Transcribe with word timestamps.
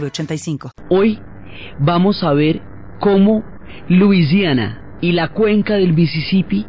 906985. 0.00 0.70
Hoy 0.90 1.18
vamos 1.78 2.22
a 2.22 2.32
ver 2.32 2.60
cómo 3.00 3.44
Luisiana 3.88 4.96
y 5.00 5.12
la 5.12 5.28
cuenca 5.28 5.74
del 5.74 5.92
Mississippi 5.92 6.66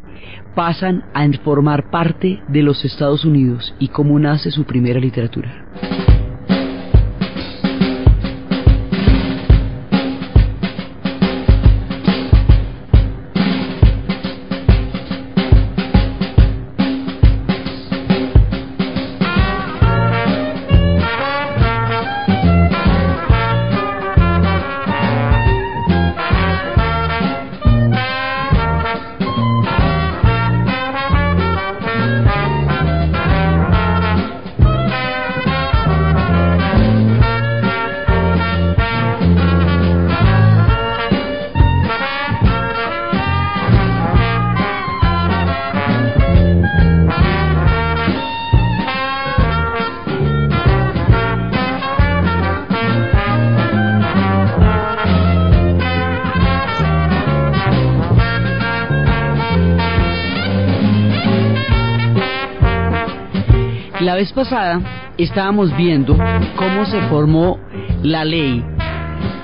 pasan 0.55 1.03
a 1.13 1.27
formar 1.43 1.89
parte 1.89 2.41
de 2.47 2.63
los 2.63 2.83
Estados 2.85 3.25
Unidos 3.25 3.73
y 3.79 3.89
cómo 3.89 4.17
nace 4.19 4.51
su 4.51 4.63
primera 4.63 4.99
literatura. 4.99 6.04
La 64.05 64.13
vez 64.13 64.31
pasada 64.33 64.81
estábamos 65.17 65.75
viendo 65.75 66.15
cómo 66.55 66.85
se 66.85 67.01
formó 67.09 67.59
la 68.03 68.23
ley 68.23 68.63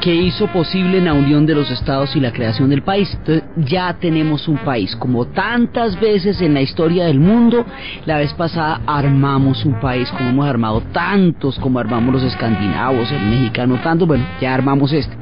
que 0.02 0.14
hizo 0.14 0.48
posible 0.48 1.00
la 1.00 1.14
unión 1.14 1.46
de 1.46 1.56
los 1.56 1.70
estados 1.70 2.16
y 2.16 2.20
la 2.20 2.32
creación 2.32 2.70
del 2.70 2.82
país. 2.82 3.10
Entonces 3.14 3.44
ya 3.58 3.96
tenemos 4.00 4.48
un 4.48 4.58
país. 4.58 4.96
Como 4.96 5.28
tantas 5.28 6.00
veces 6.00 6.42
en 6.42 6.54
la 6.54 6.62
historia 6.62 7.06
del 7.06 7.20
mundo, 7.20 7.66
la 8.06 8.18
vez 8.18 8.34
pasada 8.34 8.82
armamos 8.88 9.64
un 9.66 9.80
país, 9.80 10.10
como 10.12 10.30
hemos 10.30 10.48
armado 10.48 10.82
tantos, 10.92 11.60
como 11.60 11.80
armamos 11.80 12.14
los 12.14 12.24
escandinavos, 12.24 13.12
el 13.12 13.22
mexicano, 13.30 13.80
tanto, 13.84 14.06
bueno, 14.08 14.26
ya 14.42 14.54
armamos 14.54 14.92
este. 14.92 15.16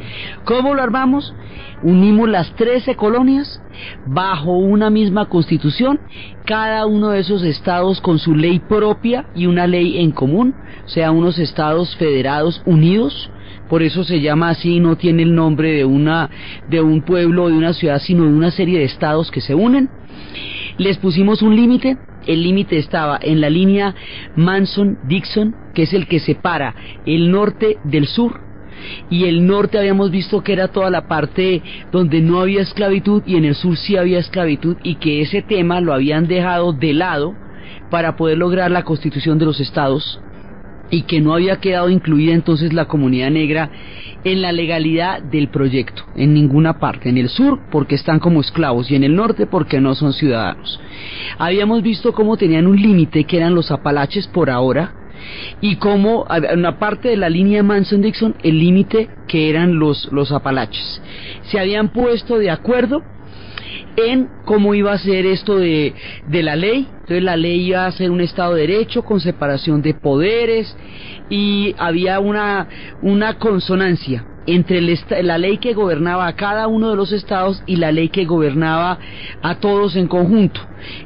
¿Cómo 0.46 0.74
lo 0.74 0.82
armamos? 0.82 1.34
Unimos 1.82 2.28
las 2.28 2.54
13 2.56 2.96
colonias 2.96 3.62
bajo 4.06 4.58
una 4.58 4.90
misma 4.90 5.28
constitución, 5.28 6.00
cada 6.46 6.86
uno 6.86 7.10
de 7.10 7.20
esos 7.20 7.44
estados 7.44 8.02
con 8.02 8.20
su 8.20 8.36
ley 8.36 8.60
propia 8.60 9.26
y 9.36 9.46
una 9.46 9.68
ley 9.68 10.00
en 10.00 10.12
común, 10.12 10.56
o 10.86 10.90
sea, 10.90 11.12
unos 11.12 11.40
estados 11.40 11.96
federados 11.96 12.62
unidos, 12.66 13.32
por 13.70 13.84
eso 13.84 14.04
se 14.04 14.20
llama 14.20 14.50
así, 14.50 14.80
no 14.80 14.98
tiene 14.98 15.24
el 15.24 15.36
nombre 15.36 15.72
de 15.72 15.86
una 15.86 16.30
de 16.70 16.82
un 16.82 17.02
pueblo 17.02 17.44
o 17.44 17.50
de 17.50 17.56
una 17.56 17.74
ciudad, 17.74 18.00
sino 18.00 18.24
de 18.24 18.34
una 18.34 18.52
serie 18.52 18.80
de 18.80 18.86
estados 18.86 19.30
que 19.32 19.42
se 19.42 19.54
unen. 19.54 19.90
Les 20.78 20.98
pusimos 20.98 21.42
un 21.42 21.56
límite, 21.56 21.98
el 22.26 22.42
límite 22.44 22.78
estaba 22.78 23.20
en 23.22 23.42
la 23.42 23.50
línea 23.50 23.96
Manson-Dixon, 24.36 25.56
que 25.74 25.84
es 25.84 25.94
el 25.94 26.08
que 26.08 26.20
separa 26.20 26.74
el 27.06 27.32
norte 27.32 27.78
del 27.84 28.08
sur, 28.08 28.42
y 29.10 29.26
el 29.26 29.46
norte 29.46 29.78
habíamos 29.78 30.10
visto 30.10 30.42
que 30.42 30.54
era 30.54 30.70
toda 30.70 30.90
la 30.90 31.08
parte 31.08 31.62
donde 31.92 32.22
no 32.22 32.40
había 32.40 32.62
esclavitud 32.62 33.24
y 33.26 33.36
en 33.36 33.46
el 33.46 33.56
sur 33.56 33.78
sí 33.78 33.98
había 33.98 34.20
esclavitud 34.20 34.78
y 34.84 34.96
que 34.96 35.22
ese 35.22 35.42
tema 35.42 35.82
lo 35.82 35.94
habían 35.94 36.28
dejado 36.28 36.74
de 36.74 36.94
lado 36.94 37.36
para 37.92 38.16
poder 38.16 38.38
lograr 38.38 38.72
la 38.72 38.84
constitución 38.84 39.38
de 39.38 39.46
los 39.46 39.60
estados 39.60 40.22
y 40.92 41.04
que 41.04 41.22
no 41.22 41.34
había 41.34 41.58
quedado 41.58 41.90
incluida 41.90 42.34
entonces 42.34 42.74
la 42.74 42.86
comunidad 42.86 43.30
negra 43.32 43.70
en 44.24 44.42
la 44.42 44.52
legalidad 44.52 45.22
del 45.22 45.50
proyecto, 45.50 46.04
en 46.16 46.34
ninguna 46.34 46.80
parte, 46.80 47.10
en 47.10 47.18
el 47.18 47.30
sur 47.30 47.60
porque 47.72 47.96
están 47.96 48.20
como 48.20 48.42
esclavos 48.42 48.92
y 48.92 48.96
en 48.96 49.04
el 49.04 49.16
norte 49.16 49.46
porque 49.46 49.80
no 49.80 49.96
son 49.96 50.14
ciudadanos. 50.14 50.80
Habíamos 51.38 51.84
visto 51.84 52.14
cómo 52.14 52.38
tenían 52.38 52.68
un 52.68 52.82
límite 52.82 53.24
que 53.24 53.38
eran 53.38 53.56
los 53.56 53.72
apalaches 53.72 54.28
por 54.28 54.50
ahora 54.50 54.94
y 55.62 55.76
cómo 55.76 56.26
en 56.30 56.60
una 56.60 56.80
parte 56.80 57.10
de 57.10 57.18
la 57.18 57.30
línea 57.30 57.64
Manson-Dixon 57.64 58.36
el 58.44 58.60
límite 58.60 59.10
que 59.28 59.50
eran 59.50 59.80
los, 59.80 60.10
los 60.12 60.32
apalaches. 60.32 61.02
Se 61.44 61.60
habían 61.60 61.90
puesto 61.90 62.38
de 62.38 62.50
acuerdo 62.50 63.04
en 63.96 64.30
cómo 64.46 64.74
iba 64.74 64.94
a 64.94 64.98
ser 64.98 65.26
esto 65.26 65.58
de, 65.58 65.94
de 66.28 66.44
la 66.44 66.56
ley. 66.56 66.88
Entonces 67.10 67.26
la 67.26 67.38
ley 67.38 67.70
iba 67.70 67.88
a 67.88 67.92
ser 67.92 68.12
un 68.12 68.22
Estado 68.22 68.54
de 68.54 68.68
Derecho 68.68 69.02
con 69.02 69.20
separación 69.20 69.82
de 69.82 69.96
poderes 69.96 70.78
y 71.28 71.74
había 71.80 72.20
una, 72.20 72.68
una 73.02 73.40
consonancia 73.40 74.24
entre 74.46 74.80
la 75.24 75.40
ley 75.40 75.58
que 75.58 75.74
gobernaba 75.74 76.28
a 76.28 76.36
cada 76.36 76.68
uno 76.68 76.92
de 76.92 76.96
los 76.96 77.12
estados 77.12 77.64
y 77.66 77.78
la 77.78 77.92
ley 77.92 78.10
que 78.10 78.26
gobernaba 78.26 79.00
a 79.42 79.56
todos 79.56 79.96
en 79.96 80.08
conjunto. 80.08 80.62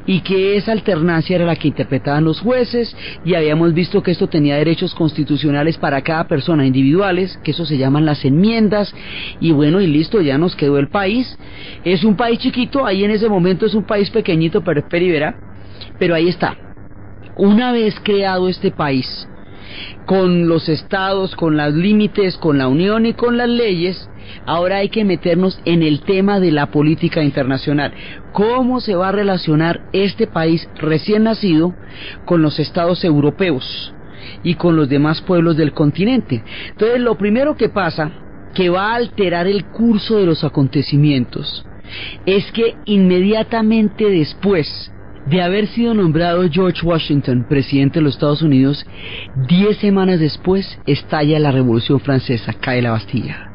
Y 0.05 0.19
que 0.21 0.57
esa 0.57 0.73
alternancia 0.73 1.37
era 1.37 1.45
la 1.45 1.55
que 1.55 1.69
interpretaban 1.69 2.25
los 2.25 2.41
jueces 2.41 2.93
y 3.23 3.35
habíamos 3.35 3.73
visto 3.73 4.03
que 4.03 4.11
esto 4.11 4.27
tenía 4.27 4.57
derechos 4.57 4.93
constitucionales 4.95 5.77
para 5.77 6.01
cada 6.01 6.27
persona 6.27 6.65
individuales, 6.65 7.39
que 7.45 7.51
eso 7.51 7.65
se 7.65 7.77
llaman 7.77 8.05
las 8.05 8.25
enmiendas. 8.25 8.93
Y 9.39 9.53
bueno 9.53 9.79
y 9.79 9.87
listo, 9.87 10.19
ya 10.19 10.37
nos 10.37 10.55
quedó 10.57 10.79
el 10.79 10.89
país. 10.89 11.37
Es 11.85 12.03
un 12.03 12.17
país 12.17 12.39
chiquito, 12.39 12.85
ahí 12.85 13.05
en 13.05 13.11
ese 13.11 13.29
momento 13.29 13.65
es 13.65 13.73
un 13.73 13.83
país 13.83 14.09
pequeñito, 14.09 14.63
pero 14.63 14.81
es 14.81 14.85
peribera, 14.85 15.52
pero 15.99 16.15
ahí 16.15 16.29
está. 16.29 16.57
Una 17.35 17.71
vez 17.71 17.95
creado 18.03 18.47
este 18.47 18.71
país, 18.71 19.27
con 20.05 20.47
los 20.47 20.69
estados, 20.69 21.35
con 21.35 21.57
los 21.57 21.73
límites, 21.73 22.37
con 22.37 22.57
la 22.57 22.67
Unión 22.67 23.05
y 23.05 23.13
con 23.13 23.37
las 23.37 23.49
leyes, 23.49 24.09
ahora 24.45 24.77
hay 24.77 24.89
que 24.89 25.05
meternos 25.05 25.59
en 25.65 25.83
el 25.83 26.01
tema 26.01 26.39
de 26.39 26.51
la 26.51 26.67
política 26.67 27.23
internacional. 27.23 27.93
¿Cómo 28.31 28.81
se 28.81 28.95
va 28.95 29.09
a 29.09 29.13
relacionar 29.13 29.81
este 29.93 30.27
país 30.27 30.67
recién 30.75 31.23
nacido 31.23 31.73
con 32.25 32.41
los 32.41 32.59
estados 32.59 33.03
europeos 33.03 33.93
y 34.43 34.55
con 34.55 34.75
los 34.75 34.89
demás 34.89 35.21
pueblos 35.21 35.57
del 35.57 35.73
continente? 35.73 36.43
Entonces, 36.69 36.99
lo 36.99 37.17
primero 37.17 37.55
que 37.55 37.69
pasa, 37.69 38.11
que 38.53 38.69
va 38.69 38.91
a 38.91 38.95
alterar 38.95 39.47
el 39.47 39.65
curso 39.65 40.17
de 40.17 40.25
los 40.25 40.43
acontecimientos, 40.43 41.65
es 42.25 42.51
que 42.51 42.75
inmediatamente 42.85 44.09
después 44.09 44.91
de 45.25 45.41
haber 45.41 45.67
sido 45.67 45.93
nombrado 45.93 46.47
George 46.49 46.85
Washington 46.85 47.45
presidente 47.47 47.99
de 47.99 48.03
los 48.03 48.15
Estados 48.15 48.41
Unidos, 48.41 48.85
diez 49.47 49.77
semanas 49.77 50.19
después 50.19 50.79
estalla 50.85 51.39
la 51.39 51.51
Revolución 51.51 51.99
Francesa, 51.99 52.53
cae 52.53 52.81
la 52.81 52.91
Bastilla. 52.91 53.52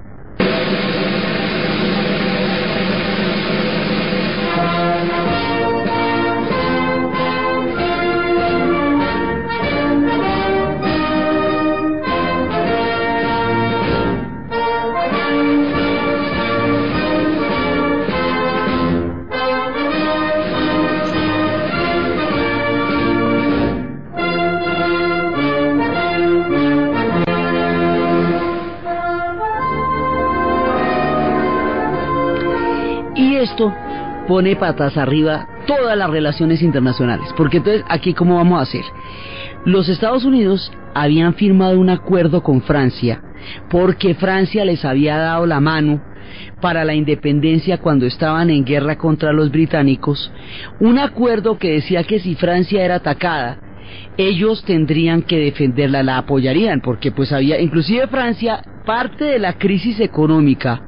Pone 34.28 34.54
patas 34.54 34.96
arriba 34.96 35.48
todas 35.66 35.96
las 35.96 36.10
relaciones 36.10 36.62
internacionales. 36.62 37.28
Porque 37.36 37.56
entonces, 37.56 37.84
aquí, 37.88 38.14
¿cómo 38.14 38.36
vamos 38.36 38.60
a 38.60 38.62
hacer? 38.62 38.84
Los 39.64 39.88
Estados 39.88 40.24
Unidos 40.24 40.70
habían 40.94 41.34
firmado 41.34 41.80
un 41.80 41.90
acuerdo 41.90 42.42
con 42.42 42.62
Francia 42.62 43.22
porque 43.70 44.14
Francia 44.14 44.64
les 44.64 44.84
había 44.84 45.16
dado 45.16 45.46
la 45.46 45.60
mano 45.60 46.02
para 46.60 46.84
la 46.84 46.94
independencia 46.94 47.78
cuando 47.78 48.06
estaban 48.06 48.50
en 48.50 48.64
guerra 48.64 48.96
contra 48.96 49.32
los 49.32 49.50
británicos, 49.50 50.30
un 50.80 50.98
acuerdo 50.98 51.58
que 51.58 51.72
decía 51.72 52.04
que 52.04 52.18
si 52.18 52.34
Francia 52.34 52.84
era 52.84 52.96
atacada, 52.96 53.58
ellos 54.16 54.64
tendrían 54.64 55.22
que 55.22 55.38
defenderla, 55.38 56.02
la 56.02 56.18
apoyarían, 56.18 56.80
porque 56.80 57.12
pues 57.12 57.32
había, 57.32 57.60
inclusive 57.60 58.08
Francia, 58.08 58.62
parte 58.84 59.24
de 59.24 59.38
la 59.38 59.54
crisis 59.54 60.00
económica 60.00 60.87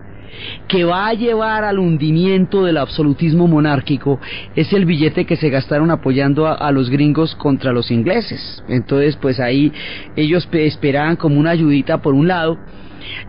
que 0.68 0.84
va 0.84 1.08
a 1.08 1.14
llevar 1.14 1.64
al 1.64 1.78
hundimiento 1.78 2.64
del 2.64 2.76
absolutismo 2.76 3.46
monárquico 3.46 4.20
es 4.54 4.72
el 4.72 4.84
billete 4.84 5.24
que 5.24 5.36
se 5.36 5.50
gastaron 5.50 5.90
apoyando 5.90 6.46
a, 6.46 6.70
los 6.70 6.90
gringos 6.90 7.34
contra 7.34 7.72
los 7.72 7.90
ingleses. 7.90 8.62
Entonces, 8.68 9.16
pues 9.16 9.40
ahí 9.40 9.72
ellos 10.16 10.48
esperaban 10.52 11.16
como 11.16 11.38
una 11.38 11.50
ayudita 11.50 12.00
por 12.00 12.14
un 12.14 12.28
lado 12.28 12.58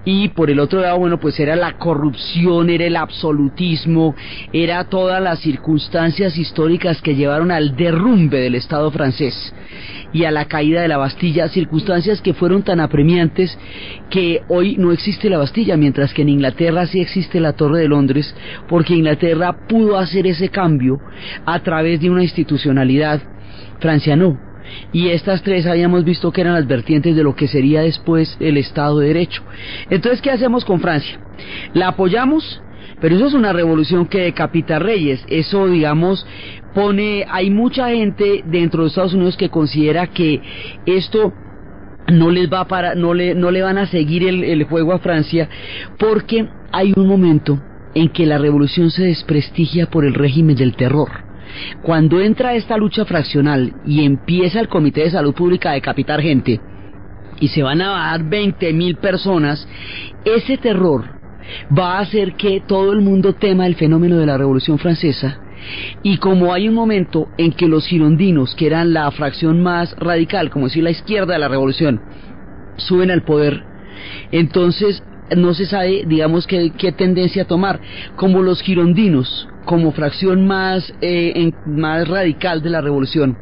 y 0.05 0.29
por 0.29 0.49
el 0.49 0.59
otro 0.59 0.81
lado, 0.81 0.99
bueno, 0.99 1.19
pues 1.19 1.39
era 1.39 1.55
la 1.55 1.77
corrupción, 1.77 2.69
era 2.69 2.85
el 2.85 2.95
absolutismo, 2.95 4.15
era 4.53 4.85
todas 4.85 5.21
las 5.21 5.39
circunstancias 5.39 6.37
históricas 6.37 7.01
que 7.01 7.15
llevaron 7.15 7.51
al 7.51 7.75
derrumbe 7.75 8.39
del 8.39 8.55
Estado 8.55 8.91
francés 8.91 9.53
y 10.13 10.25
a 10.25 10.31
la 10.31 10.45
caída 10.45 10.81
de 10.81 10.87
la 10.87 10.97
Bastilla, 10.97 11.47
circunstancias 11.47 12.21
que 12.21 12.33
fueron 12.33 12.63
tan 12.63 12.79
apremiantes 12.79 13.57
que 14.09 14.41
hoy 14.49 14.75
no 14.77 14.91
existe 14.91 15.29
la 15.29 15.37
Bastilla, 15.37 15.77
mientras 15.77 16.13
que 16.13 16.23
en 16.23 16.29
Inglaterra 16.29 16.85
sí 16.85 16.99
existe 16.99 17.39
la 17.39 17.53
Torre 17.53 17.79
de 17.79 17.87
Londres, 17.87 18.35
porque 18.67 18.93
Inglaterra 18.93 19.67
pudo 19.67 19.97
hacer 19.97 20.27
ese 20.27 20.49
cambio 20.49 20.99
a 21.45 21.59
través 21.59 22.01
de 22.01 22.09
una 22.09 22.23
institucionalidad, 22.23 23.21
Francia 23.79 24.15
no. 24.15 24.50
Y 24.91 25.09
estas 25.09 25.41
tres 25.43 25.65
habíamos 25.65 26.03
visto 26.03 26.31
que 26.31 26.41
eran 26.41 26.53
las 26.53 26.67
vertientes 26.67 27.15
de 27.15 27.23
lo 27.23 27.35
que 27.35 27.47
sería 27.47 27.81
después 27.81 28.37
el 28.39 28.57
Estado 28.57 28.99
de 28.99 29.07
Derecho. 29.07 29.43
Entonces, 29.89 30.21
¿qué 30.21 30.31
hacemos 30.31 30.65
con 30.65 30.79
Francia? 30.79 31.19
¿La 31.73 31.89
apoyamos? 31.89 32.61
Pero 32.99 33.15
eso 33.15 33.27
es 33.27 33.33
una 33.33 33.51
revolución 33.51 34.05
que 34.05 34.19
decapita 34.19 34.77
reyes. 34.77 35.25
Eso, 35.27 35.67
digamos, 35.67 36.25
pone, 36.73 37.25
hay 37.29 37.49
mucha 37.49 37.89
gente 37.89 38.43
dentro 38.45 38.83
de 38.83 38.89
Estados 38.89 39.13
Unidos 39.13 39.37
que 39.37 39.49
considera 39.49 40.07
que 40.07 40.41
esto 40.85 41.33
no 42.07 42.29
les 42.29 42.51
va 42.51 42.65
para, 42.67 42.95
no 42.95 43.13
le, 43.13 43.33
no 43.33 43.51
le 43.51 43.61
van 43.61 43.77
a 43.77 43.87
seguir 43.87 44.27
el, 44.27 44.43
el 44.43 44.63
juego 44.65 44.93
a 44.93 44.99
Francia, 44.99 45.49
porque 45.97 46.47
hay 46.71 46.93
un 46.95 47.07
momento 47.07 47.59
en 47.95 48.09
que 48.09 48.25
la 48.25 48.37
revolución 48.37 48.91
se 48.91 49.03
desprestigia 49.03 49.87
por 49.87 50.05
el 50.05 50.13
régimen 50.13 50.55
del 50.55 50.75
terror. 50.75 51.30
Cuando 51.81 52.19
entra 52.19 52.55
esta 52.55 52.77
lucha 52.77 53.05
fraccional 53.05 53.73
y 53.85 54.05
empieza 54.05 54.59
el 54.59 54.67
Comité 54.67 55.01
de 55.01 55.11
Salud 55.11 55.33
Pública 55.33 55.71
a 55.71 55.73
decapitar 55.73 56.21
gente, 56.21 56.59
y 57.39 57.47
se 57.47 57.63
van 57.63 57.81
a 57.81 57.89
dar 57.89 58.23
20 58.23 58.71
mil 58.73 58.97
personas, 58.97 59.67
ese 60.23 60.57
terror 60.57 61.05
va 61.77 61.97
a 61.97 62.01
hacer 62.01 62.35
que 62.35 62.61
todo 62.65 62.93
el 62.93 63.01
mundo 63.01 63.33
tema 63.33 63.65
el 63.65 63.75
fenómeno 63.75 64.17
de 64.17 64.27
la 64.27 64.37
Revolución 64.37 64.77
Francesa. 64.77 65.39
Y 66.03 66.17
como 66.17 66.53
hay 66.53 66.67
un 66.67 66.75
momento 66.75 67.27
en 67.37 67.51
que 67.51 67.67
los 67.67 67.85
girondinos, 67.85 68.55
que 68.55 68.67
eran 68.67 68.93
la 68.93 69.09
fracción 69.11 69.61
más 69.61 69.95
radical, 69.97 70.49
como 70.49 70.65
decir 70.65 70.83
la 70.83 70.91
izquierda 70.91 71.33
de 71.33 71.39
la 71.39 71.47
revolución, 71.47 72.01
suben 72.77 73.11
al 73.11 73.23
poder, 73.23 73.63
entonces 74.31 75.03
no 75.35 75.53
se 75.53 75.65
sabe, 75.65 76.03
digamos, 76.07 76.47
qué, 76.47 76.71
qué 76.77 76.91
tendencia 76.91 77.45
tomar. 77.45 77.79
Como 78.15 78.41
los 78.41 78.61
girondinos, 78.61 79.47
como 79.65 79.91
fracción 79.91 80.45
más, 80.47 80.93
eh, 81.01 81.51
más 81.65 82.07
radical 82.07 82.61
de 82.61 82.69
la 82.69 82.81
revolución, 82.81 83.37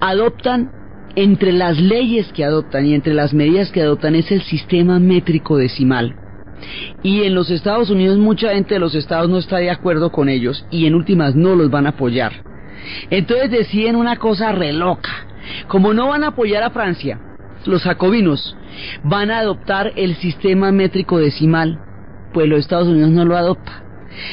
adoptan 0.00 0.70
entre 1.16 1.52
las 1.52 1.78
leyes 1.78 2.32
que 2.32 2.44
adoptan 2.44 2.86
y 2.86 2.94
entre 2.94 3.14
las 3.14 3.34
medidas 3.34 3.70
que 3.70 3.82
adoptan 3.82 4.14
es 4.14 4.30
el 4.30 4.42
sistema 4.42 4.98
métrico 4.98 5.56
decimal. 5.56 6.14
Y 7.02 7.22
en 7.22 7.34
los 7.34 7.50
Estados 7.50 7.90
Unidos 7.90 8.18
mucha 8.18 8.52
gente 8.52 8.74
de 8.74 8.80
los 8.80 8.94
estados 8.94 9.28
no 9.30 9.38
está 9.38 9.58
de 9.58 9.70
acuerdo 9.70 10.12
con 10.12 10.28
ellos 10.28 10.64
y 10.70 10.86
en 10.86 10.94
últimas 10.94 11.34
no 11.34 11.54
los 11.54 11.70
van 11.70 11.86
a 11.86 11.90
apoyar. 11.90 12.32
Entonces 13.10 13.50
deciden 13.50 13.96
una 13.96 14.16
cosa 14.16 14.52
re 14.52 14.72
loca. 14.72 15.10
Como 15.68 15.94
no 15.94 16.08
van 16.08 16.22
a 16.22 16.28
apoyar 16.28 16.62
a 16.62 16.70
Francia, 16.70 17.18
los 17.66 17.82
jacobinos 17.82 18.56
van 19.02 19.30
a 19.30 19.38
adoptar 19.38 19.92
el 19.96 20.16
sistema 20.16 20.72
métrico 20.72 21.18
decimal, 21.18 21.78
pues 22.32 22.48
los 22.48 22.60
Estados 22.60 22.88
Unidos 22.88 23.10
no 23.10 23.24
lo 23.24 23.36
adopta. 23.36 23.84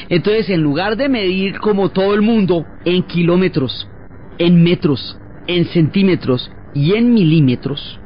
Entonces, 0.10 0.50
en 0.50 0.62
lugar 0.62 0.98
de 0.98 1.10
medir 1.10 1.60
como 1.60 1.90
todo 1.90 2.14
el 2.14 2.22
mundo 2.22 2.66
en 2.86 3.04
kilómetros, 3.04 3.88
en 4.38 4.64
metros, 4.64 5.20
en 5.48 5.66
centímetros 5.66 6.52
y 6.74 6.94
en 6.94 7.14
milímetros, 7.14 8.00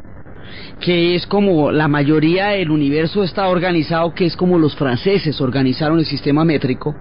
que 0.80 1.16
es 1.16 1.26
como 1.28 1.72
la 1.72 1.88
mayoría 1.88 2.50
del 2.50 2.72
universo 2.72 3.24
está 3.24 3.48
organizado, 3.48 4.14
que 4.14 4.26
es 4.26 4.36
como 4.36 4.58
los 4.58 4.76
franceses 4.76 5.40
organizaron 5.42 6.00
el 6.00 6.06
sistema 6.06 6.44
métrico, 6.44 6.96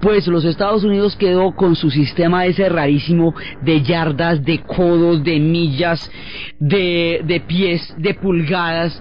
pues 0.00 0.26
los 0.26 0.44
Estados 0.44 0.84
Unidos 0.84 1.16
quedó 1.16 1.54
con 1.54 1.76
su 1.76 1.90
sistema 1.90 2.46
ese 2.46 2.68
rarísimo 2.68 3.34
de 3.62 3.82
yardas, 3.82 4.44
de 4.44 4.60
codos, 4.62 5.22
de 5.22 5.38
millas, 5.38 6.10
de, 6.58 7.22
de 7.24 7.40
pies, 7.40 7.94
de 7.98 8.14
pulgadas, 8.14 9.00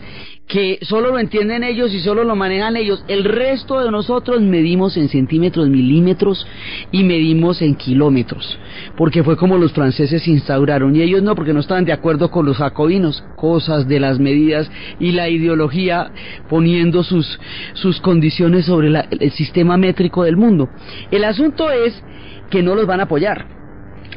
que 0.51 0.79
solo 0.81 1.11
lo 1.11 1.17
entienden 1.17 1.63
ellos 1.63 1.93
y 1.93 2.01
solo 2.01 2.25
lo 2.25 2.35
manejan 2.35 2.75
ellos. 2.75 3.05
El 3.07 3.23
resto 3.23 3.79
de 3.79 3.89
nosotros 3.89 4.41
medimos 4.41 4.97
en 4.97 5.07
centímetros, 5.07 5.69
milímetros 5.69 6.45
y 6.91 7.05
medimos 7.05 7.61
en 7.61 7.75
kilómetros, 7.75 8.59
porque 8.97 9.23
fue 9.23 9.37
como 9.37 9.57
los 9.57 9.71
franceses 9.71 10.27
instauraron 10.27 10.93
y 10.93 11.03
ellos 11.03 11.23
no, 11.23 11.35
porque 11.35 11.53
no 11.53 11.61
estaban 11.61 11.85
de 11.85 11.93
acuerdo 11.93 12.31
con 12.31 12.45
los 12.45 12.57
jacobinos, 12.57 13.23
cosas 13.37 13.87
de 13.87 14.01
las 14.01 14.19
medidas 14.19 14.69
y 14.99 15.13
la 15.13 15.29
ideología 15.29 16.11
poniendo 16.49 17.01
sus, 17.03 17.39
sus 17.71 18.01
condiciones 18.01 18.65
sobre 18.65 18.89
la, 18.89 19.07
el 19.09 19.31
sistema 19.31 19.77
métrico 19.77 20.25
del 20.25 20.35
mundo. 20.35 20.67
El 21.11 21.23
asunto 21.23 21.71
es 21.71 22.03
que 22.49 22.61
no 22.61 22.75
los 22.75 22.85
van 22.85 22.99
a 22.99 23.03
apoyar, 23.03 23.47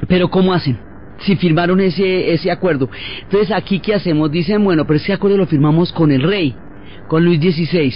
pero 0.08 0.28
¿cómo 0.30 0.52
hacen? 0.52 0.93
Si 1.24 1.36
firmaron 1.36 1.80
ese, 1.80 2.32
ese 2.32 2.50
acuerdo. 2.50 2.88
Entonces 3.22 3.50
aquí 3.50 3.80
qué 3.80 3.94
hacemos? 3.94 4.30
Dicen, 4.30 4.62
bueno, 4.64 4.86
pero 4.86 4.96
ese 4.96 5.12
acuerdo 5.12 5.36
lo 5.36 5.46
firmamos 5.46 5.92
con 5.92 6.12
el 6.12 6.22
rey, 6.22 6.54
con 7.08 7.24
Luis 7.24 7.40
XVI. 7.40 7.92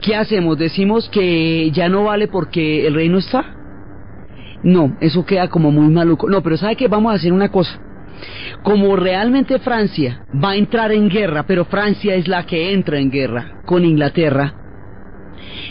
¿Qué 0.00 0.14
hacemos? 0.14 0.58
Decimos 0.58 1.08
que 1.08 1.70
ya 1.70 1.88
no 1.88 2.04
vale 2.04 2.28
porque 2.28 2.86
el 2.86 2.94
rey 2.94 3.08
no 3.08 3.18
está. 3.18 3.54
No, 4.62 4.96
eso 5.00 5.24
queda 5.24 5.48
como 5.48 5.70
muy 5.70 5.92
maluco. 5.92 6.28
No, 6.28 6.42
pero 6.42 6.56
¿sabe 6.56 6.76
qué? 6.76 6.88
Vamos 6.88 7.12
a 7.12 7.16
hacer 7.16 7.32
una 7.32 7.50
cosa. 7.50 7.80
Como 8.62 8.96
realmente 8.96 9.58
Francia 9.58 10.24
va 10.42 10.50
a 10.50 10.56
entrar 10.56 10.92
en 10.92 11.08
guerra, 11.08 11.44
pero 11.46 11.64
Francia 11.64 12.14
es 12.14 12.28
la 12.28 12.46
que 12.46 12.72
entra 12.72 12.98
en 12.98 13.10
guerra 13.10 13.62
con 13.66 13.84
Inglaterra, 13.84 14.54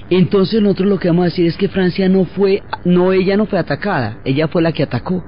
entonces 0.10 0.62
nosotros 0.62 0.90
lo 0.90 1.00
que 1.00 1.08
vamos 1.08 1.24
a 1.24 1.30
decir 1.30 1.48
es 1.48 1.58
que 1.58 1.70
Francia 1.70 2.08
no 2.10 2.26
fue, 2.26 2.64
no, 2.86 3.14
ella 3.14 3.38
no 3.38 3.46
fue 3.46 3.60
atacada, 3.60 4.20
ella 4.26 4.48
fue 4.48 4.62
la 4.62 4.72
que 4.72 4.84
atacó. 4.84 5.24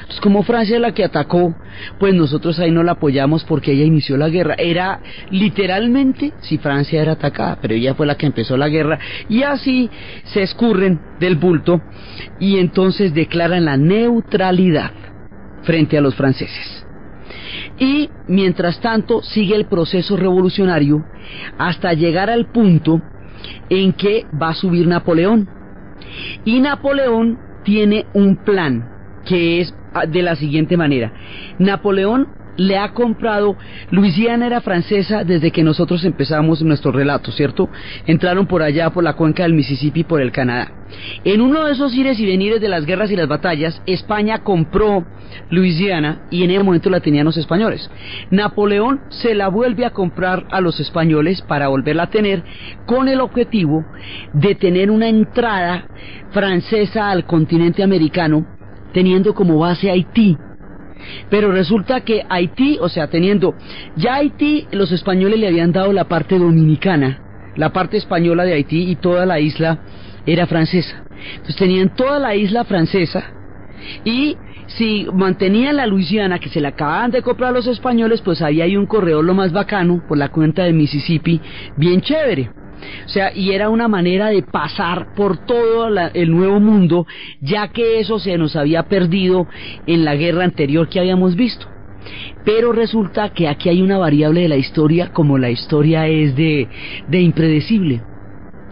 Entonces, 0.00 0.20
como 0.20 0.42
Francia 0.42 0.76
es 0.76 0.82
la 0.82 0.92
que 0.92 1.04
atacó, 1.04 1.54
pues 1.98 2.14
nosotros 2.14 2.58
ahí 2.58 2.70
no 2.70 2.82
la 2.82 2.92
apoyamos 2.92 3.44
porque 3.44 3.72
ella 3.72 3.84
inició 3.84 4.16
la 4.16 4.28
guerra. 4.28 4.54
Era 4.58 5.00
literalmente 5.30 6.32
si 6.40 6.58
Francia 6.58 7.02
era 7.02 7.12
atacada, 7.12 7.58
pero 7.60 7.74
ella 7.74 7.94
fue 7.94 8.06
la 8.06 8.16
que 8.16 8.26
empezó 8.26 8.56
la 8.56 8.68
guerra. 8.68 8.98
Y 9.28 9.42
así 9.42 9.90
se 10.24 10.42
escurren 10.42 11.00
del 11.18 11.36
bulto 11.36 11.80
y 12.38 12.58
entonces 12.58 13.14
declaran 13.14 13.64
la 13.64 13.76
neutralidad 13.76 14.92
frente 15.62 15.98
a 15.98 16.00
los 16.00 16.14
franceses. 16.14 16.84
Y 17.78 18.08
mientras 18.28 18.80
tanto 18.80 19.22
sigue 19.22 19.56
el 19.56 19.66
proceso 19.66 20.16
revolucionario 20.16 21.04
hasta 21.58 21.92
llegar 21.92 22.30
al 22.30 22.46
punto 22.46 23.02
en 23.68 23.92
que 23.92 24.24
va 24.40 24.50
a 24.50 24.54
subir 24.54 24.86
Napoleón. 24.86 25.48
Y 26.44 26.60
Napoleón 26.60 27.38
tiene 27.64 28.06
un 28.14 28.36
plan 28.36 28.88
que 29.26 29.60
es 29.60 29.74
de 30.04 30.22
la 30.22 30.36
siguiente 30.36 30.76
manera. 30.76 31.12
Napoleón 31.58 32.28
le 32.56 32.78
ha 32.78 32.92
comprado, 32.92 33.56
Luisiana 33.90 34.46
era 34.46 34.60
francesa 34.60 35.24
desde 35.24 35.50
que 35.50 35.62
nosotros 35.62 36.04
empezamos 36.04 36.62
nuestro 36.62 36.92
relato, 36.92 37.30
¿cierto? 37.32 37.68
Entraron 38.06 38.46
por 38.46 38.62
allá, 38.62 38.90
por 38.90 39.04
la 39.04 39.14
cuenca 39.14 39.42
del 39.42 39.54
Mississippi, 39.54 40.04
por 40.04 40.20
el 40.20 40.32
Canadá. 40.32 40.72
En 41.24 41.40
uno 41.40 41.64
de 41.64 41.72
esos 41.72 41.94
ires 41.94 42.18
y 42.18 42.26
venires 42.26 42.60
de 42.60 42.68
las 42.68 42.86
guerras 42.86 43.10
y 43.10 43.16
las 43.16 43.28
batallas, 43.28 43.82
España 43.86 44.42
compró 44.42 45.04
Luisiana 45.50 46.22
y 46.30 46.44
en 46.44 46.50
ese 46.50 46.62
momento 46.62 46.90
la 46.90 47.00
tenían 47.00 47.26
los 47.26 47.36
españoles. 47.36 47.90
Napoleón 48.30 49.00
se 49.08 49.34
la 49.34 49.48
vuelve 49.48 49.84
a 49.84 49.90
comprar 49.90 50.46
a 50.50 50.60
los 50.60 50.80
españoles 50.80 51.42
para 51.42 51.68
volverla 51.68 52.04
a 52.04 52.10
tener 52.10 52.44
con 52.86 53.08
el 53.08 53.20
objetivo 53.20 53.84
de 54.32 54.54
tener 54.54 54.90
una 54.90 55.08
entrada 55.08 55.88
francesa 56.30 57.10
al 57.10 57.26
continente 57.26 57.82
americano 57.82 58.55
teniendo 58.96 59.34
como 59.34 59.58
base 59.58 59.90
Haití. 59.90 60.38
Pero 61.28 61.52
resulta 61.52 62.00
que 62.00 62.24
Haití, 62.30 62.78
o 62.80 62.88
sea, 62.88 63.08
teniendo 63.08 63.54
ya 63.94 64.14
Haití, 64.14 64.66
los 64.72 64.90
españoles 64.90 65.38
le 65.38 65.48
habían 65.48 65.70
dado 65.70 65.92
la 65.92 66.04
parte 66.04 66.38
dominicana, 66.38 67.20
la 67.56 67.74
parte 67.74 67.98
española 67.98 68.44
de 68.44 68.54
Haití 68.54 68.90
y 68.90 68.96
toda 68.96 69.26
la 69.26 69.38
isla 69.38 69.80
era 70.24 70.46
francesa. 70.46 71.04
Entonces 71.28 71.56
tenían 71.56 71.94
toda 71.94 72.18
la 72.18 72.36
isla 72.36 72.64
francesa 72.64 73.22
y 74.02 74.38
si 74.66 75.06
mantenían 75.12 75.76
la 75.76 75.86
Luisiana 75.86 76.38
que 76.38 76.48
se 76.48 76.62
la 76.62 76.68
acababan 76.68 77.10
de 77.10 77.20
comprar 77.20 77.52
los 77.52 77.66
españoles, 77.66 78.22
pues 78.22 78.40
ahí 78.40 78.78
un 78.78 78.86
corredor 78.86 79.22
lo 79.22 79.34
más 79.34 79.52
bacano 79.52 80.02
por 80.08 80.16
la 80.16 80.30
cuenta 80.30 80.64
de 80.64 80.72
Mississippi, 80.72 81.38
bien 81.76 82.00
chévere. 82.00 82.50
O 83.04 83.08
sea, 83.08 83.32
y 83.34 83.52
era 83.52 83.70
una 83.70 83.88
manera 83.88 84.28
de 84.28 84.42
pasar 84.42 85.14
por 85.14 85.38
todo 85.46 85.88
el 85.88 86.30
nuevo 86.30 86.60
mundo, 86.60 87.06
ya 87.40 87.68
que 87.68 88.00
eso 88.00 88.18
se 88.18 88.36
nos 88.38 88.56
había 88.56 88.84
perdido 88.84 89.46
en 89.86 90.04
la 90.04 90.14
guerra 90.16 90.44
anterior 90.44 90.88
que 90.88 91.00
habíamos 91.00 91.36
visto. 91.36 91.66
Pero 92.44 92.72
resulta 92.72 93.30
que 93.30 93.48
aquí 93.48 93.68
hay 93.68 93.82
una 93.82 93.98
variable 93.98 94.42
de 94.42 94.48
la 94.48 94.56
historia, 94.56 95.12
como 95.12 95.38
la 95.38 95.50
historia 95.50 96.06
es 96.06 96.36
de, 96.36 96.68
de 97.08 97.20
impredecible. 97.20 98.02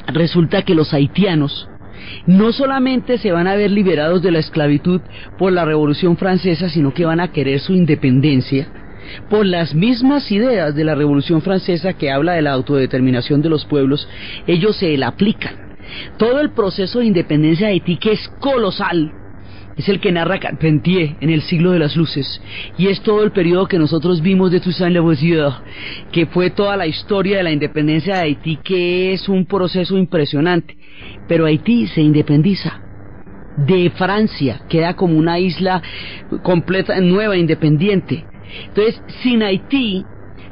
Resulta 0.06 0.62
que 0.62 0.75
los 0.75 0.92
haitianos, 0.92 1.68
no 2.26 2.52
solamente 2.52 3.18
se 3.18 3.32
van 3.32 3.46
a 3.46 3.56
ver 3.56 3.70
liberados 3.70 4.23
de 4.23 4.30
la 4.30 4.38
esclavitud 4.38 5.00
por 5.38 5.52
la 5.52 5.64
Revolución 5.64 6.16
Francesa, 6.16 6.68
sino 6.68 6.92
que 6.92 7.06
van 7.06 7.20
a 7.20 7.32
querer 7.32 7.61
su 7.61 7.73
independencia 7.73 8.83
por 9.30 9.46
las 9.46 9.75
mismas 9.75 10.30
ideas 10.30 10.75
de 10.75 10.84
la 10.84 10.94
Revolución 10.94 11.42
Francesa 11.42 11.94
que 11.94 12.11
habla 12.11 12.32
de 12.32 12.42
la 12.42 12.52
autodeterminación 12.52 13.42
de 13.42 13.49
los 13.49 13.64
pueblos, 13.64 14.08
ellos 14.46 14.76
se 14.76 14.96
la 14.96 15.08
aplican. 15.08 15.76
Todo 16.18 16.40
el 16.40 16.50
proceso 16.50 17.00
de 17.00 17.06
independencia 17.06 17.66
de 17.66 17.75
Haití, 17.75 17.96
que 17.96 18.12
es 18.12 18.28
colosal, 18.40 19.12
es 19.76 19.88
el 19.88 20.00
que 20.00 20.12
narra 20.12 20.38
Carpentier 20.38 21.16
en 21.20 21.30
el 21.30 21.42
siglo 21.42 21.73
de 21.73 21.80
las 21.80 21.96
luces. 21.96 22.40
Y 22.78 22.88
es 22.88 23.02
todo 23.02 23.25
el 23.25 23.32
periodo 23.32 23.66
que 23.66 23.78
nosotros 23.78 24.23
vimos 24.23 24.50
de 24.52 24.61
Toussaint 24.61 24.94
Louverture 24.94 25.56
que 26.12 26.26
fue 26.26 26.50
toda 26.50 26.76
la 26.76 26.87
historia 26.87 27.38
de 27.38 27.42
la 27.42 27.52
independencia 27.52 28.16
de 28.16 28.20
Haití 28.20 28.56
que 28.62 29.12
es 29.12 29.28
un 29.28 29.46
proceso 29.46 29.99
impresionante. 29.99 30.76
Pero 31.26 31.46
Haití 31.46 31.88
se 31.88 32.00
independiza 32.00 32.80
de 33.56 33.90
Francia 33.90 34.62
queda 34.68 34.94
como 34.94 35.16
una 35.16 35.38
isla 35.38 35.80
completa 36.42 36.99
nueva 37.00 37.37
independiente 37.37 38.25
entonces 38.68 39.00
sin 39.22 39.42
Haití 39.42 40.04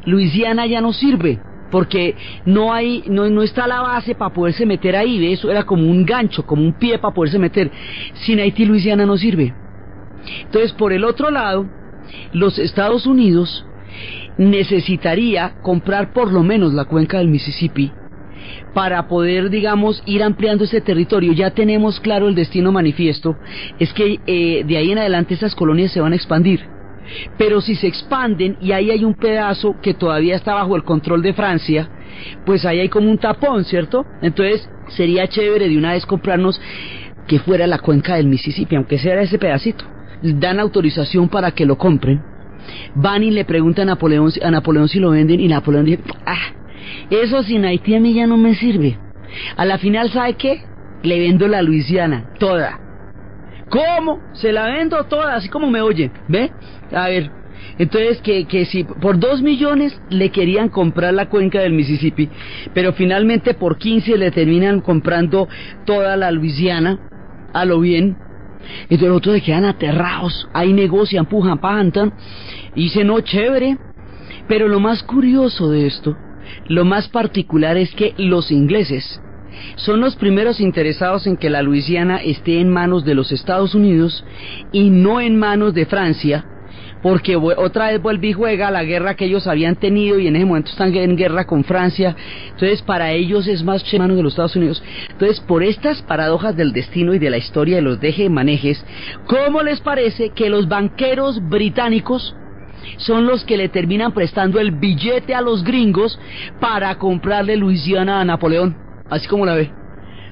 Luisiana 0.04 0.66
ya 0.66 0.80
no 0.80 0.92
sirve 0.92 1.40
porque 1.72 2.14
no 2.44 2.72
hay, 2.72 3.02
no, 3.06 3.28
no 3.30 3.42
está 3.42 3.66
la 3.66 3.80
base 3.80 4.14
para 4.14 4.32
poderse 4.32 4.66
meter 4.66 4.94
ahí, 4.94 5.32
eso 5.32 5.50
era 5.50 5.64
como 5.64 5.90
un 5.90 6.04
gancho, 6.04 6.44
como 6.44 6.62
un 6.62 6.74
pie 6.74 6.98
para 6.98 7.14
poderse 7.14 7.38
meter. 7.38 7.70
Sin 8.12 8.38
Haití, 8.40 8.66
Luisiana 8.66 9.06
no 9.06 9.16
sirve. 9.16 9.54
Entonces, 10.44 10.72
por 10.74 10.92
el 10.92 11.02
otro 11.02 11.30
lado, 11.30 11.66
los 12.34 12.58
Estados 12.58 13.06
Unidos 13.06 13.64
necesitaría 14.36 15.54
comprar 15.62 16.12
por 16.12 16.30
lo 16.30 16.42
menos 16.42 16.74
la 16.74 16.84
cuenca 16.84 17.18
del 17.18 17.28
Mississippi 17.28 17.90
para 18.74 19.08
poder, 19.08 19.48
digamos, 19.48 20.02
ir 20.04 20.22
ampliando 20.22 20.64
ese 20.64 20.82
territorio. 20.82 21.32
Ya 21.32 21.52
tenemos 21.52 22.00
claro 22.00 22.28
el 22.28 22.34
destino 22.34 22.70
manifiesto, 22.70 23.36
es 23.78 23.92
que 23.94 24.20
eh, 24.26 24.64
de 24.66 24.76
ahí 24.76 24.92
en 24.92 24.98
adelante 24.98 25.34
esas 25.34 25.54
colonias 25.54 25.92
se 25.92 26.00
van 26.00 26.12
a 26.12 26.16
expandir. 26.16 26.60
Pero 27.38 27.60
si 27.60 27.74
se 27.74 27.86
expanden 27.86 28.56
y 28.60 28.72
ahí 28.72 28.90
hay 28.90 29.04
un 29.04 29.14
pedazo 29.14 29.76
que 29.82 29.94
todavía 29.94 30.36
está 30.36 30.54
bajo 30.54 30.76
el 30.76 30.84
control 30.84 31.22
de 31.22 31.34
Francia, 31.34 31.88
pues 32.44 32.64
ahí 32.64 32.80
hay 32.80 32.88
como 32.88 33.10
un 33.10 33.18
tapón, 33.18 33.64
¿cierto? 33.64 34.06
Entonces 34.20 34.68
sería 34.88 35.26
chévere 35.26 35.68
de 35.68 35.78
una 35.78 35.92
vez 35.92 36.06
comprarnos 36.06 36.60
que 37.26 37.38
fuera 37.38 37.66
la 37.66 37.78
cuenca 37.78 38.16
del 38.16 38.26
Mississippi, 38.26 38.76
aunque 38.76 38.98
sea 38.98 39.20
ese 39.20 39.38
pedacito. 39.38 39.84
Dan 40.22 40.60
autorización 40.60 41.28
para 41.28 41.50
que 41.52 41.66
lo 41.66 41.76
compren. 41.76 42.22
Van 42.94 43.22
y 43.22 43.30
le 43.30 43.44
preguntan 43.44 43.88
a 43.88 43.92
Napoleón, 43.92 44.30
a 44.42 44.50
Napoleón 44.50 44.88
si 44.88 45.00
lo 45.00 45.10
venden 45.10 45.40
y 45.40 45.48
Napoleón 45.48 45.84
dice, 45.84 46.02
ah, 46.26 46.52
eso 47.10 47.42
sin 47.42 47.64
Haití 47.64 47.94
a 47.94 48.00
mí 48.00 48.14
ya 48.14 48.26
no 48.26 48.36
me 48.36 48.54
sirve. 48.54 48.98
A 49.56 49.64
la 49.64 49.78
final, 49.78 50.10
¿sabe 50.10 50.34
qué? 50.34 50.62
Le 51.02 51.18
vendo 51.18 51.48
la 51.48 51.62
Luisiana, 51.62 52.30
toda. 52.38 52.78
¿Cómo? 53.72 54.20
Se 54.34 54.52
la 54.52 54.66
vendo 54.66 55.02
toda, 55.04 55.34
así 55.34 55.48
como 55.48 55.70
me 55.70 55.80
oye. 55.80 56.10
¿Ve? 56.28 56.52
A 56.92 57.08
ver. 57.08 57.30
Entonces, 57.78 58.20
que, 58.20 58.44
que 58.44 58.66
si 58.66 58.84
por 58.84 59.18
dos 59.18 59.40
millones 59.40 59.98
le 60.10 60.30
querían 60.30 60.68
comprar 60.68 61.14
la 61.14 61.30
cuenca 61.30 61.60
del 61.60 61.72
Mississippi, 61.72 62.28
pero 62.74 62.92
finalmente 62.92 63.54
por 63.54 63.78
15 63.78 64.18
le 64.18 64.30
terminan 64.30 64.82
comprando 64.82 65.48
toda 65.86 66.18
la 66.18 66.30
Luisiana, 66.30 66.98
a 67.54 67.64
lo 67.64 67.80
bien. 67.80 68.14
Entonces 68.82 69.08
los 69.08 69.16
otros 69.16 69.36
se 69.36 69.42
quedan 69.42 69.64
aterrados, 69.64 70.46
ahí 70.52 70.74
negocian, 70.74 71.24
pujan, 71.24 71.58
pantan, 71.58 72.12
y 72.74 72.84
dicen, 72.84 73.06
no, 73.06 73.20
chévere. 73.20 73.78
Pero 74.48 74.68
lo 74.68 74.80
más 74.80 75.02
curioso 75.02 75.70
de 75.70 75.86
esto, 75.86 76.14
lo 76.66 76.84
más 76.84 77.08
particular 77.08 77.78
es 77.78 77.94
que 77.94 78.12
los 78.18 78.50
ingleses, 78.50 79.22
son 79.76 80.00
los 80.00 80.16
primeros 80.16 80.60
interesados 80.60 81.26
en 81.26 81.36
que 81.36 81.50
la 81.50 81.62
Luisiana 81.62 82.18
esté 82.18 82.60
en 82.60 82.68
manos 82.68 83.04
de 83.04 83.14
los 83.14 83.32
Estados 83.32 83.74
Unidos 83.74 84.24
y 84.72 84.90
no 84.90 85.20
en 85.20 85.36
manos 85.36 85.74
de 85.74 85.86
Francia, 85.86 86.44
porque 87.02 87.36
otra 87.36 87.88
vez 87.88 88.00
vuelve 88.00 88.28
y 88.28 88.32
juega 88.32 88.70
la 88.70 88.84
guerra 88.84 89.14
que 89.14 89.24
ellos 89.24 89.46
habían 89.46 89.76
tenido 89.76 90.18
y 90.18 90.28
en 90.28 90.36
ese 90.36 90.44
momento 90.44 90.70
están 90.70 90.94
en 90.94 91.16
guerra 91.16 91.44
con 91.46 91.64
Francia, 91.64 92.16
entonces 92.50 92.82
para 92.82 93.12
ellos 93.12 93.46
es 93.48 93.62
más 93.64 93.82
en 93.92 94.00
manos 94.00 94.16
de 94.16 94.22
los 94.22 94.32
Estados 94.32 94.56
Unidos. 94.56 94.82
Entonces, 95.10 95.40
por 95.40 95.62
estas 95.62 96.02
paradojas 96.02 96.56
del 96.56 96.72
destino 96.72 97.12
y 97.14 97.18
de 97.18 97.30
la 97.30 97.38
historia 97.38 97.76
de 97.76 97.82
los 97.82 98.00
deje 98.00 98.28
manejes, 98.28 98.84
¿cómo 99.26 99.62
les 99.62 99.80
parece 99.80 100.30
que 100.30 100.48
los 100.48 100.68
banqueros 100.68 101.40
británicos 101.48 102.34
son 102.98 103.26
los 103.26 103.44
que 103.44 103.56
le 103.56 103.68
terminan 103.68 104.12
prestando 104.12 104.60
el 104.60 104.72
billete 104.72 105.34
a 105.34 105.40
los 105.40 105.64
gringos 105.64 106.18
para 106.60 106.96
comprarle 106.98 107.56
Luisiana 107.56 108.20
a 108.20 108.24
Napoleón? 108.24 108.91
Así 109.12 109.28
como 109.28 109.46
la 109.46 109.54
ve. 109.54 109.70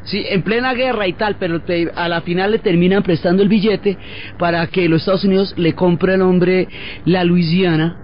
Sí, 0.05 0.25
en 0.29 0.43
plena 0.43 0.73
guerra 0.73 1.07
y 1.07 1.13
tal, 1.13 1.37
pero 1.39 1.61
a 1.95 2.09
la 2.09 2.23
final 2.23 2.53
le 2.53 2.59
terminan 2.59 3.03
prestando 3.03 3.43
el 3.43 3.49
billete 3.49 3.99
para 4.39 4.67
que 4.69 4.89
los 4.89 5.03
Estados 5.03 5.25
Unidos 5.25 5.55
le 5.59 5.75
compre 5.75 6.15
al 6.15 6.23
hombre 6.23 6.69
la 7.05 7.23
Luisiana, 7.23 7.97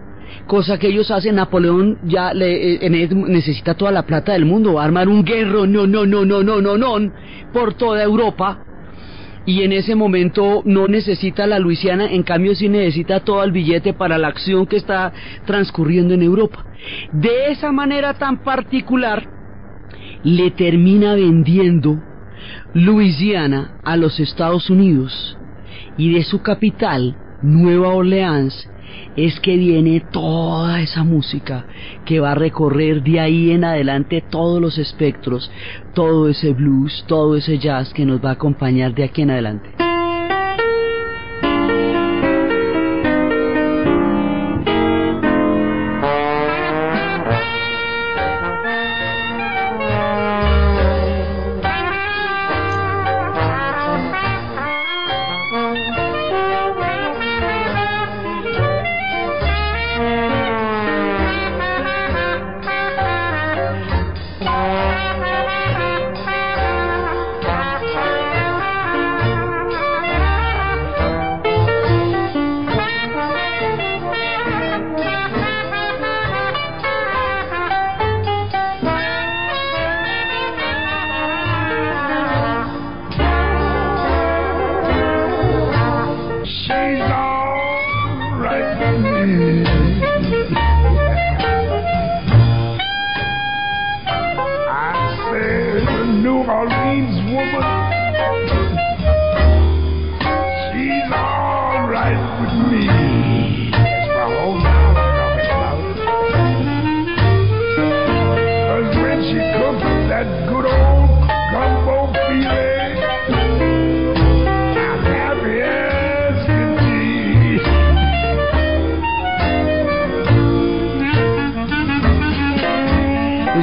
cosa 0.46 0.78
que 0.78 0.88
ellos 0.88 1.10
hacen. 1.10 1.36
Napoleón 1.36 1.98
ya 2.04 2.34
le, 2.34 2.86
eh, 2.86 3.08
necesita 3.10 3.74
toda 3.74 3.92
la 3.92 4.04
plata 4.04 4.32
del 4.32 4.44
mundo, 4.44 4.74
va 4.74 4.82
a 4.82 4.84
armar 4.84 5.08
un 5.08 5.24
guerro, 5.24 5.66
no, 5.66 5.86
no, 5.86 6.04
no, 6.04 6.24
no, 6.24 6.42
no, 6.42 6.60
no, 6.60 6.76
no, 6.76 7.12
por 7.52 7.74
toda 7.74 8.02
Europa. 8.02 8.62
Y 9.46 9.62
en 9.62 9.72
ese 9.72 9.94
momento 9.94 10.62
no 10.64 10.88
necesita 10.88 11.46
la 11.46 11.60
Luisiana, 11.60 12.10
en 12.10 12.24
cambio 12.24 12.54
sí 12.56 12.68
necesita 12.68 13.20
todo 13.20 13.44
el 13.44 13.52
billete 13.52 13.94
para 13.94 14.18
la 14.18 14.26
acción 14.26 14.66
que 14.66 14.76
está 14.76 15.12
transcurriendo 15.46 16.14
en 16.14 16.22
Europa. 16.22 16.66
De 17.12 17.52
esa 17.52 17.70
manera 17.70 18.14
tan 18.14 18.42
particular, 18.42 19.35
le 20.26 20.50
termina 20.50 21.14
vendiendo 21.14 22.00
Luisiana 22.74 23.78
a 23.84 23.96
los 23.96 24.18
Estados 24.18 24.68
Unidos 24.68 25.38
y 25.96 26.12
de 26.14 26.24
su 26.24 26.42
capital, 26.42 27.16
Nueva 27.42 27.94
Orleans, 27.94 28.68
es 29.16 29.38
que 29.38 29.56
viene 29.56 30.02
toda 30.10 30.80
esa 30.80 31.04
música 31.04 31.64
que 32.04 32.18
va 32.18 32.32
a 32.32 32.34
recorrer 32.34 33.04
de 33.04 33.20
ahí 33.20 33.52
en 33.52 33.62
adelante 33.62 34.20
todos 34.28 34.60
los 34.60 34.78
espectros, 34.78 35.48
todo 35.94 36.28
ese 36.28 36.52
blues, 36.52 37.04
todo 37.06 37.36
ese 37.36 37.58
jazz 37.58 37.94
que 37.94 38.04
nos 38.04 38.22
va 38.22 38.30
a 38.30 38.32
acompañar 38.32 38.96
de 38.96 39.04
aquí 39.04 39.22
en 39.22 39.30
adelante. 39.30 39.85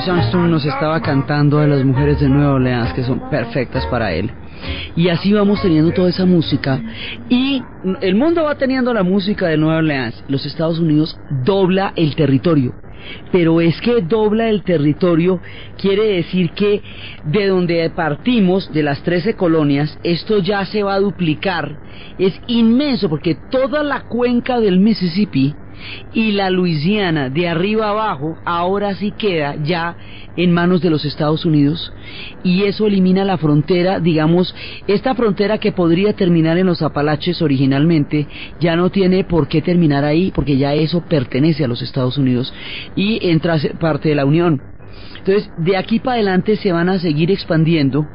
Armstrong 0.10 0.50
nos 0.50 0.66
estaba 0.66 1.00
cantando 1.02 1.60
de 1.60 1.68
las 1.68 1.84
mujeres 1.86 2.20
de 2.20 2.28
Nueva 2.28 2.56
Orleans 2.56 2.92
que 2.94 3.04
son 3.04 3.30
perfectas 3.30 3.86
para 3.88 4.12
él. 4.12 4.32
Y 4.96 5.10
así 5.10 5.34
vamos 5.34 5.62
teniendo 5.62 5.92
toda 5.92 6.10
esa 6.10 6.26
música. 6.26 6.82
Y 7.30 7.62
el 8.02 8.16
mundo 8.16 8.44
va 8.44 8.56
teniendo 8.56 8.94
la 8.94 9.04
música 9.04 9.48
de 9.48 9.58
Nueva 9.58 9.78
Orleans. 9.78 10.24
Los 10.28 10.46
Estados 10.46 10.80
Unidos 10.80 11.18
dobla 11.44 11.94
el 11.96 12.16
territorio 12.16 12.74
pero 13.32 13.62
es 13.62 13.80
que 13.82 14.02
dobla 14.02 14.50
el 14.50 14.64
territorio, 14.64 15.40
quiere 15.78 16.06
decir 16.16 16.52
que 16.52 16.82
de 17.26 17.48
donde 17.48 17.90
partimos, 17.90 18.72
de 18.72 18.84
las 18.84 19.02
13 19.04 19.36
colonias, 19.36 19.98
esto 20.04 20.40
ya 20.40 20.66
se 20.66 20.84
va 20.84 20.96
a 20.96 21.00
duplicar. 21.00 21.78
Es 22.18 22.40
inmenso 22.48 23.10
porque 23.10 23.36
toda 23.50 23.84
la 23.84 24.02
cuenca 24.02 24.60
del 24.60 24.80
Mississippi 24.80 25.56
y 26.14 26.32
la 26.32 26.50
Luisiana 26.50 27.30
de 27.30 27.48
arriba 27.48 27.90
abajo 27.90 28.38
ahora 28.46 28.96
sí 28.96 29.12
queda 29.12 29.56
ya 29.64 29.98
en 30.36 30.52
manos 30.52 30.82
de 30.82 30.90
los 30.90 31.06
Estados 31.06 31.46
Unidos 31.46 31.94
y 32.44 32.64
eso 32.64 32.88
elimina 32.88 33.24
la 33.24 33.38
frontera, 33.38 34.00
digamos, 34.00 34.56
esta 34.88 35.14
frontera 35.16 35.60
que 35.60 35.72
podría 35.72 36.14
terminar 36.14 36.58
en 36.58 36.66
los 36.66 36.82
Apalaches 36.82 37.42
originalmente 37.42 38.28
ya 38.60 38.76
no 38.76 38.90
tiene 38.90 39.24
por 39.24 39.48
qué 39.48 39.62
terminar 39.62 40.04
ahí 40.04 40.32
porque 40.34 40.58
ya 40.58 40.74
eso 40.74 41.02
pertenece 41.08 41.64
a 41.64 41.68
los 41.68 41.82
Estados 41.82 42.18
Unidos 42.18 42.54
y 42.96 43.20
entra 43.28 43.58
parte 43.80 44.10
de 44.10 44.16
la 44.16 44.26
Unión. 44.26 44.62
Entonces, 45.18 45.50
de 45.58 45.78
aquí 45.78 46.00
para 46.00 46.16
adelante 46.16 46.58
se 46.58 46.72
van 46.72 46.90
a 46.90 47.00
seguir 47.00 47.32
expandiendo 47.32 48.08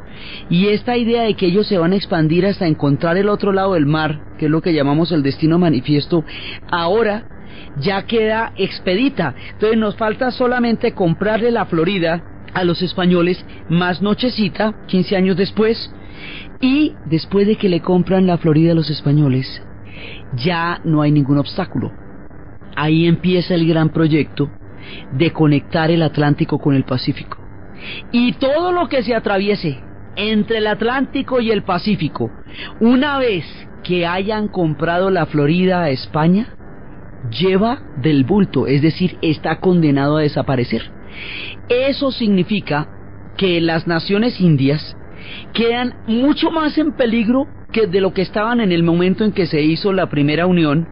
y 0.50 0.68
esta 0.68 0.96
idea 0.96 1.22
de 1.22 1.34
que 1.34 1.46
ellos 1.46 1.66
se 1.66 1.78
van 1.78 1.92
a 1.92 1.96
expandir 1.96 2.44
hasta 2.46 2.66
encontrar 2.66 3.16
el 3.16 3.28
otro 3.28 3.52
lado 3.52 3.74
del 3.74 3.86
mar, 3.86 4.20
que 4.38 4.46
es 4.46 4.50
lo 4.50 4.60
que 4.60 4.74
llamamos 4.74 5.12
el 5.12 5.22
destino 5.22 5.58
manifiesto, 5.58 6.24
ahora 6.70 7.24
ya 7.80 8.04
queda 8.06 8.52
expedita. 8.56 9.34
Entonces 9.52 9.78
nos 9.78 9.96
falta 9.96 10.30
solamente 10.30 10.92
comprarle 10.92 11.50
la 11.50 11.66
Florida 11.66 12.22
a 12.54 12.64
los 12.64 12.82
españoles 12.82 13.44
más 13.68 14.02
nochecita, 14.02 14.74
15 14.86 15.16
años 15.16 15.36
después, 15.36 15.92
y 16.60 16.94
después 17.06 17.46
de 17.46 17.56
que 17.56 17.68
le 17.68 17.80
compran 17.80 18.26
la 18.26 18.38
Florida 18.38 18.72
a 18.72 18.74
los 18.74 18.90
españoles, 18.90 19.62
ya 20.36 20.80
no 20.84 21.02
hay 21.02 21.12
ningún 21.12 21.38
obstáculo. 21.38 21.92
Ahí 22.76 23.06
empieza 23.06 23.54
el 23.54 23.66
gran 23.66 23.90
proyecto 23.90 24.50
de 25.12 25.32
conectar 25.32 25.90
el 25.90 26.02
Atlántico 26.02 26.58
con 26.58 26.74
el 26.74 26.84
Pacífico. 26.84 27.38
Y 28.12 28.32
todo 28.34 28.72
lo 28.72 28.88
que 28.88 29.02
se 29.02 29.14
atraviese 29.14 29.78
entre 30.16 30.58
el 30.58 30.66
Atlántico 30.66 31.40
y 31.40 31.50
el 31.50 31.62
Pacífico, 31.62 32.30
una 32.80 33.18
vez 33.18 33.44
que 33.84 34.06
hayan 34.06 34.48
comprado 34.48 35.10
la 35.10 35.26
Florida 35.26 35.82
a 35.82 35.90
España, 35.90 36.54
lleva 37.30 37.80
del 37.96 38.24
bulto, 38.24 38.66
es 38.66 38.82
decir, 38.82 39.18
está 39.22 39.60
condenado 39.60 40.16
a 40.16 40.22
desaparecer. 40.22 40.82
Eso 41.68 42.10
significa 42.10 42.88
que 43.36 43.60
las 43.60 43.86
naciones 43.86 44.40
indias 44.40 44.96
quedan 45.52 45.94
mucho 46.06 46.50
más 46.50 46.76
en 46.78 46.92
peligro 46.92 47.46
que 47.72 47.86
de 47.86 48.00
lo 48.00 48.12
que 48.12 48.22
estaban 48.22 48.60
en 48.60 48.72
el 48.72 48.82
momento 48.82 49.24
en 49.24 49.32
que 49.32 49.46
se 49.46 49.60
hizo 49.60 49.92
la 49.92 50.08
primera 50.08 50.46
unión, 50.46 50.88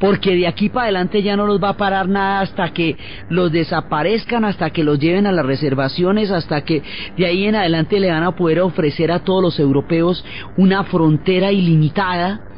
porque 0.00 0.36
de 0.36 0.46
aquí 0.46 0.68
para 0.68 0.84
adelante 0.84 1.22
ya 1.22 1.36
no 1.36 1.46
los 1.46 1.62
va 1.62 1.70
a 1.70 1.76
parar 1.76 2.08
nada 2.08 2.40
hasta 2.40 2.72
que 2.72 2.96
los 3.28 3.50
desaparezcan, 3.50 4.44
hasta 4.44 4.70
que 4.70 4.84
los 4.84 4.98
lleven 4.98 5.26
a 5.26 5.32
las 5.32 5.46
reservaciones, 5.46 6.30
hasta 6.30 6.62
que 6.62 6.82
de 7.16 7.26
ahí 7.26 7.44
en 7.44 7.56
adelante 7.56 8.00
le 8.00 8.10
van 8.10 8.24
a 8.24 8.36
poder 8.36 8.60
ofrecer 8.60 9.10
a 9.10 9.20
todos 9.20 9.42
los 9.42 9.58
europeos 9.58 10.24
una 10.56 10.84
frontera 10.84 11.52
ilimitada 11.52 12.51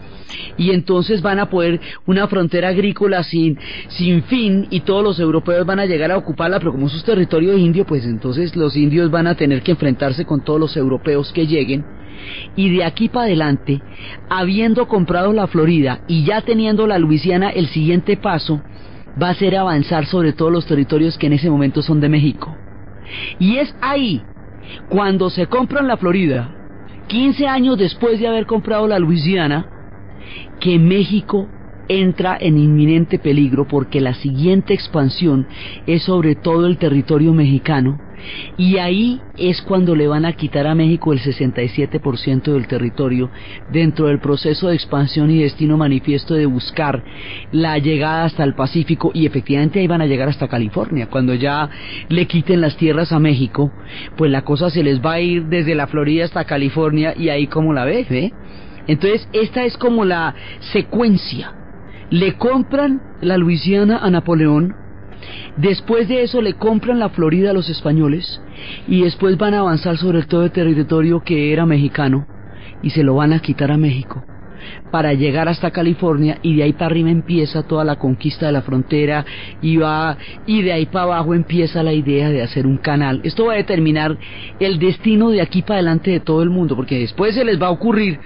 y 0.57 0.71
entonces 0.71 1.23
van 1.23 1.39
a 1.39 1.51
poder 1.51 1.81
una 2.07 2.27
frontera 2.29 2.69
agrícola 2.69 3.23
sin, 3.23 3.59
sin 3.89 4.23
fin 4.25 4.67
y 4.71 4.81
todos 4.81 5.03
los 5.03 5.21
europeos 5.21 5.67
van 5.67 5.81
a 5.81 5.87
llegar 5.87 6.11
a 6.11 6.17
ocuparla, 6.17 6.59
pero 6.59 6.73
como 6.73 6.87
es 6.87 6.95
un 6.95 7.03
territorio 7.03 7.57
indio, 7.57 7.85
pues 7.87 8.05
entonces 8.05 8.57
los 8.57 8.77
indios 8.77 9.11
van 9.11 9.27
a 9.27 9.35
tener 9.35 9.63
que 9.63 9.73
enfrentarse 9.73 10.25
con 10.25 10.43
todos 10.45 10.61
los 10.61 10.77
europeos 10.77 11.33
que 11.33 11.47
lleguen. 11.47 11.85
Y 12.57 12.75
de 12.75 12.85
aquí 12.85 13.09
para 13.09 13.27
adelante, 13.27 13.83
habiendo 14.31 14.87
comprado 14.89 15.33
la 15.33 15.47
Florida 15.47 16.01
y 16.07 16.25
ya 16.25 16.41
teniendo 16.41 16.87
la 16.87 16.99
Luisiana, 16.99 17.51
el 17.51 17.69
siguiente 17.69 18.17
paso 18.17 18.63
va 19.21 19.31
a 19.31 19.35
ser 19.35 19.57
avanzar 19.57 20.07
sobre 20.07 20.33
todos 20.33 20.53
los 20.53 20.67
territorios 20.67 21.19
que 21.19 21.27
en 21.27 21.35
ese 21.35 21.51
momento 21.51 21.83
son 21.83 22.01
de 22.01 22.09
México. 22.09 22.57
Y 23.39 23.57
es 23.59 23.75
ahí, 23.81 24.23
cuando 24.89 25.29
se 25.31 25.47
compran 25.47 25.87
la 25.87 25.97
Florida, 25.97 26.51
15 27.09 27.47
años 27.47 27.79
después 27.79 28.19
de 28.19 28.27
haber 28.27 28.47
comprado 28.47 28.87
la 28.89 28.99
Luisiana, 28.99 29.74
que 30.61 30.79
México 30.79 31.49
entra 31.89 32.37
en 32.41 32.59
inminente 32.59 33.19
peligro 33.19 33.67
porque 33.67 34.01
la 34.01 34.15
siguiente 34.15 34.73
expansión 34.75 35.47
es 35.87 36.03
sobre 36.05 36.35
todo 36.35 36.67
el 36.67 36.79
territorio 36.79 37.33
mexicano 37.35 38.01
y 38.57 38.79
ahí 38.79 39.21
es 39.37 39.61
cuando 39.63 39.95
le 39.95 40.07
van 40.07 40.25
a 40.25 40.33
quitar 40.33 40.67
a 40.67 40.75
México 40.75 41.13
el 41.13 41.21
67% 41.21 42.53
del 42.53 42.67
territorio 42.67 43.31
dentro 43.73 44.07
del 44.07 44.21
proceso 44.21 44.69
de 44.69 44.75
expansión 44.75 45.31
y 45.31 45.43
destino 45.43 45.77
manifiesto 45.77 46.35
de 46.35 46.47
buscar 46.47 47.03
la 47.53 47.79
llegada 47.79 48.25
hasta 48.25 48.45
el 48.45 48.55
Pacífico 48.55 49.11
y 49.13 49.27
efectivamente 49.27 49.81
ahí 49.81 49.87
van 49.87 50.03
a 50.03 50.07
llegar 50.07 50.29
hasta 50.29 50.49
California. 50.49 51.09
Cuando 51.11 51.35
ya 51.35 51.69
le 52.09 52.27
quiten 52.27 52.61
las 52.61 52.77
tierras 52.77 53.13
a 53.13 53.19
México, 53.19 53.73
pues 54.17 54.31
la 54.31 54.43
cosa 54.43 54.71
se 54.71 54.83
les 54.83 55.01
va 55.01 55.15
a 55.15 55.21
ir 55.21 55.45
desde 55.47 55.75
la 55.75 55.87
Florida 55.87 56.25
hasta 56.25 56.45
California 56.45 57.15
y 57.17 57.29
ahí 57.29 57.47
como 57.47 57.73
la 57.73 57.85
ve, 57.85 58.07
¿eh? 58.09 58.33
Entonces, 58.87 59.29
esta 59.33 59.65
es 59.65 59.77
como 59.77 60.05
la 60.05 60.35
secuencia. 60.73 61.55
Le 62.11 62.37
compran 62.37 63.01
la 63.21 63.39
Luisiana 63.39 63.99
a 63.99 64.11
Napoleón, 64.11 64.75
después 65.57 66.09
de 66.09 66.23
eso 66.23 66.43
le 66.43 66.55
compran 66.55 66.99
la 66.99 67.09
Florida 67.09 67.51
a 67.51 67.55
los 67.55 67.69
españoles 67.71 68.41
y 68.87 69.03
después 69.03 69.39
van 69.39 69.55
a 69.55 69.61
avanzar 69.61 69.97
sobre 69.97 70.23
todo 70.23 70.45
el 70.45 70.53
territorio 70.53 71.23
que 71.25 71.53
era 71.53 71.65
mexicano 71.65 72.27
y 72.83 72.91
se 72.91 73.03
lo 73.03 73.15
van 73.15 73.33
a 73.33 73.41
quitar 73.41 73.71
a 73.71 73.79
México 73.79 74.34
para 74.91 75.15
llegar 75.15 75.49
hasta 75.49 75.71
California 75.71 76.39
y 76.43 76.57
de 76.57 76.63
ahí 76.65 76.73
para 76.73 76.87
arriba 76.87 77.11
empieza 77.11 77.63
toda 77.63 77.85
la 77.85 77.97
conquista 77.97 78.47
de 78.47 78.53
la 78.53 78.63
frontera 78.63 79.25
y 79.61 79.77
va 79.77 80.17
y 80.47 80.63
de 80.63 80.73
ahí 80.73 80.87
para 80.87 81.05
abajo 81.05 81.35
empieza 81.35 81.83
la 81.83 81.93
idea 81.93 82.31
de 82.31 82.43
hacer 82.43 82.67
un 82.67 82.79
canal. 82.79 83.21
Esto 83.25 83.47
va 83.47 83.55
a 83.55 83.57
determinar 83.57 84.17
el 84.61 84.79
destino 84.79 85.31
de 85.31 85.41
aquí 85.41 85.63
para 85.63 85.77
adelante 85.77 86.11
de 86.11 86.21
todo 86.21 86.43
el 86.43 86.51
mundo, 86.51 86.77
porque 86.77 86.99
después 86.99 87.35
se 87.35 87.45
les 87.45 87.61
va 87.61 87.69
a 87.69 87.71
ocurrir, 87.71 88.19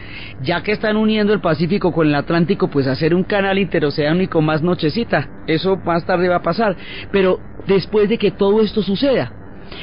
ya 0.42 0.62
que 0.62 0.72
están 0.72 0.96
uniendo 0.96 1.32
el 1.32 1.40
Pacífico 1.40 1.92
con 1.92 2.06
el 2.06 2.14
Atlántico, 2.14 2.68
pues 2.68 2.86
hacer 2.86 3.14
un 3.14 3.24
canal 3.24 3.58
interoceánico 3.58 4.40
más 4.40 4.62
nochecita. 4.62 5.28
Eso 5.46 5.76
más 5.76 6.04
tarde 6.04 6.28
va 6.28 6.36
a 6.36 6.42
pasar, 6.42 6.76
pero 7.12 7.40
después 7.66 8.08
de 8.08 8.18
que 8.18 8.30
todo 8.30 8.60
esto 8.60 8.82
suceda. 8.82 9.32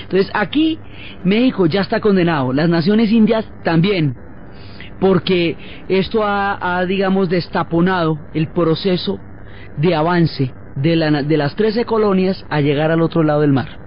Entonces 0.04 0.32
aquí 0.34 0.80
México 1.24 1.66
ya 1.68 1.82
está 1.82 2.00
condenado, 2.00 2.54
las 2.54 2.70
naciones 2.70 3.12
indias 3.12 3.46
también, 3.64 4.16
porque 5.00 5.58
esto 5.90 6.22
ha, 6.24 6.84
digamos, 6.86 7.30
destaponado 7.30 8.20
el 8.34 8.48
proceso 8.48 9.20
de 9.78 9.96
avance 9.96 10.54
de, 10.76 10.96
la, 10.96 11.24
de 11.24 11.38
las 11.38 11.56
13 11.56 11.86
colonias 11.86 12.46
a 12.50 12.62
llegar 12.62 12.92
al 12.92 13.02
otro 13.02 13.24
lado 13.24 13.42
del 13.42 13.54
mar. 13.54 13.86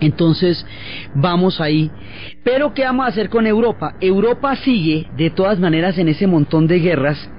Entonces, 0.00 0.66
vamos 1.14 1.60
ahí. 1.60 1.90
Pero, 2.44 2.74
¿qué 2.74 2.84
vamos 2.84 3.06
a 3.06 3.08
hacer 3.08 3.30
con 3.30 3.46
Europa? 3.46 3.94
Europa 4.00 4.54
sigue, 4.56 5.08
de 5.16 5.30
todas 5.30 5.58
maneras, 5.58 5.98
en 5.98 6.08
ese 6.08 6.26
montón 6.26 6.66
de 6.66 6.80
guerras 6.80 7.30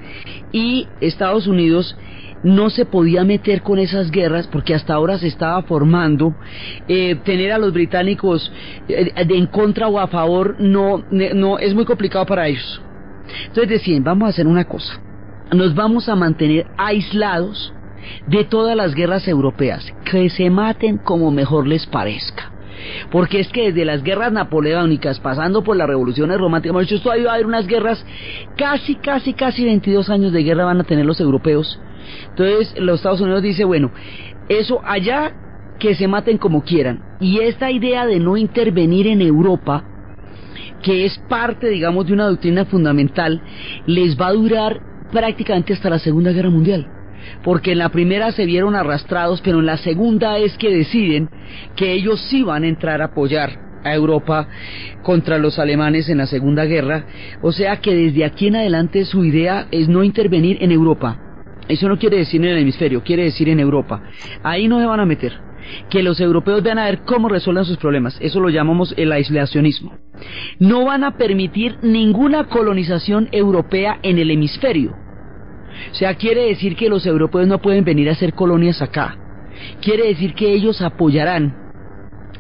y 0.52 0.88
Estados 1.00 1.48
Unidos 1.48 1.96
no 2.44 2.70
se 2.70 2.86
podía 2.86 3.24
meter 3.24 3.62
con 3.62 3.80
esas 3.80 4.12
guerras 4.12 4.48
porque 4.48 4.76
hasta 4.76 4.94
ahora 4.94 5.18
se 5.18 5.28
estaba 5.28 5.62
formando 5.64 6.36
eh, 6.88 7.16
tener 7.26 7.52
a 7.52 7.58
los 7.58 7.74
británicos 7.74 8.52
eh, 8.88 9.12
en 9.16 9.48
contra 9.48 9.88
o 9.88 10.00
a 10.00 10.08
favor 10.08 10.56
no, 10.60 11.04
no 11.10 11.58
es 11.58 11.74
muy 11.74 11.86
complicado 11.86 12.28
para 12.28 12.48
ellos 12.48 12.82
entonces 13.48 13.70
decían, 13.70 14.04
vamos 14.04 14.28
a 14.28 14.30
hacer 14.30 14.48
una 14.48 14.66
cosa, 14.66 15.00
nos 15.52 15.76
vamos 15.76 16.10
a 16.10 16.16
mantener 16.16 16.68
aislados 16.78 17.74
de 18.28 18.44
todas 18.44 18.76
las 18.76 18.94
guerras 18.96 19.28
europeas, 19.28 19.94
que 20.10 20.30
se 20.30 20.50
maten 20.50 20.98
como 20.98 21.32
mejor 21.32 21.68
les 21.68 21.86
parezca. 21.86 22.52
Porque 23.12 23.40
es 23.40 23.48
que 23.50 23.72
desde 23.72 23.86
las 23.86 24.04
guerras 24.04 24.32
napoleónicas, 24.32 25.20
pasando 25.20 25.64
por 25.64 25.76
las 25.76 25.88
revoluciones 25.88 26.38
románticas, 26.38 26.72
hemos 26.72 26.88
dicho, 26.88 27.02
todavía 27.02 27.26
va 27.26 27.32
a 27.32 27.36
haber 27.36 27.48
unas 27.48 27.68
guerras, 27.68 28.06
casi, 28.56 28.96
casi, 28.96 29.34
casi 29.34 29.66
22 29.66 30.10
años 30.10 30.32
de 30.32 30.44
guerra 30.44 30.66
van 30.66 30.82
a 30.82 30.84
tener 30.84 31.06
los 31.06 31.20
europeos. 31.20 31.80
Entonces 32.30 32.80
los 32.80 33.00
Estados 33.00 33.22
Unidos 33.22 33.42
dice, 33.42 33.66
bueno, 33.66 33.92
eso 34.48 34.80
allá 34.86 35.34
que 35.80 35.96
se 35.96 36.08
maten 36.08 36.38
como 36.38 36.64
quieran. 36.64 37.04
Y 37.20 37.40
esta 37.40 37.72
idea 37.72 38.06
de 38.06 38.20
no 38.20 38.38
intervenir 38.38 39.08
en 39.08 39.22
Europa 39.22 39.84
que 40.82 41.06
es 41.06 41.18
parte, 41.30 41.70
digamos, 41.70 42.08
de 42.08 42.14
una 42.14 42.28
doctrina 42.28 42.66
fundamental, 42.66 43.42
les 43.86 44.20
va 44.20 44.28
a 44.28 44.34
durar 44.34 44.80
prácticamente 45.12 45.74
hasta 45.74 45.90
la 45.90 46.00
Segunda 46.00 46.32
Guerra 46.32 46.50
Mundial. 46.50 46.88
Porque 47.44 47.74
en 47.74 47.80
la 47.80 47.90
primera 47.90 48.32
se 48.32 48.46
vieron 48.46 48.76
arrastrados, 48.76 49.42
pero 49.42 49.60
en 49.60 49.66
la 49.66 49.78
segunda 49.78 50.38
es 50.38 50.58
que 50.58 50.74
deciden 50.74 51.30
que 51.76 51.94
ellos 51.94 52.22
sí 52.30 52.44
van 52.44 52.64
a 52.64 52.68
entrar 52.68 53.02
a 53.02 53.06
apoyar 53.06 53.68
a 53.84 53.94
Europa 53.94 54.48
contra 55.04 55.38
los 55.38 55.60
alemanes 55.60 56.10
en 56.10 56.18
la 56.20 56.26
Segunda 56.26 56.66
Guerra. 56.66 57.06
O 57.42 57.52
sea 57.52 57.78
que 57.78 57.96
desde 57.96 58.26
aquí 58.26 58.48
en 58.48 58.58
adelante 58.58 59.06
su 59.06 59.24
idea 59.26 59.68
es 59.72 59.88
no 59.88 60.04
intervenir 60.04 60.58
en 60.62 60.72
Europa. 60.72 61.20
Eso 61.68 61.90
no 61.90 61.98
quiere 61.98 62.18
decir 62.18 62.42
en 62.42 62.52
el 62.52 62.60
hemisferio, 62.60 63.04
quiere 63.04 63.24
decir 63.24 63.50
en 63.50 63.60
Europa. 63.60 64.02
Ahí 64.44 64.68
no 64.68 64.80
se 64.80 64.86
van 64.86 65.02
a 65.02 65.06
meter. 65.06 65.47
Que 65.90 66.04
los 66.04 66.20
europeos 66.20 66.64
van 66.64 66.80
a 66.80 66.86
ver 66.86 67.00
cómo 67.06 67.30
resuelven 67.30 67.66
sus 67.66 67.78
problemas. 67.78 68.18
Eso 68.22 68.40
lo 68.40 68.50
llamamos 68.50 68.94
el 68.98 69.12
aislacionismo. 69.12 69.98
No 70.60 70.86
van 70.86 71.04
a 71.04 71.18
permitir 71.18 71.78
ninguna 71.82 72.46
colonización 72.46 73.30
europea 73.32 74.00
en 74.04 74.18
el 74.20 74.32
hemisferio. 74.32 74.96
O 75.92 75.96
sea, 75.96 76.16
quiere 76.16 76.46
decir 76.46 76.76
que 76.76 76.90
los 76.90 77.06
europeos 77.06 77.48
no 77.48 77.62
pueden 77.62 77.84
venir 77.84 78.10
a 78.10 78.14
hacer 78.14 78.34
colonias 78.34 78.82
acá. 78.82 79.18
Quiere 79.82 80.08
decir 80.08 80.34
que 80.34 80.54
ellos 80.54 80.82
apoyarán 80.82 81.56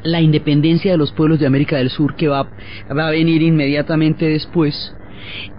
la 0.04 0.22
independencia 0.22 0.92
de 0.92 0.98
los 0.98 1.12
pueblos 1.12 1.40
de 1.40 1.48
América 1.48 1.78
del 1.78 1.90
Sur 1.90 2.16
que 2.16 2.28
va, 2.28 2.50
va 2.96 3.08
a 3.08 3.12
venir 3.12 3.42
inmediatamente 3.42 4.26
después 4.26 4.96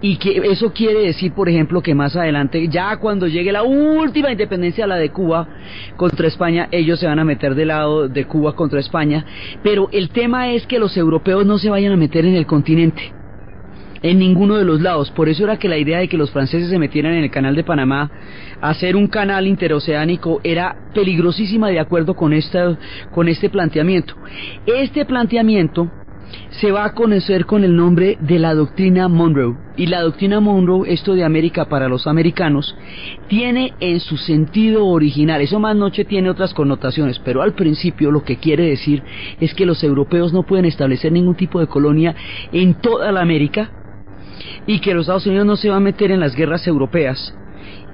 y 0.00 0.16
que 0.16 0.36
eso 0.50 0.72
quiere 0.72 1.00
decir, 1.00 1.32
por 1.32 1.48
ejemplo, 1.48 1.82
que 1.82 1.94
más 1.94 2.16
adelante, 2.16 2.68
ya 2.68 2.96
cuando 2.96 3.26
llegue 3.26 3.52
la 3.52 3.62
última 3.62 4.30
independencia, 4.30 4.86
la 4.86 4.96
de 4.96 5.10
Cuba 5.10 5.48
contra 5.96 6.28
España, 6.28 6.68
ellos 6.70 7.00
se 7.00 7.06
van 7.06 7.18
a 7.18 7.24
meter 7.24 7.54
del 7.54 7.68
lado 7.68 8.08
de 8.08 8.24
Cuba 8.26 8.54
contra 8.54 8.80
España, 8.80 9.24
pero 9.62 9.88
el 9.92 10.10
tema 10.10 10.50
es 10.52 10.66
que 10.66 10.78
los 10.78 10.96
europeos 10.96 11.44
no 11.46 11.58
se 11.58 11.70
vayan 11.70 11.92
a 11.92 11.96
meter 11.96 12.24
en 12.24 12.34
el 12.34 12.46
continente 12.46 13.18
en 14.02 14.18
ninguno 14.18 14.56
de 14.56 14.64
los 14.64 14.80
lados. 14.80 15.10
Por 15.10 15.28
eso 15.28 15.44
era 15.44 15.58
que 15.58 15.68
la 15.68 15.78
idea 15.78 15.98
de 15.98 16.08
que 16.08 16.16
los 16.16 16.30
franceses 16.30 16.70
se 16.70 16.78
metieran 16.78 17.14
en 17.14 17.24
el 17.24 17.30
canal 17.30 17.54
de 17.54 17.64
Panamá, 17.64 18.10
hacer 18.60 18.96
un 18.96 19.08
canal 19.08 19.46
interoceánico, 19.46 20.40
era 20.44 20.76
peligrosísima 20.94 21.68
de 21.68 21.80
acuerdo 21.80 22.14
con, 22.14 22.32
esta, 22.32 22.78
con 23.12 23.28
este 23.28 23.50
planteamiento. 23.50 24.14
Este 24.66 25.04
planteamiento 25.04 25.90
se 26.50 26.72
va 26.72 26.84
a 26.84 26.94
conocer 26.94 27.46
con 27.46 27.64
el 27.64 27.76
nombre 27.76 28.18
de 28.20 28.38
la 28.38 28.54
doctrina 28.54 29.08
Monroe. 29.08 29.56
Y 29.76 29.86
la 29.86 30.02
doctrina 30.02 30.40
Monroe, 30.40 30.92
esto 30.92 31.14
de 31.14 31.24
América 31.24 31.66
para 31.66 31.88
los 31.88 32.06
americanos, 32.06 32.76
tiene 33.28 33.74
en 33.80 34.00
su 34.00 34.16
sentido 34.16 34.86
original, 34.86 35.40
eso 35.40 35.60
más 35.60 35.76
noche 35.76 36.04
tiene 36.04 36.30
otras 36.30 36.54
connotaciones, 36.54 37.20
pero 37.20 37.42
al 37.42 37.54
principio 37.54 38.10
lo 38.10 38.24
que 38.24 38.38
quiere 38.38 38.64
decir 38.68 39.02
es 39.40 39.54
que 39.54 39.66
los 39.66 39.82
europeos 39.84 40.32
no 40.32 40.42
pueden 40.42 40.64
establecer 40.64 41.12
ningún 41.12 41.36
tipo 41.36 41.60
de 41.60 41.68
colonia 41.68 42.14
en 42.52 42.74
toda 42.74 43.12
la 43.12 43.20
América 43.20 43.70
y 44.66 44.80
que 44.80 44.94
los 44.94 45.02
Estados 45.02 45.26
Unidos 45.26 45.46
no 45.46 45.56
se 45.56 45.70
va 45.70 45.76
a 45.76 45.80
meter 45.80 46.10
en 46.10 46.20
las 46.20 46.34
guerras 46.34 46.66
europeas 46.66 47.34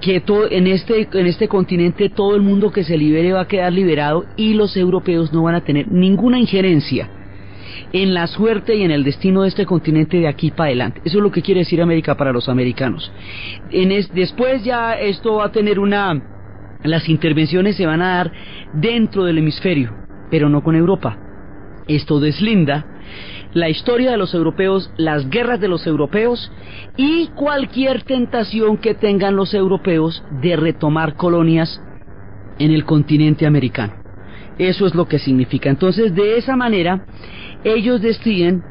que 0.01 0.19
todo, 0.19 0.49
en, 0.49 0.67
este, 0.67 1.07
en 1.13 1.25
este 1.25 1.47
continente 1.47 2.09
todo 2.09 2.35
el 2.35 2.41
mundo 2.41 2.71
que 2.71 2.83
se 2.83 2.97
libere 2.97 3.33
va 3.33 3.41
a 3.41 3.47
quedar 3.47 3.71
liberado 3.71 4.25
y 4.35 4.53
los 4.53 4.75
europeos 4.75 5.31
no 5.31 5.43
van 5.43 5.55
a 5.55 5.63
tener 5.63 5.91
ninguna 5.91 6.39
injerencia 6.39 7.09
en 7.93 8.13
la 8.13 8.27
suerte 8.27 8.75
y 8.75 8.83
en 8.83 8.91
el 8.91 9.03
destino 9.03 9.43
de 9.43 9.49
este 9.49 9.65
continente 9.65 10.17
de 10.17 10.27
aquí 10.27 10.51
para 10.51 10.67
adelante. 10.67 11.01
Eso 11.05 11.17
es 11.17 11.23
lo 11.23 11.31
que 11.31 11.41
quiere 11.41 11.61
decir 11.61 11.81
América 11.81 12.15
para 12.15 12.31
los 12.31 12.49
americanos. 12.49 13.11
En 13.71 13.89
después 14.13 14.63
ya 14.63 14.93
esto 14.93 15.35
va 15.35 15.45
a 15.45 15.51
tener 15.51 15.79
una... 15.79 16.31
Las 16.83 17.09
intervenciones 17.09 17.77
se 17.77 17.85
van 17.85 18.01
a 18.01 18.17
dar 18.17 18.31
dentro 18.73 19.23
del 19.23 19.39
hemisferio, 19.39 19.95
pero 20.29 20.49
no 20.49 20.63
con 20.63 20.75
Europa. 20.75 21.17
Esto 21.87 22.19
deslinda 22.19 22.85
la 23.55 23.69
historia 23.69 24.11
de 24.11 24.17
los 24.17 24.33
europeos, 24.33 24.91
las 24.97 25.29
guerras 25.29 25.61
de 25.61 25.69
los 25.69 25.87
europeos 25.87 26.51
y 26.97 27.27
cualquier 27.35 28.03
tentación 28.03 28.77
que 28.77 28.93
tengan 28.93 29.35
los 29.35 29.53
europeos 29.53 30.23
de 30.41 30.57
retomar 30.57 31.15
colonias 31.15 31.81
en 32.59 32.71
el 32.71 32.83
continente 32.83 33.45
americano. 33.47 33.93
Eso 34.57 34.85
es 34.85 34.93
lo 34.93 35.07
que 35.07 35.19
significa. 35.19 35.69
Entonces, 35.69 36.13
de 36.13 36.37
esa 36.37 36.55
manera, 36.55 37.05
ellos 37.65 38.01
deciden 38.01 38.63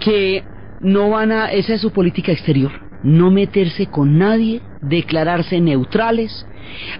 que 0.00 0.44
no 0.80 1.10
van 1.10 1.32
a, 1.32 1.52
esa 1.52 1.74
es 1.74 1.80
su 1.80 1.92
política 1.92 2.32
exterior, 2.32 2.72
no 3.02 3.30
meterse 3.30 3.86
con 3.86 4.18
nadie, 4.18 4.62
declararse 4.80 5.60
neutrales, 5.60 6.46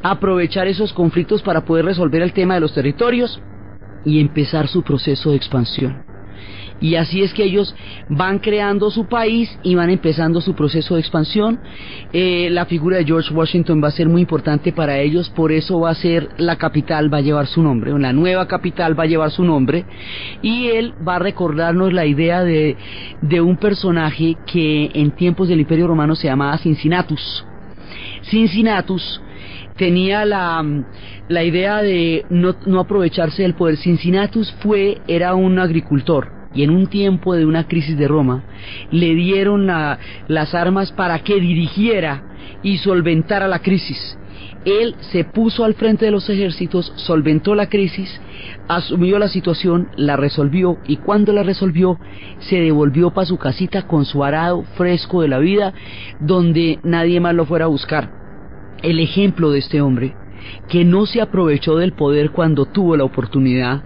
aprovechar 0.03 0.69
esos 0.69 0.93
conflictos 0.93 1.43
para 1.43 1.65
poder 1.65 1.85
resolver 1.85 2.23
el 2.23 2.33
tema 2.33 2.55
de 2.55 2.61
los 2.61 2.73
territorios 2.73 3.41
y 4.05 4.21
empezar 4.21 4.69
su 4.69 4.83
proceso 4.83 5.31
de 5.31 5.37
expansión. 5.37 6.12
Y 6.83 6.97
así 6.97 7.23
es 7.23 7.33
que 7.33 7.45
ellos 7.45 7.75
van 8.09 8.41
creando 8.41 8.91
su 8.91 9.07
país 9.07 9.57
y 9.63 9.77
van 9.77 9.89
empezando 9.89 10.41
su 10.41 10.55
proceso 10.55 10.97
de 10.97 11.01
expansión. 11.01 11.61
Eh, 12.13 12.49
la 12.51 12.67
figura 12.67 12.97
de 12.97 13.05
George 13.05 13.33
Washington 13.33 13.81
va 13.83 13.89
a 13.89 13.93
ser 13.93 14.09
muy 14.09 14.21
importante 14.21 14.73
para 14.73 14.99
ellos, 14.99 15.31
por 15.31 15.53
eso 15.53 15.79
va 15.79 15.91
a 15.91 15.95
ser 15.95 16.31
la 16.39 16.57
capital, 16.57 17.13
va 17.13 17.19
a 17.19 17.21
llevar 17.21 17.47
su 17.47 17.63
nombre, 17.63 17.97
la 17.97 18.13
nueva 18.13 18.49
capital 18.49 18.99
va 18.99 19.05
a 19.05 19.07
llevar 19.07 19.31
su 19.31 19.45
nombre. 19.45 19.85
Y 20.43 20.67
él 20.67 20.93
va 21.07 21.17
a 21.17 21.19
recordarnos 21.21 21.93
la 21.93 22.05
idea 22.05 22.43
de, 22.43 22.77
un 23.41 23.57
personaje 23.57 24.37
que 24.45 24.91
en 24.93 25.13
tiempos 25.13 25.49
del 25.49 25.61
Imperio 25.61 25.87
Romano 25.87 26.17
se 26.17 26.27
llamaba 26.27 26.59
Cincinnatus. 26.59 27.45
Cincinnatus 28.29 29.21
tenía 29.77 30.25
la, 30.25 30.65
la 31.29 31.45
idea 31.45 31.81
de 31.81 32.25
no, 32.29 32.57
no 32.67 32.81
aprovecharse 32.81 33.43
del 33.43 33.55
poder. 33.55 33.77
Cincinnatus 33.77 34.53
fue, 34.61 34.99
era 35.07 35.37
un 35.37 35.61
agricultor 35.61 36.42
y 36.55 36.63
en 36.63 36.71
un 36.71 36.87
tiempo 36.87 37.35
de 37.35 37.47
una 37.47 37.67
crisis 37.67 37.97
de 37.97 38.09
Roma 38.09 38.43
le 38.91 39.15
dieron 39.15 39.67
las 39.67 40.55
armas 40.55 40.93
para 40.93 41.19
que 41.21 41.41
dirigiera 41.41 42.23
y 42.63 42.79
solventara 42.79 43.49
la 43.49 43.61
crisis. 43.61 44.19
Él 44.65 44.95
se 45.01 45.25
puso 45.25 45.65
al 45.65 45.75
frente 45.75 46.05
de 46.05 46.13
los 46.13 46.29
ejércitos, 46.31 46.93
solventó 46.97 47.55
la 47.57 47.69
crisis, 47.69 48.21
asumió 48.69 49.19
la 49.19 49.29
situación, 49.29 49.89
la 49.97 50.17
resolvió 50.17 50.79
y 50.87 50.99
cuando 50.99 51.33
la 51.33 51.43
resolvió 51.43 51.99
se 52.39 52.61
devolvió 52.61 53.11
para 53.11 53.27
su 53.27 53.39
casita 53.39 53.89
con 53.89 54.05
su 54.05 54.23
arado 54.23 54.63
fresco 54.77 55.23
de 55.23 55.29
la 55.29 55.39
vida 55.39 55.75
donde 56.21 56.79
nadie 56.85 57.19
más 57.19 57.35
lo 57.35 57.45
fuera 57.45 57.65
a 57.65 57.69
buscar. 57.69 58.11
El 58.83 59.01
ejemplo 59.01 59.51
de 59.51 59.59
este 59.59 59.81
hombre 59.81 60.15
que 60.69 60.85
no 60.85 61.07
se 61.07 61.21
aprovechó 61.21 61.77
del 61.77 61.93
poder 61.93 62.31
cuando 62.31 62.67
tuvo 62.67 62.97
la 62.97 63.05
oportunidad, 63.05 63.83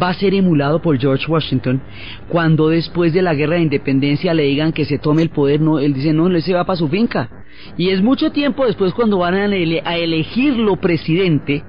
va 0.00 0.10
a 0.10 0.14
ser 0.14 0.34
emulado 0.34 0.80
por 0.80 0.98
George 0.98 1.30
Washington 1.30 1.80
cuando 2.28 2.68
después 2.68 3.12
de 3.12 3.22
la 3.22 3.34
guerra 3.34 3.56
de 3.56 3.62
independencia 3.62 4.34
le 4.34 4.44
digan 4.44 4.72
que 4.72 4.84
se 4.84 4.98
tome 4.98 5.22
el 5.22 5.30
poder, 5.30 5.60
no, 5.60 5.78
él 5.78 5.94
dice 5.94 6.12
no, 6.12 6.26
él 6.26 6.42
se 6.42 6.54
va 6.54 6.64
para 6.64 6.76
su 6.76 6.88
finca. 6.88 7.28
Y 7.76 7.90
es 7.90 8.02
mucho 8.02 8.32
tiempo 8.32 8.66
después 8.66 8.92
cuando 8.94 9.18
van 9.18 9.34
a, 9.34 9.44
a 9.44 9.96
elegirlo 9.96 10.76
presidente, 10.76 11.62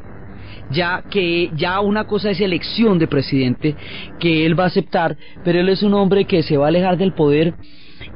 ya 0.72 1.04
que 1.10 1.52
ya 1.56 1.80
una 1.82 2.06
cosa 2.06 2.32
es 2.32 2.42
elección 2.42 2.98
de 2.98 3.08
presidente 3.08 3.76
que 4.20 4.46
él 4.46 4.58
va 4.60 4.66
a 4.66 4.68
aceptar, 4.68 5.18
pero 5.44 5.60
él 5.60 5.70
es 5.70 5.84
un 5.84 5.94
hombre 5.94 6.26
que 6.26 6.42
se 6.44 6.58
va 6.58 6.66
a 6.66 6.70
alejar 6.70 6.98
del 6.98 7.14
poder 7.14 7.54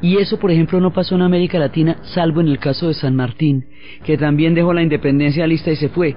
y 0.01 0.17
eso, 0.17 0.38
por 0.38 0.51
ejemplo, 0.51 0.79
no 0.79 0.93
pasó 0.93 1.15
en 1.15 1.23
América 1.23 1.57
Latina, 1.57 1.97
salvo 2.03 2.41
en 2.41 2.47
el 2.49 2.60
caso 2.60 2.88
de 2.88 2.93
San 2.93 3.15
Martín, 3.15 3.65
que 4.03 4.17
también 4.17 4.53
dejó 4.53 4.73
la 4.73 4.83
independencia 4.83 5.47
lista 5.47 5.71
y 5.71 5.75
se 5.75 5.89
fue. 5.89 6.15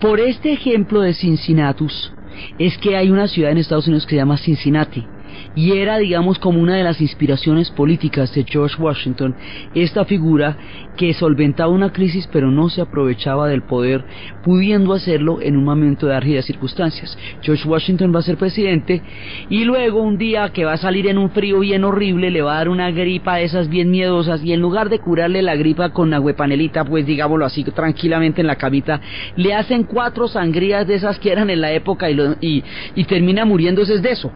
Por 0.00 0.20
este 0.20 0.52
ejemplo 0.52 1.00
de 1.00 1.14
Cincinnatus, 1.14 2.12
es 2.58 2.76
que 2.78 2.96
hay 2.96 3.10
una 3.10 3.28
ciudad 3.28 3.52
en 3.52 3.58
Estados 3.58 3.86
Unidos 3.86 4.06
que 4.06 4.10
se 4.10 4.16
llama 4.16 4.36
Cincinnati, 4.36 5.06
y 5.54 5.72
era, 5.72 5.98
digamos, 5.98 6.38
como 6.38 6.60
una 6.60 6.76
de 6.76 6.84
las 6.84 7.00
inspiraciones 7.00 7.70
políticas 7.70 8.34
de 8.34 8.44
George 8.44 8.80
Washington, 8.80 9.34
esta 9.74 10.04
figura 10.04 10.56
que 10.96 11.12
solventaba 11.14 11.70
una 11.70 11.92
crisis 11.92 12.28
pero 12.32 12.50
no 12.50 12.68
se 12.68 12.80
aprovechaba 12.80 13.48
del 13.48 13.62
poder, 13.62 14.04
pudiendo 14.42 14.92
hacerlo 14.92 15.40
en 15.40 15.56
un 15.56 15.64
momento 15.64 16.06
de 16.06 16.14
árgidas 16.14 16.46
circunstancias. 16.46 17.16
George 17.42 17.68
Washington 17.68 18.14
va 18.14 18.20
a 18.20 18.22
ser 18.22 18.36
presidente 18.36 19.02
y 19.48 19.64
luego 19.64 20.00
un 20.00 20.18
día 20.18 20.50
que 20.52 20.64
va 20.64 20.72
a 20.72 20.78
salir 20.78 21.06
en 21.06 21.18
un 21.18 21.30
frío 21.30 21.60
bien 21.60 21.84
horrible, 21.84 22.30
le 22.30 22.42
va 22.42 22.54
a 22.54 22.58
dar 22.58 22.68
una 22.68 22.90
gripa 22.90 23.36
de 23.36 23.44
esas 23.44 23.68
bien 23.68 23.90
miedosas 23.90 24.42
y 24.42 24.52
en 24.52 24.60
lugar 24.60 24.88
de 24.88 24.98
curarle 24.98 25.42
la 25.42 25.56
gripa 25.56 25.90
con 25.90 26.12
agüepanelita, 26.12 26.84
pues 26.84 27.06
digámoslo 27.06 27.44
así, 27.44 27.64
tranquilamente 27.64 28.40
en 28.40 28.46
la 28.46 28.56
camita, 28.56 29.00
le 29.36 29.54
hacen 29.54 29.84
cuatro 29.84 30.28
sangrías 30.28 30.86
de 30.86 30.94
esas 30.94 31.18
que 31.18 31.32
eran 31.32 31.50
en 31.50 31.60
la 31.60 31.72
época 31.72 32.10
y, 32.10 32.16
y, 32.40 32.64
y 32.94 33.04
termina 33.04 33.44
muriéndose 33.44 33.98
de 33.98 34.10
eso. 34.10 34.32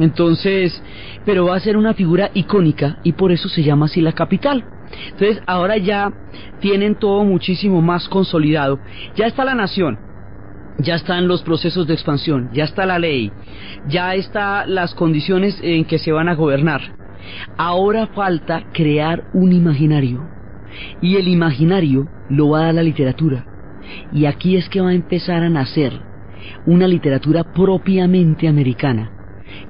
Entonces, 0.00 0.82
pero 1.26 1.44
va 1.46 1.56
a 1.56 1.60
ser 1.60 1.76
una 1.76 1.92
figura 1.92 2.30
icónica 2.32 2.98
y 3.04 3.12
por 3.12 3.32
eso 3.32 3.50
se 3.50 3.62
llama 3.62 3.84
así 3.84 4.00
la 4.00 4.12
capital. 4.12 4.64
Entonces, 5.12 5.42
ahora 5.46 5.76
ya 5.76 6.10
tienen 6.60 6.94
todo 6.94 7.22
muchísimo 7.24 7.82
más 7.82 8.08
consolidado. 8.08 8.80
Ya 9.14 9.26
está 9.26 9.44
la 9.44 9.54
nación, 9.54 9.98
ya 10.78 10.94
están 10.94 11.28
los 11.28 11.42
procesos 11.42 11.86
de 11.86 11.92
expansión, 11.92 12.48
ya 12.54 12.64
está 12.64 12.86
la 12.86 12.98
ley, 12.98 13.30
ya 13.88 14.14
están 14.14 14.74
las 14.74 14.94
condiciones 14.94 15.60
en 15.62 15.84
que 15.84 15.98
se 15.98 16.12
van 16.12 16.30
a 16.30 16.34
gobernar. 16.34 16.80
Ahora 17.58 18.06
falta 18.06 18.64
crear 18.72 19.24
un 19.34 19.52
imaginario. 19.52 20.26
Y 21.02 21.16
el 21.16 21.28
imaginario 21.28 22.08
lo 22.30 22.50
va 22.50 22.60
a 22.60 22.64
dar 22.66 22.76
la 22.76 22.82
literatura. 22.82 23.44
Y 24.12 24.24
aquí 24.24 24.56
es 24.56 24.68
que 24.70 24.80
va 24.80 24.90
a 24.90 24.94
empezar 24.94 25.42
a 25.42 25.50
nacer 25.50 25.92
una 26.64 26.88
literatura 26.88 27.44
propiamente 27.52 28.48
americana 28.48 29.19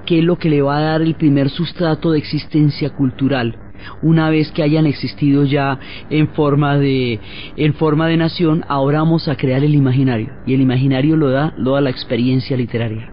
que 0.05 0.19
es 0.19 0.23
lo 0.23 0.37
que 0.37 0.49
le 0.49 0.61
va 0.61 0.77
a 0.77 0.81
dar 0.81 1.01
el 1.01 1.15
primer 1.15 1.49
sustrato 1.49 2.11
de 2.11 2.19
existencia 2.19 2.89
cultural 2.89 3.57
una 4.01 4.29
vez 4.29 4.51
que 4.51 4.63
hayan 4.63 4.85
existido 4.85 5.43
ya 5.43 5.79
en 6.09 6.29
forma 6.29 6.77
de 6.77 7.19
en 7.55 7.73
forma 7.73 8.07
de 8.07 8.17
nación 8.17 8.63
ahora 8.67 8.99
vamos 8.99 9.27
a 9.27 9.35
crear 9.35 9.63
el 9.63 9.75
imaginario 9.75 10.33
y 10.45 10.53
el 10.53 10.61
imaginario 10.61 11.15
lo 11.15 11.29
da 11.31 11.53
lo 11.57 11.73
da 11.73 11.81
la 11.81 11.89
experiencia 11.89 12.55
literaria 12.57 13.11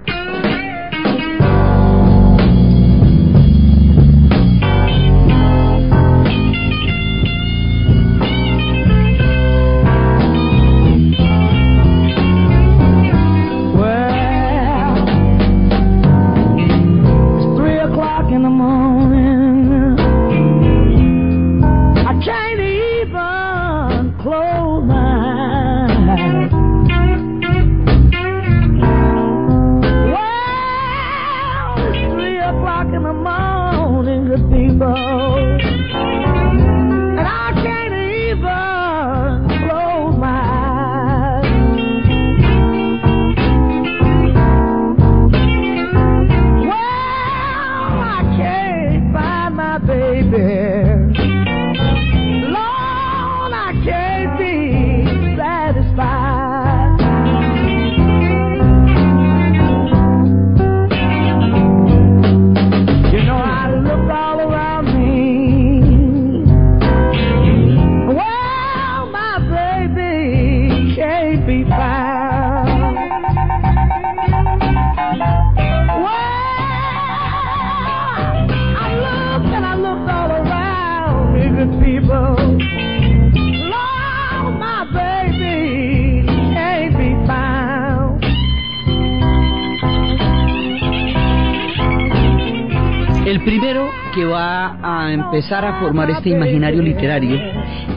El 93.24 93.40
primero 93.40 93.90
que 94.14 94.24
va 94.24 94.76
a 94.82 95.12
empezar 95.12 95.64
a 95.64 95.80
formar 95.80 96.11
este 96.11 96.28
imaginario 96.28 96.82
literario 96.82 97.38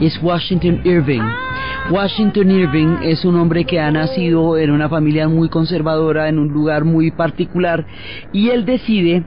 es 0.00 0.18
Washington 0.22 0.80
Irving. 0.84 1.51
Washington 1.90 2.50
Irving 2.50 2.96
es 3.02 3.24
un 3.24 3.36
hombre 3.36 3.64
que 3.64 3.80
ha 3.80 3.90
nacido 3.90 4.56
en 4.56 4.70
una 4.70 4.88
familia 4.88 5.28
muy 5.28 5.48
conservadora, 5.48 6.28
en 6.28 6.38
un 6.38 6.48
lugar 6.48 6.84
muy 6.84 7.10
particular, 7.10 7.84
y 8.32 8.50
él 8.50 8.64
decide 8.64 9.24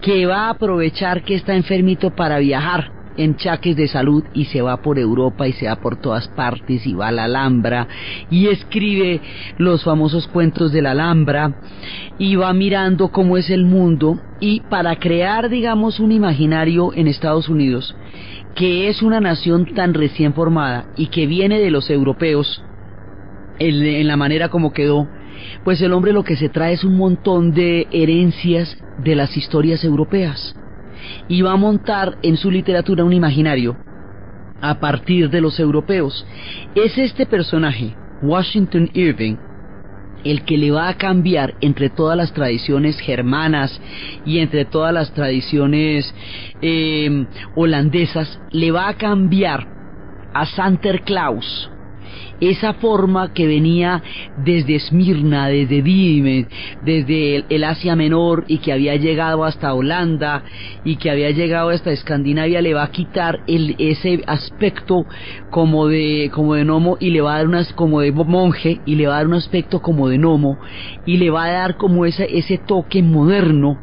que 0.00 0.26
va 0.26 0.46
a 0.46 0.50
aprovechar 0.50 1.22
que 1.22 1.34
está 1.34 1.54
enfermito 1.54 2.10
para 2.10 2.38
viajar 2.38 2.92
en 3.16 3.36
chaques 3.36 3.76
de 3.76 3.88
salud 3.88 4.24
y 4.34 4.46
se 4.46 4.60
va 4.60 4.76
por 4.82 4.98
Europa 4.98 5.46
y 5.46 5.52
se 5.52 5.66
va 5.66 5.76
por 5.76 5.96
todas 5.96 6.28
partes 6.28 6.86
y 6.86 6.94
va 6.94 7.08
a 7.08 7.12
la 7.12 7.24
Alhambra 7.24 7.88
y 8.28 8.48
escribe 8.48 9.20
los 9.56 9.84
famosos 9.84 10.26
cuentos 10.26 10.72
de 10.72 10.82
la 10.82 10.92
Alhambra 10.92 11.54
y 12.18 12.36
va 12.36 12.52
mirando 12.52 13.08
cómo 13.08 13.36
es 13.36 13.50
el 13.50 13.64
mundo 13.64 14.18
y 14.40 14.60
para 14.60 14.96
crear 14.96 15.48
digamos 15.48 16.00
un 16.00 16.12
imaginario 16.12 16.92
en 16.94 17.06
Estados 17.06 17.48
Unidos 17.48 17.94
que 18.54 18.88
es 18.88 19.02
una 19.02 19.20
nación 19.20 19.74
tan 19.74 19.94
recién 19.94 20.32
formada 20.34 20.86
y 20.96 21.08
que 21.08 21.26
viene 21.26 21.58
de 21.58 21.70
los 21.70 21.90
europeos 21.90 22.62
en, 23.58 24.06
la 24.06 24.16
manera 24.16 24.48
como 24.48 24.72
quedó 24.72 25.08
pues 25.64 25.80
el 25.82 25.92
hombre 25.92 26.12
lo 26.12 26.24
que 26.24 26.36
se 26.36 26.48
trae 26.48 26.74
es 26.74 26.84
un 26.84 26.96
montón 26.96 27.52
de 27.52 27.86
herencias 27.92 28.76
de 28.98 29.14
las 29.14 29.36
historias 29.36 29.84
europeas 29.84 30.56
y 31.28 31.42
va 31.42 31.52
a 31.52 31.56
montar 31.56 32.16
en 32.22 32.36
su 32.36 32.50
literatura 32.50 33.04
un 33.04 33.12
imaginario 33.12 33.76
a 34.60 34.80
partir 34.80 35.28
de 35.28 35.42
los 35.42 35.60
europeos. 35.60 36.26
Es 36.74 36.96
este 36.96 37.26
personaje, 37.26 37.94
Washington 38.22 38.88
Irving, 38.94 39.36
el 40.24 40.44
que 40.44 40.56
le 40.56 40.70
va 40.70 40.88
a 40.88 40.94
cambiar 40.94 41.54
entre 41.60 41.90
todas 41.90 42.16
las 42.16 42.32
tradiciones 42.32 42.98
germanas 42.98 43.80
y 44.24 44.38
entre 44.38 44.64
todas 44.64 44.92
las 44.92 45.12
tradiciones 45.12 46.12
eh, 46.60 47.28
holandesas, 47.54 48.40
le 48.50 48.70
va 48.70 48.88
a 48.88 48.94
cambiar 48.94 49.68
a 50.32 50.46
Santa 50.46 50.98
Claus 50.98 51.70
esa 52.40 52.74
forma 52.74 53.32
que 53.32 53.46
venía 53.46 54.02
desde 54.44 54.76
Esmirna, 54.76 55.48
desde 55.48 55.82
Dime, 55.82 56.46
desde 56.84 57.36
el, 57.36 57.44
el, 57.48 57.64
Asia 57.64 57.96
Menor 57.96 58.44
y 58.48 58.58
que 58.58 58.72
había 58.72 58.96
llegado 58.96 59.44
hasta 59.44 59.72
Holanda 59.72 60.42
y 60.84 60.96
que 60.96 61.10
había 61.10 61.30
llegado 61.30 61.70
hasta 61.70 61.90
Escandinavia, 61.90 62.60
le 62.60 62.74
va 62.74 62.84
a 62.84 62.90
quitar 62.90 63.40
el, 63.46 63.76
ese 63.78 64.22
aspecto 64.26 65.06
como 65.50 65.86
de, 65.86 66.30
como 66.32 66.54
de 66.54 66.64
gnomo 66.64 66.96
y 67.00 67.10
le 67.10 67.20
va 67.20 67.34
a 67.34 67.38
dar 67.38 67.48
unas 67.48 67.72
como 67.72 68.00
de 68.00 68.12
monje 68.12 68.80
y 68.84 68.94
le 68.96 69.06
va 69.06 69.14
a 69.14 69.18
dar 69.18 69.26
un 69.26 69.34
aspecto 69.34 69.80
como 69.80 70.08
de 70.08 70.18
gnomo 70.18 70.58
y 71.06 71.16
le 71.16 71.30
va 71.30 71.44
a 71.44 71.52
dar 71.52 71.76
como 71.76 72.04
ese, 72.04 72.26
ese 72.36 72.58
toque 72.58 73.02
moderno 73.02 73.78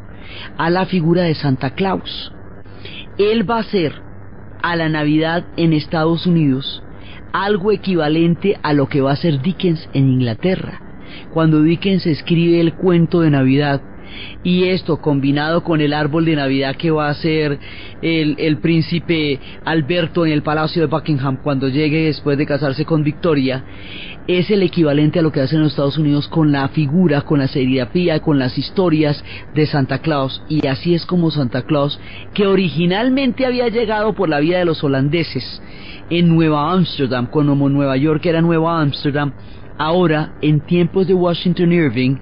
a 0.58 0.70
la 0.70 0.86
figura 0.86 1.24
de 1.24 1.36
Santa 1.36 1.72
Claus. 1.72 2.34
Él 3.18 3.50
va 3.50 3.60
a 3.60 3.64
ser 3.64 3.94
a 4.62 4.76
la 4.76 4.90
Navidad 4.90 5.46
en 5.58 5.74
Estados 5.74 6.26
Unidos 6.26 6.84
algo 7.32 7.72
equivalente 7.72 8.58
a 8.62 8.74
lo 8.74 8.88
que 8.88 9.02
va 9.02 9.12
a 9.12 9.14
hacer 9.14 9.42
Dickens 9.42 9.90
en 9.94 10.10
Inglaterra. 10.10 10.82
Cuando 11.34 11.62
Dickens 11.62 12.06
escribe 12.06 12.60
el 12.60 12.74
cuento 12.74 13.22
de 13.22 13.30
Navidad, 13.30 13.82
y 14.44 14.66
esto 14.66 14.98
combinado 14.98 15.64
con 15.64 15.82
el 15.82 15.94
árbol 15.94 16.26
de 16.26 16.36
Navidad 16.36 16.76
que 16.76 16.92
va 16.92 17.10
a 17.10 17.14
ser 17.14 17.60
el, 18.02 18.36
el, 18.40 18.58
príncipe 18.58 19.40
Alberto 19.64 20.26
en 20.26 20.34
el 20.34 20.44
Palacio 20.44 20.82
de 20.82 20.88
Buckingham 20.88 21.38
cuando 21.42 21.70
llegue 21.70 22.08
después 22.08 22.38
de 22.38 22.46
casarse 22.46 22.86
con 22.86 23.04
Victoria, 23.04 23.64
es 24.28 24.50
el 24.52 24.64
equivalente 24.64 25.20
a 25.20 25.22
lo 25.22 25.32
que 25.32 25.42
hacen 25.42 25.58
en 25.58 25.64
los 25.64 25.74
Estados 25.74 25.98
Unidos 25.98 26.28
con 26.28 26.52
la 26.52 26.68
figura, 26.70 27.22
con 27.22 27.40
la 27.40 27.48
serigrafía, 27.48 28.20
con 28.20 28.40
las 28.40 28.58
historias 28.58 29.24
de 29.54 29.66
Santa 29.66 30.00
Claus. 30.00 30.42
Y 30.48 30.68
así 30.68 30.94
es 30.94 31.06
como 31.06 31.32
Santa 31.32 31.64
Claus, 31.64 32.00
que 32.34 32.48
originalmente 32.48 33.46
había 33.46 33.68
llegado 33.70 34.14
por 34.14 34.30
la 34.30 34.40
vía 34.40 34.60
de 34.60 34.66
los 34.66 34.84
holandeses 34.84 35.62
en 36.10 36.28
Nueva 36.28 36.72
Amsterdam, 36.72 37.28
como 37.28 37.70
Nueva 37.70 37.98
York 37.98 38.26
era 38.26 38.42
Nueva 38.42 38.82
Amsterdam, 38.82 39.34
ahora 39.82 40.34
en 40.42 40.62
tiempos 40.62 41.08
de 41.08 41.16
Washington 41.16 41.74
Irving, 41.74 42.18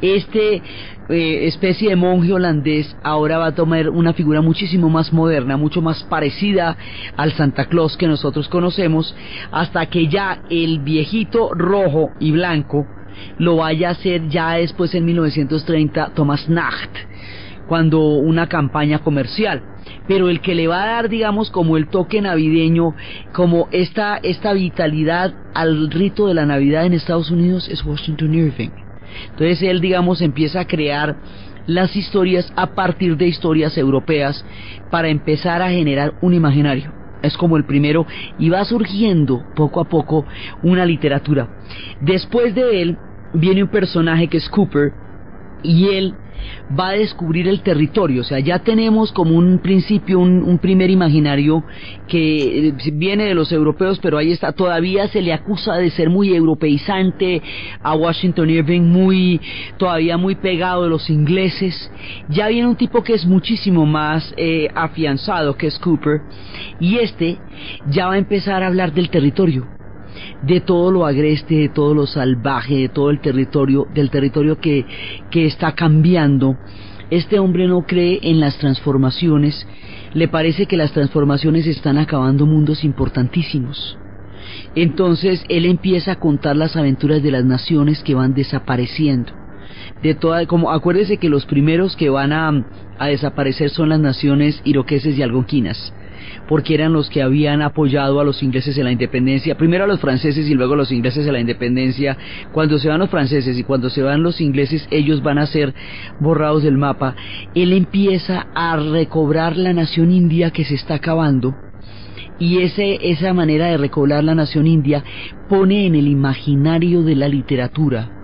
este 0.00 0.62
eh, 1.10 1.46
especie 1.46 1.90
de 1.90 1.96
monje 1.96 2.32
holandés 2.32 2.96
ahora 3.02 3.36
va 3.36 3.46
a 3.46 3.54
tomar 3.54 3.90
una 3.90 4.14
figura 4.14 4.40
muchísimo 4.40 4.88
más 4.88 5.12
moderna, 5.12 5.58
mucho 5.58 5.82
más 5.82 6.02
parecida 6.04 6.76
al 7.16 7.32
Santa 7.32 7.66
Claus 7.66 7.98
que 7.98 8.08
nosotros 8.08 8.48
conocemos, 8.48 9.14
hasta 9.50 9.84
que 9.86 10.08
ya 10.08 10.40
el 10.48 10.78
viejito 10.78 11.50
rojo 11.52 12.12
y 12.18 12.30
blanco 12.32 12.86
lo 13.38 13.56
vaya 13.56 13.88
a 13.88 13.92
hacer 13.92 14.28
ya 14.30 14.54
después 14.54 14.94
en 14.94 15.04
1930 15.04 16.12
Thomas 16.14 16.48
Nacht, 16.48 16.96
cuando 17.72 18.00
una 18.18 18.50
campaña 18.50 18.98
comercial 18.98 19.62
pero 20.06 20.28
el 20.28 20.42
que 20.42 20.54
le 20.54 20.68
va 20.68 20.82
a 20.82 20.86
dar, 20.86 21.08
digamos, 21.08 21.50
como 21.50 21.78
el 21.78 21.88
toque 21.88 22.20
navideño, 22.20 22.94
como 23.32 23.68
esta, 23.72 24.18
esta 24.18 24.52
vitalidad 24.52 25.32
al 25.54 25.90
rito 25.90 26.26
de 26.26 26.34
la 26.34 26.44
Navidad 26.44 26.84
en 26.84 26.92
Estados 26.92 27.30
Unidos 27.30 27.70
es 27.70 27.82
Washington 27.82 28.34
Irving. 28.34 28.68
Entonces 29.30 29.62
él, 29.62 29.80
digamos, 29.80 30.20
empieza 30.20 30.60
a 30.60 30.66
crear 30.66 31.16
las 31.66 31.96
historias 31.96 32.52
a 32.56 32.74
partir 32.74 33.16
de 33.16 33.28
historias 33.28 33.78
europeas 33.78 34.44
para 34.90 35.08
empezar 35.08 35.62
a 35.62 35.70
generar 35.70 36.12
un 36.20 36.34
imaginario. 36.34 36.92
Es 37.22 37.38
como 37.38 37.56
el 37.56 37.64
primero 37.64 38.06
y 38.38 38.50
va 38.50 38.66
surgiendo 38.66 39.46
poco 39.56 39.80
a 39.80 39.88
poco 39.88 40.26
una 40.62 40.84
literatura. 40.84 41.48
Después 42.02 42.54
de 42.54 42.82
él 42.82 42.98
viene 43.32 43.62
un 43.62 43.70
personaje 43.70 44.28
que 44.28 44.36
es 44.36 44.48
Cooper 44.50 44.92
y 45.62 45.88
él 45.88 46.14
va 46.78 46.88
a 46.88 46.92
descubrir 46.92 47.48
el 47.48 47.60
territorio, 47.62 48.22
o 48.22 48.24
sea, 48.24 48.40
ya 48.40 48.60
tenemos 48.60 49.12
como 49.12 49.36
un 49.36 49.58
principio, 49.58 50.18
un, 50.18 50.58
primer 50.58 50.90
imaginario 50.90 51.64
que 52.08 52.74
viene 52.92 53.24
de 53.24 53.34
los 53.34 53.52
europeos, 53.52 53.98
pero 54.00 54.18
ahí 54.18 54.32
está, 54.32 54.52
todavía 54.52 55.08
se 55.08 55.22
le 55.22 55.32
acusa 55.32 55.74
de 55.74 55.90
ser 55.90 56.08
muy 56.08 56.34
europeizante, 56.34 57.42
a 57.82 57.94
Washington 57.94 58.50
Irving 58.50 58.82
muy, 58.82 59.40
todavía 59.76 60.16
muy 60.16 60.34
pegado 60.36 60.84
de 60.84 60.90
los 60.90 61.10
ingleses, 61.10 61.90
ya 62.28 62.48
viene 62.48 62.68
un 62.68 62.76
tipo 62.76 63.02
que 63.02 63.14
es 63.14 63.26
muchísimo 63.26 63.86
más 63.86 64.32
eh, 64.36 64.68
afianzado, 64.74 65.56
que 65.56 65.66
es 65.66 65.78
Cooper, 65.78 66.20
y 66.80 66.98
este 66.98 67.38
ya 67.90 68.06
va 68.06 68.14
a 68.14 68.18
empezar 68.18 68.62
a 68.62 68.68
hablar 68.68 68.92
del 68.92 69.10
territorio, 69.10 69.66
de 70.42 70.60
todo 70.60 70.90
lo 70.90 71.06
agreste, 71.06 71.54
de 71.54 71.68
todo 71.68 71.94
lo 71.94 72.06
salvaje, 72.06 72.76
de 72.76 72.88
todo 72.88 73.10
el 73.10 73.20
territorio, 73.20 73.86
del 73.94 74.10
territorio 74.10 74.58
que, 74.58 74.84
que 75.30 75.46
está 75.46 75.72
cambiando. 75.72 76.56
Este 77.10 77.38
hombre 77.38 77.68
no 77.68 77.82
cree 77.82 78.20
en 78.22 78.40
las 78.40 78.58
transformaciones, 78.58 79.66
le 80.14 80.28
parece 80.28 80.66
que 80.66 80.76
las 80.76 80.92
transformaciones 80.92 81.66
están 81.66 81.98
acabando 81.98 82.46
mundos 82.46 82.84
importantísimos. 82.84 83.98
Entonces 84.74 85.44
él 85.48 85.66
empieza 85.66 86.12
a 86.12 86.18
contar 86.18 86.56
las 86.56 86.76
aventuras 86.76 87.22
de 87.22 87.30
las 87.30 87.44
naciones 87.44 88.02
que 88.02 88.14
van 88.14 88.34
desapareciendo. 88.34 89.32
De 90.02 90.14
toda, 90.14 90.46
como 90.46 90.70
acuérdese 90.70 91.18
que 91.18 91.28
los 91.28 91.46
primeros 91.46 91.96
que 91.96 92.10
van 92.10 92.32
a, 92.32 92.50
a 92.98 93.06
desaparecer 93.06 93.70
son 93.70 93.90
las 93.90 94.00
naciones 94.00 94.60
iroqueses 94.64 95.16
y 95.16 95.22
algonquinas 95.22 95.92
porque 96.48 96.74
eran 96.74 96.92
los 96.92 97.08
que 97.10 97.22
habían 97.22 97.62
apoyado 97.62 98.20
a 98.20 98.24
los 98.24 98.42
ingleses 98.42 98.76
en 98.78 98.84
la 98.84 98.92
independencia, 98.92 99.56
primero 99.56 99.84
a 99.84 99.86
los 99.86 100.00
franceses 100.00 100.48
y 100.48 100.54
luego 100.54 100.74
a 100.74 100.76
los 100.76 100.92
ingleses 100.92 101.26
en 101.26 101.32
la 101.32 101.40
independencia. 101.40 102.16
Cuando 102.52 102.78
se 102.78 102.88
van 102.88 103.00
los 103.00 103.10
franceses 103.10 103.58
y 103.58 103.64
cuando 103.64 103.90
se 103.90 104.02
van 104.02 104.22
los 104.22 104.40
ingleses, 104.40 104.86
ellos 104.90 105.22
van 105.22 105.38
a 105.38 105.46
ser 105.46 105.74
borrados 106.20 106.62
del 106.62 106.78
mapa. 106.78 107.14
Él 107.54 107.72
empieza 107.72 108.46
a 108.54 108.76
recobrar 108.76 109.56
la 109.56 109.72
nación 109.72 110.10
india 110.10 110.50
que 110.50 110.64
se 110.64 110.74
está 110.74 110.94
acabando 110.94 111.54
y 112.38 112.58
ese, 112.62 112.98
esa 113.10 113.32
manera 113.32 113.66
de 113.66 113.76
recobrar 113.76 114.24
la 114.24 114.34
nación 114.34 114.66
india 114.66 115.04
pone 115.48 115.86
en 115.86 115.94
el 115.94 116.08
imaginario 116.08 117.02
de 117.02 117.14
la 117.14 117.28
literatura 117.28 118.21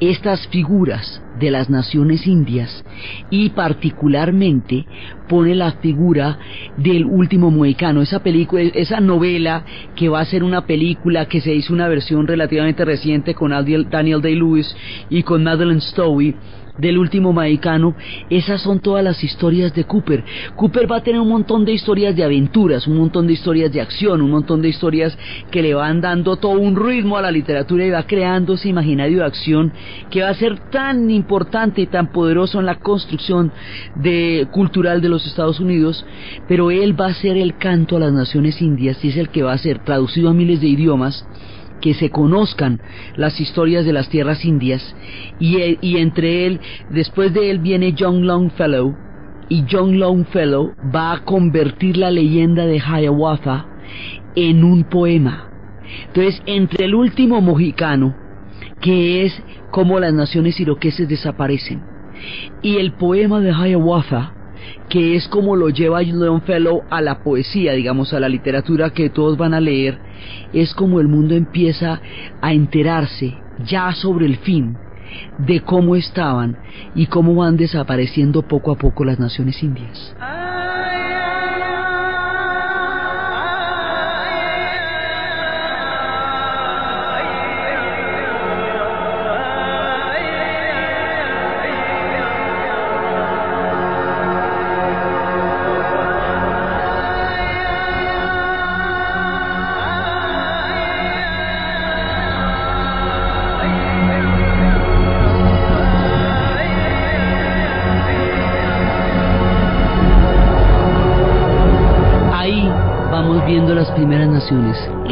estas 0.00 0.46
figuras 0.48 1.22
de 1.34 1.50
las 1.50 1.68
naciones 1.70 2.26
indias 2.26 2.84
y 3.30 3.50
particularmente 3.50 4.86
pone 5.28 5.54
la 5.54 5.72
figura 5.72 6.38
del 6.76 7.04
último 7.04 7.50
mohicano, 7.50 8.02
esa 8.02 8.20
película, 8.20 8.62
esa 8.62 9.00
novela 9.00 9.64
que 9.94 10.08
va 10.08 10.20
a 10.20 10.24
ser 10.24 10.42
una 10.42 10.66
película 10.66 11.26
que 11.26 11.40
se 11.40 11.54
hizo 11.54 11.72
una 11.72 11.88
versión 11.88 12.26
relativamente 12.26 12.84
reciente 12.84 13.34
con 13.34 13.50
Daniel 13.50 14.22
Day-Lewis 14.22 14.74
y 15.08 15.22
con 15.22 15.44
Madeleine 15.44 15.80
Stowe 15.80 16.34
del 16.78 16.98
último 16.98 17.32
Mahicano, 17.32 17.94
esas 18.30 18.62
son 18.62 18.80
todas 18.80 19.04
las 19.04 19.22
historias 19.22 19.74
de 19.74 19.84
Cooper. 19.84 20.24
Cooper 20.54 20.90
va 20.90 20.96
a 20.96 21.02
tener 21.02 21.20
un 21.20 21.28
montón 21.28 21.64
de 21.64 21.72
historias 21.72 22.14
de 22.16 22.24
aventuras, 22.24 22.86
un 22.86 22.96
montón 22.96 23.26
de 23.26 23.32
historias 23.32 23.72
de 23.72 23.80
acción, 23.80 24.22
un 24.22 24.30
montón 24.30 24.62
de 24.62 24.68
historias 24.68 25.16
que 25.50 25.62
le 25.62 25.74
van 25.74 26.00
dando 26.00 26.36
todo 26.36 26.52
un 26.52 26.76
ritmo 26.76 27.16
a 27.16 27.22
la 27.22 27.30
literatura 27.30 27.84
y 27.84 27.90
va 27.90 28.02
creando 28.04 28.54
ese 28.54 28.68
imaginario 28.68 29.18
de 29.18 29.24
acción 29.24 29.72
que 30.10 30.22
va 30.22 30.28
a 30.30 30.34
ser 30.34 30.58
tan 30.70 31.10
importante 31.10 31.80
y 31.80 31.86
tan 31.86 32.12
poderoso 32.12 32.60
en 32.60 32.66
la 32.66 32.76
construcción 32.76 33.52
de, 33.94 34.48
cultural 34.50 35.00
de 35.00 35.08
los 35.08 35.26
Estados 35.26 35.60
Unidos, 35.60 36.04
pero 36.48 36.70
él 36.70 36.98
va 36.98 37.06
a 37.06 37.14
ser 37.14 37.36
el 37.36 37.56
canto 37.56 37.96
a 37.96 38.00
las 38.00 38.12
naciones 38.12 38.60
indias 38.60 39.04
y 39.04 39.08
es 39.08 39.16
el 39.16 39.28
que 39.28 39.42
va 39.42 39.52
a 39.52 39.58
ser 39.58 39.80
traducido 39.80 40.30
a 40.30 40.34
miles 40.34 40.60
de 40.60 40.68
idiomas 40.68 41.26
que 41.80 41.94
se 41.94 42.10
conozcan 42.10 42.80
las 43.16 43.40
historias 43.40 43.84
de 43.84 43.92
las 43.92 44.08
tierras 44.08 44.44
indias 44.44 44.96
y, 45.38 45.78
y 45.80 45.98
entre 45.98 46.46
él, 46.46 46.60
después 46.90 47.32
de 47.34 47.50
él 47.50 47.58
viene 47.58 47.94
John 47.98 48.26
Longfellow 48.26 48.94
y 49.48 49.64
John 49.70 49.98
Longfellow 49.98 50.74
va 50.94 51.12
a 51.12 51.24
convertir 51.24 51.96
la 51.96 52.10
leyenda 52.10 52.66
de 52.66 52.80
Hiawatha 52.80 53.66
en 54.34 54.64
un 54.64 54.84
poema. 54.84 55.50
Entonces, 56.08 56.42
entre 56.46 56.86
el 56.86 56.94
último 56.94 57.40
mojicano, 57.40 58.14
que 58.80 59.24
es 59.24 59.42
como 59.70 60.00
las 60.00 60.12
naciones 60.12 60.58
iroqueses 60.58 61.08
desaparecen, 61.08 61.82
y 62.62 62.76
el 62.76 62.92
poema 62.92 63.40
de 63.40 63.52
Hiawatha, 63.52 64.32
que 64.88 65.16
es 65.16 65.28
como 65.28 65.56
lo 65.56 65.68
lleva 65.68 66.02
Longfellow 66.02 66.84
a 66.90 67.00
la 67.00 67.22
poesía, 67.22 67.72
digamos, 67.72 68.12
a 68.12 68.20
la 68.20 68.28
literatura 68.28 68.90
que 68.90 69.10
todos 69.10 69.36
van 69.36 69.54
a 69.54 69.60
leer, 69.60 69.98
es 70.52 70.74
como 70.74 71.00
el 71.00 71.08
mundo 71.08 71.34
empieza 71.34 72.00
a 72.40 72.52
enterarse 72.52 73.34
ya 73.64 73.92
sobre 73.92 74.26
el 74.26 74.36
fin 74.38 74.76
de 75.38 75.60
cómo 75.60 75.96
estaban 75.96 76.56
y 76.94 77.06
cómo 77.06 77.34
van 77.34 77.56
desapareciendo 77.56 78.42
poco 78.42 78.72
a 78.72 78.76
poco 78.76 79.04
las 79.04 79.18
naciones 79.18 79.62
indias. 79.62 80.14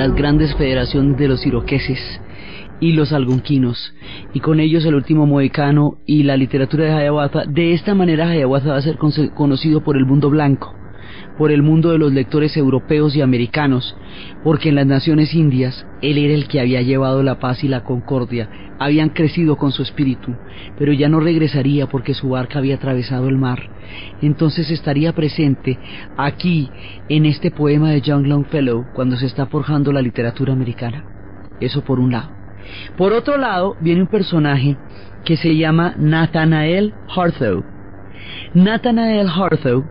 Las 0.07 0.15
grandes 0.15 0.55
federaciones 0.57 1.17
de 1.17 1.29
los 1.29 1.47
iroqueses 1.47 1.99
y 2.79 2.93
los 2.93 3.15
algonquinos, 3.15 3.95
y 4.35 4.41
con 4.41 4.61
ellos 4.61 4.85
el 4.85 4.95
último 4.95 5.25
mohicano 5.25 5.97
y 6.05 6.25
la 6.25 6.37
literatura 6.37 6.85
de 6.85 7.05
Hiawatha. 7.05 7.45
De 7.47 7.73
esta 7.73 7.95
manera 7.95 8.35
Hiawatha 8.35 8.73
va 8.73 8.77
a 8.77 8.83
ser 8.83 8.99
conocido 8.99 9.83
por 9.83 9.97
el 9.97 10.05
mundo 10.05 10.29
blanco, 10.29 10.75
por 11.37 11.51
el 11.51 11.63
mundo 11.63 11.91
de 11.91 11.99
los 11.99 12.13
lectores 12.13 12.57
europeos 12.57 13.17
y 13.17 13.21
americanos, 13.21 13.97
porque 14.43 14.69
en 14.69 14.77
las 14.77 14.87
naciones 14.87 15.35
indias 15.35 15.87
él 16.03 16.19
era 16.19 16.35
el 16.35 16.47
que 16.49 16.61
había 16.61 16.83
llevado 16.83 17.23
la 17.23 17.39
paz 17.39 17.65
y 17.65 17.69
la 17.69 17.83
concordia, 17.85 18.49
habían 18.79 19.11
crecido 19.11 19.57
con 19.57 19.73
su 19.73 19.83
espíritu, 19.83 20.35
pero 20.79 20.93
ya 20.93 21.09
no 21.09 21.21
regresaría 21.21 21.87
porque 21.87 22.15
su 22.15 22.31
barca 22.31 22.59
había 22.59 22.77
atravesado 22.77 23.29
el 23.29 23.39
mar. 23.39 23.71
Entonces 24.21 24.71
estaría 24.71 25.13
presente 25.13 25.79
aquí, 26.17 26.71
en 27.09 27.27
este 27.27 27.51
poema 27.51 27.91
de 27.91 28.03
John 28.05 28.29
Longfellow, 28.29 28.87
cuando 28.95 29.17
se 29.17 29.27
está 29.27 29.47
forjando 29.47 29.93
la 29.93 30.03
literatura 30.03 30.53
americana. 30.53 31.05
Eso 31.61 31.85
por 31.85 32.01
un 32.01 32.13
lado. 32.13 32.31
Por 32.97 33.13
otro 33.13 33.37
lado, 33.37 33.77
viene 33.81 34.03
un 34.03 34.09
personaje 34.09 34.77
que 35.25 35.37
se 35.37 35.57
llama 35.57 35.95
Nathanael 35.99 36.95
Harthow. 37.15 37.65
Nathanael 38.55 39.29
Harthow 39.29 39.85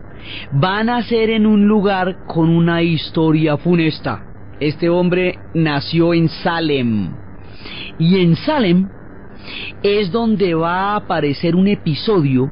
va 0.62 0.78
a 0.78 0.84
nacer 0.84 1.30
en 1.30 1.46
un 1.46 1.66
lugar 1.66 2.26
con 2.26 2.48
una 2.48 2.82
historia 2.82 3.56
funesta. 3.56 4.24
Este 4.60 4.88
hombre 4.88 5.38
nació 5.54 6.14
en 6.14 6.28
Salem, 6.28 7.10
y 7.98 8.20
en 8.20 8.36
Salem 8.36 8.88
es 9.82 10.10
donde 10.10 10.54
va 10.54 10.92
a 10.92 10.96
aparecer 10.96 11.54
un 11.54 11.68
episodio 11.68 12.50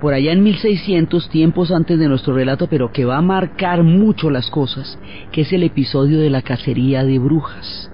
por 0.00 0.14
allá 0.14 0.32
en 0.32 0.42
1600, 0.42 1.28
tiempos 1.30 1.70
antes 1.70 1.98
de 1.98 2.08
nuestro 2.08 2.34
relato, 2.34 2.66
pero 2.68 2.92
que 2.92 3.04
va 3.04 3.18
a 3.18 3.22
marcar 3.22 3.82
mucho 3.82 4.30
las 4.30 4.50
cosas, 4.50 4.98
que 5.32 5.42
es 5.42 5.52
el 5.52 5.62
episodio 5.62 6.18
de 6.18 6.30
la 6.30 6.42
cacería 6.42 7.04
de 7.04 7.18
brujas. 7.18 7.90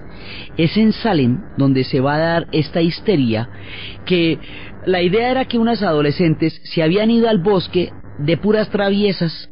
Es 0.57 0.77
en 0.77 0.93
Salem 0.93 1.43
donde 1.57 1.85
se 1.85 2.01
va 2.01 2.15
a 2.15 2.19
dar 2.19 2.47
esta 2.53 2.81
histeria, 2.81 3.49
que 4.05 4.39
la 4.87 5.03
idea 5.03 5.31
era 5.31 5.45
que 5.45 5.59
unas 5.59 5.83
adolescentes 5.83 6.61
se 6.65 6.83
habían 6.83 7.11
ido 7.11 7.29
al 7.29 7.39
bosque 7.39 7.93
de 8.19 8.37
puras 8.37 8.71
traviesas, 8.71 9.51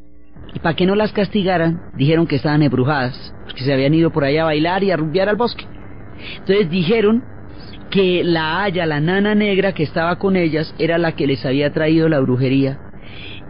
y 0.54 0.58
para 0.58 0.76
que 0.76 0.86
no 0.86 0.94
las 0.94 1.12
castigaran, 1.12 1.80
dijeron 1.96 2.26
que 2.26 2.36
estaban 2.36 2.62
embrujadas, 2.62 3.34
que 3.54 3.64
se 3.64 3.72
habían 3.72 3.94
ido 3.94 4.10
por 4.10 4.24
allá 4.24 4.42
a 4.42 4.46
bailar 4.46 4.84
y 4.84 4.90
a 4.90 4.96
rumbear 4.96 5.28
al 5.28 5.36
bosque. 5.36 5.66
Entonces 6.38 6.70
dijeron 6.70 7.24
que 7.90 8.22
la 8.24 8.62
haya, 8.62 8.86
la 8.86 9.00
nana 9.00 9.34
negra 9.34 9.72
que 9.72 9.82
estaba 9.82 10.16
con 10.16 10.36
ellas, 10.36 10.74
era 10.78 10.98
la 10.98 11.12
que 11.12 11.26
les 11.26 11.44
había 11.44 11.72
traído 11.72 12.08
la 12.08 12.20
brujería. 12.20 12.78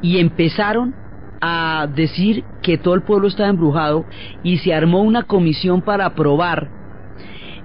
Y 0.03 0.19
empezaron 0.19 0.95
a 1.41 1.87
decir 1.95 2.45
que 2.63 2.79
todo 2.79 2.95
el 2.95 3.03
pueblo 3.03 3.29
estaba 3.29 3.51
embrujado 3.51 4.07
y 4.43 4.59
se 4.59 4.75
armó 4.75 5.03
una 5.03 5.25
comisión 5.25 5.83
para 5.83 6.15
probar 6.15 6.84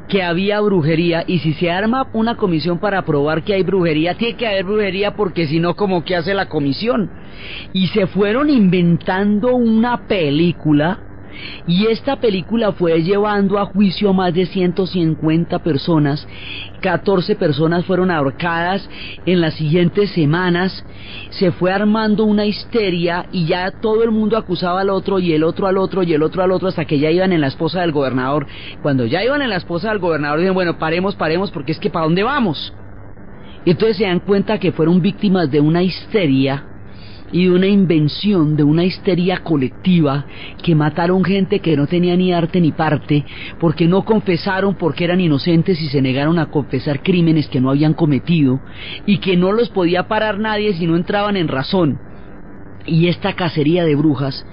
que 0.10 0.24
había 0.24 0.60
brujería 0.60 1.24
y 1.26 1.39
si 1.39 1.54
se 1.54 1.72
arma 1.72 2.10
una 2.13 2.36
comisión 2.36 2.80
para 2.80 3.04
probar 3.04 3.43
que 3.43 3.54
hay 3.54 3.63
brujería, 3.63 4.15
tiene 4.15 4.36
que 4.36 4.48
haber 4.48 4.65
brujería 4.65 5.12
porque 5.12 5.48
si 5.48 5.60
no, 5.60 5.76
como 5.76 6.04
que 6.04 6.15
hace 6.15 6.34
la 6.34 6.48
comisión? 6.48 7.10
Y 7.74 7.88
se 7.88 8.08
fueron 8.08 8.50
inventando 8.50 9.56
una 9.56 10.08
película 10.08 11.09
y 11.67 11.88
esta 11.88 12.17
película 12.17 12.71
fue 12.71 13.02
llevando 13.04 13.60
a 13.60 13.65
juicio 13.65 14.10
a 14.10 14.13
más 14.13 14.34
de 14.34 14.45
150 14.45 15.59
personas, 15.59 16.28
14 16.82 17.36
personas 17.36 17.86
fueron 17.86 18.11
ahorcadas 18.11 18.89
en 19.26 19.41
las 19.41 19.53
siguientes 19.55 20.11
semanas, 20.11 20.84
se 21.32 21.51
fue 21.51 21.72
armando 21.72 22.24
una 22.24 22.45
histeria 22.45 23.26
y 23.32 23.45
ya 23.45 23.72
todo 23.72 24.03
el 24.03 24.11
mundo 24.11 24.38
acusaba 24.38 24.82
al 24.82 24.89
otro 24.89 25.20
y 25.20 25.34
el 25.34 25.43
otro 25.43 25.68
al 25.68 25.78
otro 25.78 26.03
y 26.03 26.13
el 26.13 26.24
otro 26.24 26.43
al 26.43 26.51
otro 26.51 26.68
hasta 26.68 26.86
que 26.86 26.99
ya 26.99 27.11
iban 27.11 27.34
en 27.34 27.41
la 27.41 27.47
esposa 27.47 27.82
del 27.82 27.91
gobernador. 27.91 28.47
Cuando 28.82 29.05
ya 29.05 29.24
iban 29.24 29.41
en 29.41 29.49
la 29.49 29.57
esposa 29.57 29.89
del 29.89 29.99
gobernador 29.99 30.39
dijeron, 30.39 30.55
bueno, 30.55 30.78
paremos, 30.78 31.16
paremos 31.16 31.51
porque 31.51 31.72
es 31.72 31.80
que 31.80 31.89
¿para 31.89 32.05
dónde 32.05 32.24
vamos? 32.24 32.74
Entonces 33.66 33.97
se 33.97 34.05
dan 34.05 34.20
cuenta 34.20 34.57
que 34.57 34.72
fueron 34.72 35.01
víctimas 35.01 35.51
de 35.51 35.59
una 35.59 35.84
histeria 35.84 36.66
y 37.32 37.47
una 37.47 37.67
invención, 37.67 38.55
de 38.55 38.63
una 38.63 38.84
histeria 38.84 39.43
colectiva 39.43 40.25
que 40.63 40.75
mataron 40.75 41.23
gente 41.23 41.59
que 41.59 41.75
no 41.77 41.88
tenía 41.88 42.15
ni 42.15 42.34
arte 42.34 42.61
ni 42.61 42.71
parte, 42.71 43.25
porque 43.59 43.88
no 43.88 44.03
confesaron 44.03 44.75
porque 44.75 45.03
eran 45.03 45.21
inocentes 45.21 45.82
y 45.82 45.89
se 45.89 46.01
negaron 46.01 46.39
a 46.39 46.47
confesar 46.47 47.01
crímenes 47.03 47.47
que 47.47 47.61
no 47.61 47.69
habían 47.69 47.93
cometido 47.93 48.59
y 49.05 49.19
que 49.19 49.38
no 49.38 49.51
los 49.51 49.69
podía 49.69 50.07
parar 50.07 50.39
nadie 50.39 50.73
si 50.73 50.88
no 50.88 50.95
entraban 50.95 51.38
en 51.38 51.47
razón. 51.47 51.99
Y 52.86 53.07
esta 53.07 53.34
cacería 53.34 53.86
de 53.86 53.95
brujas 53.95 54.45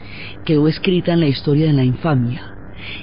quedó 0.45 0.68
escrita 0.68 1.12
en 1.12 1.20
la 1.20 1.29
historia 1.29 1.66
de 1.66 1.72
la 1.72 1.85
infamia 1.85 2.57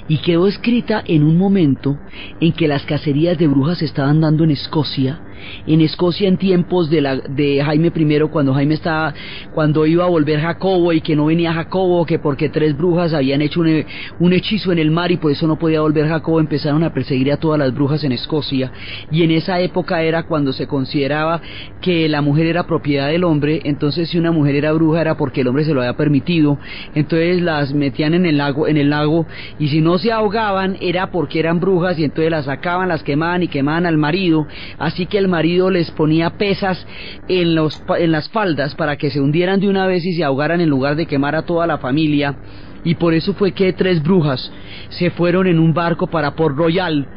y 0.08 0.18
quedó 0.18 0.46
escrita 0.46 1.02
en 1.06 1.22
un 1.24 1.36
momento 1.36 1.98
en 2.40 2.52
que 2.52 2.68
las 2.68 2.84
cacerías 2.84 3.38
de 3.38 3.48
brujas 3.48 3.82
estaban 3.82 4.20
dando 4.20 4.44
en 4.44 4.52
Escocia 4.52 5.20
en 5.66 5.80
Escocia 5.80 6.28
en 6.28 6.36
tiempos 6.36 6.90
de, 6.90 7.00
la, 7.00 7.16
de 7.16 7.62
Jaime 7.64 7.92
I, 7.94 8.20
cuando 8.30 8.54
Jaime 8.54 8.74
estaba, 8.74 9.14
cuando 9.52 9.86
iba 9.86 10.04
a 10.04 10.08
volver 10.08 10.40
Jacobo 10.40 10.92
y 10.92 11.00
que 11.00 11.16
no 11.16 11.26
venía 11.26 11.52
Jacobo, 11.52 12.04
que 12.06 12.18
porque 12.18 12.48
tres 12.48 12.76
brujas 12.76 13.14
habían 13.14 13.42
hecho 13.42 13.60
un, 13.60 13.84
un 14.20 14.32
hechizo 14.32 14.72
en 14.72 14.78
el 14.78 14.90
mar 14.90 15.10
y 15.12 15.16
por 15.16 15.30
eso 15.30 15.46
no 15.46 15.58
podía 15.58 15.80
volver 15.80 16.08
Jacobo, 16.08 16.40
empezaron 16.40 16.82
a 16.84 16.92
perseguir 16.92 17.32
a 17.32 17.36
todas 17.36 17.58
las 17.58 17.74
brujas 17.74 18.04
en 18.04 18.12
Escocia. 18.12 18.72
Y 19.10 19.22
en 19.22 19.30
esa 19.30 19.60
época 19.60 20.02
era 20.02 20.24
cuando 20.24 20.52
se 20.52 20.66
consideraba 20.66 21.40
que 21.80 22.08
la 22.08 22.22
mujer 22.22 22.46
era 22.46 22.66
propiedad 22.66 23.08
del 23.08 23.24
hombre, 23.24 23.60
entonces 23.64 24.08
si 24.08 24.18
una 24.18 24.32
mujer 24.32 24.54
era 24.56 24.72
bruja 24.72 25.00
era 25.00 25.16
porque 25.16 25.42
el 25.42 25.48
hombre 25.48 25.64
se 25.64 25.74
lo 25.74 25.80
había 25.80 25.96
permitido, 25.96 26.58
entonces 26.94 27.42
las 27.42 27.72
metían 27.72 28.14
en 28.14 28.26
el 28.26 28.38
lago, 28.38 28.66
en 28.66 28.76
el 28.76 28.90
lago, 28.90 29.26
y 29.58 29.68
si 29.68 29.80
no 29.80 29.98
se 29.98 30.12
ahogaban 30.12 30.76
era 30.80 31.10
porque 31.10 31.38
eran 31.38 31.60
brujas 31.60 31.98
y 31.98 32.04
entonces 32.04 32.30
las 32.30 32.46
sacaban, 32.46 32.88
las 32.88 33.02
quemaban 33.02 33.42
y 33.42 33.48
quemaban 33.48 33.86
al 33.86 33.98
marido, 33.98 34.46
así 34.78 35.06
que 35.06 35.18
el 35.18 35.28
marido 35.34 35.68
les 35.68 35.90
ponía 35.90 36.30
pesas 36.38 36.86
en, 37.26 37.56
los, 37.56 37.82
en 37.98 38.12
las 38.12 38.28
faldas 38.28 38.76
para 38.76 38.96
que 38.96 39.10
se 39.10 39.20
hundieran 39.20 39.58
de 39.58 39.68
una 39.68 39.84
vez 39.88 40.04
y 40.04 40.14
se 40.14 40.22
ahogaran 40.22 40.60
en 40.60 40.70
lugar 40.70 40.94
de 40.94 41.06
quemar 41.06 41.34
a 41.34 41.42
toda 41.42 41.66
la 41.66 41.78
familia. 41.78 42.36
Y 42.84 42.94
por 42.94 43.14
eso 43.14 43.34
fue 43.34 43.50
que 43.50 43.72
tres 43.72 44.00
brujas 44.00 44.52
se 44.90 45.10
fueron 45.10 45.48
en 45.48 45.58
un 45.58 45.74
barco 45.74 46.06
para 46.06 46.36
Port 46.36 46.56
Royal, 46.56 47.08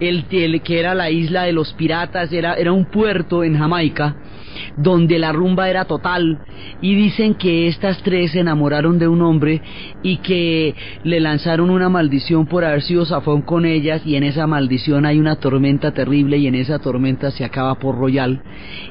el, 0.00 0.24
que 0.62 0.80
era 0.80 0.94
la 0.94 1.10
isla 1.10 1.42
de 1.42 1.52
los 1.52 1.74
piratas, 1.74 2.32
era, 2.32 2.54
era 2.54 2.72
un 2.72 2.86
puerto 2.86 3.44
en 3.44 3.58
Jamaica, 3.58 4.16
donde 4.76 5.18
la 5.18 5.32
rumba 5.32 5.68
era 5.68 5.84
total 5.84 6.38
y 6.80 6.94
dicen 6.94 7.34
que 7.34 7.68
estas 7.68 8.02
tres 8.02 8.32
se 8.32 8.40
enamoraron 8.40 8.98
de 8.98 9.08
un 9.08 9.22
hombre 9.22 9.62
y 10.02 10.18
que 10.18 10.74
le 11.04 11.20
lanzaron 11.20 11.70
una 11.70 11.88
maldición 11.88 12.46
por 12.46 12.64
haber 12.64 12.82
sido 12.82 13.06
zafón 13.06 13.42
con 13.42 13.64
ellas 13.64 14.02
y 14.04 14.16
en 14.16 14.24
esa 14.24 14.46
maldición 14.46 15.06
hay 15.06 15.18
una 15.18 15.36
tormenta 15.36 15.92
terrible 15.92 16.38
y 16.38 16.46
en 16.46 16.54
esa 16.54 16.78
tormenta 16.78 17.30
se 17.30 17.44
acaba 17.44 17.76
por 17.76 17.96
Royal. 17.98 18.40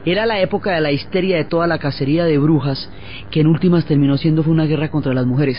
Era 0.06 0.26
la 0.26 0.40
época 0.40 0.72
de 0.72 0.82
la 0.82 0.92
histeria 0.92 1.38
de 1.38 1.46
toda 1.46 1.68
la 1.68 1.80
cacería 1.80 2.26
de 2.26 2.38
brujas 2.38 2.90
que 3.32 3.42
en 3.42 3.48
últimas 3.48 3.86
terminó 3.86 4.18
siendo 4.18 4.44
una 4.44 4.66
guerra 4.66 4.90
contra 4.90 5.14
las 5.14 5.26
mujeres 5.26 5.58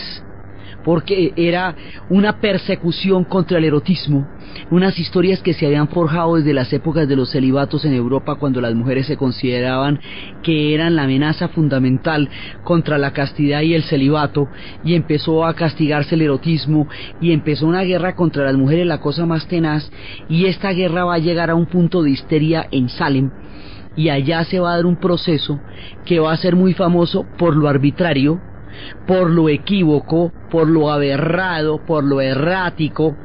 porque 0.87 1.33
era 1.35 1.75
una 2.07 2.39
persecución 2.39 3.25
contra 3.25 3.57
el 3.57 3.65
erotismo, 3.65 4.25
unas 4.71 4.97
historias 4.97 5.41
que 5.41 5.53
se 5.53 5.65
habían 5.65 5.89
forjado 5.89 6.37
desde 6.37 6.53
las 6.53 6.71
épocas 6.71 7.09
de 7.09 7.17
los 7.17 7.29
celibatos 7.29 7.83
en 7.83 7.91
Europa 7.91 8.35
cuando 8.35 8.61
las 8.61 8.73
mujeres 8.73 9.05
se 9.05 9.17
consideraban 9.17 9.99
que 10.43 10.73
eran 10.73 10.95
la 10.95 11.03
amenaza 11.03 11.49
fundamental 11.49 12.29
contra 12.63 12.97
la 12.97 13.11
castidad 13.11 13.63
y 13.63 13.73
el 13.73 13.83
celibato 13.83 14.47
y 14.81 14.95
empezó 14.95 15.45
a 15.45 15.55
castigarse 15.55 16.15
el 16.15 16.21
erotismo 16.21 16.87
y 17.19 17.33
empezó 17.33 17.67
una 17.67 17.83
guerra 17.83 18.15
contra 18.15 18.45
las 18.45 18.55
mujeres, 18.55 18.87
la 18.87 19.01
cosa 19.01 19.25
más 19.25 19.45
tenaz 19.45 19.91
y 20.29 20.45
esta 20.45 20.71
guerra 20.71 21.03
va 21.03 21.15
a 21.15 21.19
llegar 21.19 21.49
a 21.49 21.55
un 21.55 21.65
punto 21.65 22.01
de 22.01 22.11
histeria 22.11 22.65
en 22.71 22.87
Salem 22.87 23.29
y 23.97 24.07
allá 24.07 24.45
se 24.45 24.61
va 24.61 24.71
a 24.71 24.75
dar 24.77 24.85
un 24.85 24.95
proceso 24.95 25.59
que 26.05 26.19
va 26.21 26.31
a 26.31 26.37
ser 26.37 26.55
muy 26.55 26.73
famoso 26.73 27.25
por 27.37 27.57
lo 27.57 27.67
arbitrario, 27.67 28.39
por 29.05 29.29
lo 29.29 29.49
equívoco, 29.49 30.31
por 30.49 30.67
lo 30.67 30.89
aberrado, 30.91 31.85
por 31.85 32.03
lo 32.03 32.21
errático, 32.21 33.15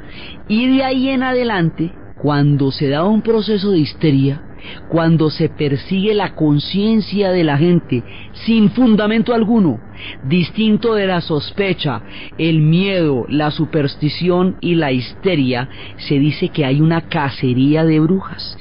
y 0.49 0.77
de 0.77 0.85
ahí 0.85 1.09
en 1.09 1.23
adelante, 1.23 1.93
cuando 2.21 2.71
se 2.71 2.89
da 2.89 3.05
un 3.05 3.23
proceso 3.23 3.71
de 3.71 3.79
histeria, 3.79 4.43
cuando 4.89 5.31
se 5.31 5.49
persigue 5.49 6.15
la 6.15 6.35
conciencia 6.35 7.31
de 7.31 7.45
la 7.45 7.59
gente 7.59 8.03
sin 8.33 8.71
fundamento 8.71 9.35
alguno, 9.35 9.81
distinto 10.25 10.95
de 10.95 11.07
la 11.07 11.21
sospecha, 11.21 12.03
el 12.39 12.61
miedo, 12.61 13.27
la 13.29 13.51
superstición 13.51 14.57
y 14.61 14.75
la 14.75 14.93
histeria, 14.93 15.69
se 15.97 16.19
dice 16.19 16.49
que 16.49 16.65
hay 16.65 16.81
una 16.81 17.03
cacería 17.09 17.85
de 17.85 18.01
brujas. 18.01 18.57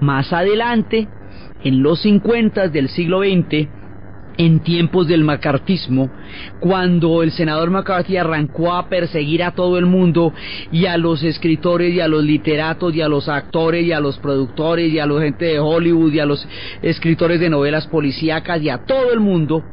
Más 0.00 0.32
adelante, 0.32 1.08
en 1.64 1.82
los 1.82 2.02
50 2.02 2.68
del 2.68 2.88
siglo 2.88 3.20
XX, 3.20 3.68
en 4.38 4.60
tiempos 4.60 5.08
del 5.08 5.24
macartismo, 5.24 6.10
cuando 6.60 7.22
el 7.22 7.32
senador 7.32 7.70
McCarthy 7.70 8.16
arrancó 8.16 8.74
a 8.74 8.88
perseguir 8.88 9.42
a 9.42 9.52
todo 9.52 9.78
el 9.78 9.86
mundo 9.86 10.32
y 10.70 10.86
a 10.86 10.96
los 10.98 11.22
escritores 11.22 11.94
y 11.94 12.00
a 12.00 12.08
los 12.08 12.24
literatos 12.24 12.94
y 12.94 13.00
a 13.00 13.08
los 13.08 13.28
actores 13.28 13.84
y 13.84 13.92
a 13.92 14.00
los 14.00 14.18
productores 14.18 14.92
y 14.92 14.98
a 14.98 15.06
la 15.06 15.20
gente 15.20 15.46
de 15.46 15.60
Hollywood 15.60 16.12
y 16.12 16.20
a 16.20 16.26
los 16.26 16.46
escritores 16.82 17.40
de 17.40 17.50
novelas 17.50 17.86
policíacas 17.86 18.62
y 18.62 18.68
a 18.68 18.84
todo 18.84 19.12
el 19.12 19.20
mundo, 19.20 19.64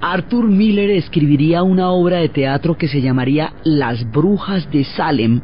Arthur 0.00 0.48
Miller 0.48 0.90
escribiría 0.90 1.62
una 1.62 1.90
obra 1.90 2.18
de 2.18 2.28
teatro 2.28 2.76
que 2.76 2.88
se 2.88 3.00
llamaría 3.00 3.54
Las 3.64 4.10
Brujas 4.10 4.70
de 4.70 4.84
Salem, 4.84 5.40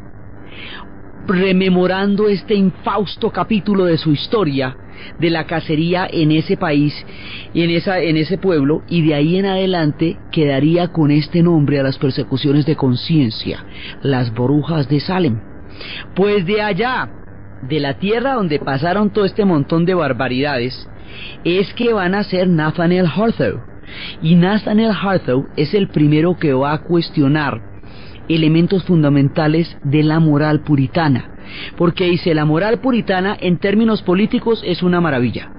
rememorando 1.27 2.27
este 2.27 2.55
infausto 2.55 3.31
capítulo 3.31 3.85
de 3.85 3.97
su 3.97 4.11
historia 4.11 4.75
de 5.19 5.29
la 5.29 5.45
cacería 5.45 6.07
en 6.11 6.31
ese 6.31 6.57
país 6.57 6.93
en, 7.53 7.69
esa, 7.69 7.99
en 7.99 8.17
ese 8.17 8.37
pueblo 8.37 8.83
y 8.89 9.05
de 9.05 9.15
ahí 9.15 9.37
en 9.37 9.45
adelante 9.45 10.17
quedaría 10.31 10.89
con 10.89 11.11
este 11.11 11.43
nombre 11.43 11.79
a 11.79 11.83
las 11.83 11.97
persecuciones 11.97 12.65
de 12.65 12.75
conciencia, 12.75 13.65
las 14.01 14.33
brujas 14.33 14.87
de 14.89 14.99
Salem. 14.99 15.39
Pues 16.15 16.45
de 16.45 16.61
allá, 16.61 17.09
de 17.67 17.79
la 17.79 17.97
tierra 17.97 18.33
donde 18.33 18.59
pasaron 18.59 19.11
todo 19.11 19.25
este 19.25 19.45
montón 19.45 19.85
de 19.85 19.93
barbaridades, 19.93 20.87
es 21.43 21.73
que 21.73 21.93
van 21.93 22.15
a 22.15 22.23
ser 22.23 22.47
Nathaniel 22.47 23.07
Harthow. 23.07 23.61
Y 24.21 24.35
Nathaniel 24.35 24.91
Harthow 24.91 25.47
es 25.57 25.73
el 25.73 25.89
primero 25.89 26.37
que 26.37 26.53
va 26.53 26.73
a 26.73 26.81
cuestionar 26.83 27.61
elementos 28.29 28.83
fundamentales 28.85 29.77
de 29.83 30.03
la 30.03 30.19
moral 30.19 30.61
puritana 30.61 31.30
porque 31.77 32.05
dice 32.05 32.33
la 32.33 32.45
moral 32.45 32.79
puritana 32.79 33.37
en 33.39 33.57
términos 33.57 34.01
políticos 34.01 34.61
es 34.65 34.83
una 34.83 35.01
maravilla 35.01 35.51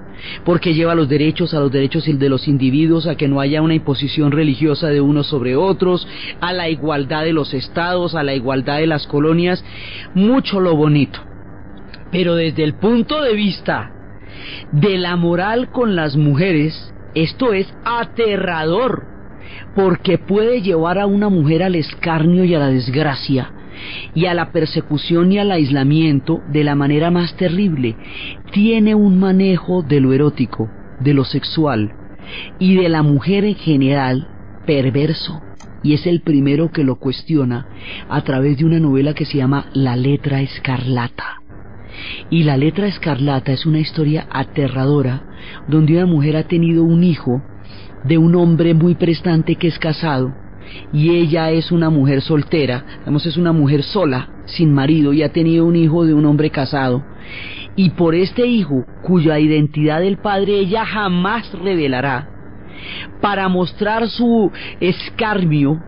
porque 0.45 0.73
lleva 0.73 0.95
los 0.95 1.09
derechos 1.09 1.53
a 1.53 1.59
los 1.59 1.71
derechos 1.71 2.05
de 2.05 2.29
los 2.29 2.47
individuos, 2.47 3.07
a 3.07 3.15
que 3.15 3.27
no 3.27 3.39
haya 3.39 3.61
una 3.61 3.73
imposición 3.73 4.31
religiosa 4.31 4.87
de 4.87 5.01
unos 5.01 5.27
sobre 5.27 5.55
otros, 5.55 6.07
a 6.39 6.53
la 6.53 6.69
igualdad 6.69 7.23
de 7.23 7.33
los 7.33 7.53
estados, 7.53 8.15
a 8.15 8.23
la 8.23 8.33
igualdad 8.33 8.77
de 8.77 8.87
las 8.87 9.07
colonias, 9.07 9.63
mucho 10.13 10.59
lo 10.59 10.75
bonito. 10.75 11.19
Pero 12.11 12.35
desde 12.35 12.63
el 12.63 12.75
punto 12.75 13.21
de 13.21 13.33
vista 13.33 13.91
de 14.71 14.97
la 14.97 15.15
moral 15.15 15.69
con 15.71 15.95
las 15.95 16.15
mujeres, 16.15 16.93
esto 17.15 17.53
es 17.53 17.73
aterrador, 17.83 19.03
porque 19.75 20.17
puede 20.17 20.61
llevar 20.61 20.99
a 20.99 21.05
una 21.05 21.29
mujer 21.29 21.63
al 21.63 21.75
escarnio 21.75 22.43
y 22.43 22.53
a 22.55 22.59
la 22.59 22.67
desgracia, 22.67 23.51
y 24.13 24.25
a 24.25 24.33
la 24.33 24.51
persecución 24.51 25.31
y 25.31 25.39
al 25.39 25.51
aislamiento 25.51 26.41
de 26.51 26.63
la 26.63 26.75
manera 26.75 27.11
más 27.11 27.35
terrible. 27.35 27.95
Tiene 28.51 28.95
un 28.95 29.19
manejo 29.19 29.83
de 29.83 29.99
lo 29.99 30.13
erótico, 30.13 30.69
de 30.99 31.13
lo 31.13 31.25
sexual 31.25 31.93
y 32.59 32.75
de 32.75 32.89
la 32.89 33.03
mujer 33.03 33.45
en 33.45 33.55
general 33.55 34.27
perverso. 34.65 35.41
Y 35.83 35.93
es 35.93 36.07
el 36.07 36.21
primero 36.21 36.71
que 36.71 36.83
lo 36.83 36.95
cuestiona 36.95 37.67
a 38.09 38.21
través 38.23 38.57
de 38.57 38.65
una 38.65 38.79
novela 38.79 39.13
que 39.13 39.25
se 39.25 39.37
llama 39.37 39.65
La 39.73 39.95
letra 39.95 40.41
escarlata. 40.41 41.41
Y 42.29 42.43
la 42.43 42.57
letra 42.57 42.87
escarlata 42.87 43.51
es 43.51 43.65
una 43.65 43.79
historia 43.79 44.25
aterradora 44.31 45.23
donde 45.67 45.97
una 45.97 46.05
mujer 46.05 46.37
ha 46.37 46.47
tenido 46.47 46.83
un 46.83 47.03
hijo 47.03 47.41
de 48.05 48.17
un 48.17 48.35
hombre 48.35 48.73
muy 48.73 48.95
prestante 48.95 49.55
que 49.55 49.67
es 49.67 49.77
casado 49.77 50.33
y 50.91 51.09
ella 51.11 51.51
es 51.51 51.71
una 51.71 51.89
mujer 51.89 52.21
soltera, 52.21 52.85
digamos 52.99 53.25
es 53.25 53.37
una 53.37 53.51
mujer 53.51 53.83
sola, 53.83 54.29
sin 54.45 54.73
marido 54.73 55.13
y 55.13 55.23
ha 55.23 55.31
tenido 55.31 55.65
un 55.65 55.75
hijo 55.75 56.05
de 56.05 56.13
un 56.13 56.25
hombre 56.25 56.49
casado. 56.49 57.03
Y 57.75 57.91
por 57.91 58.13
este 58.13 58.45
hijo, 58.45 58.85
cuya 59.03 59.39
identidad 59.39 59.99
del 59.99 60.17
padre 60.17 60.59
ella 60.59 60.85
jamás 60.85 61.51
revelará, 61.53 62.29
para 63.21 63.47
mostrar 63.47 64.07
su 64.09 64.51
escarmio, 64.79 65.81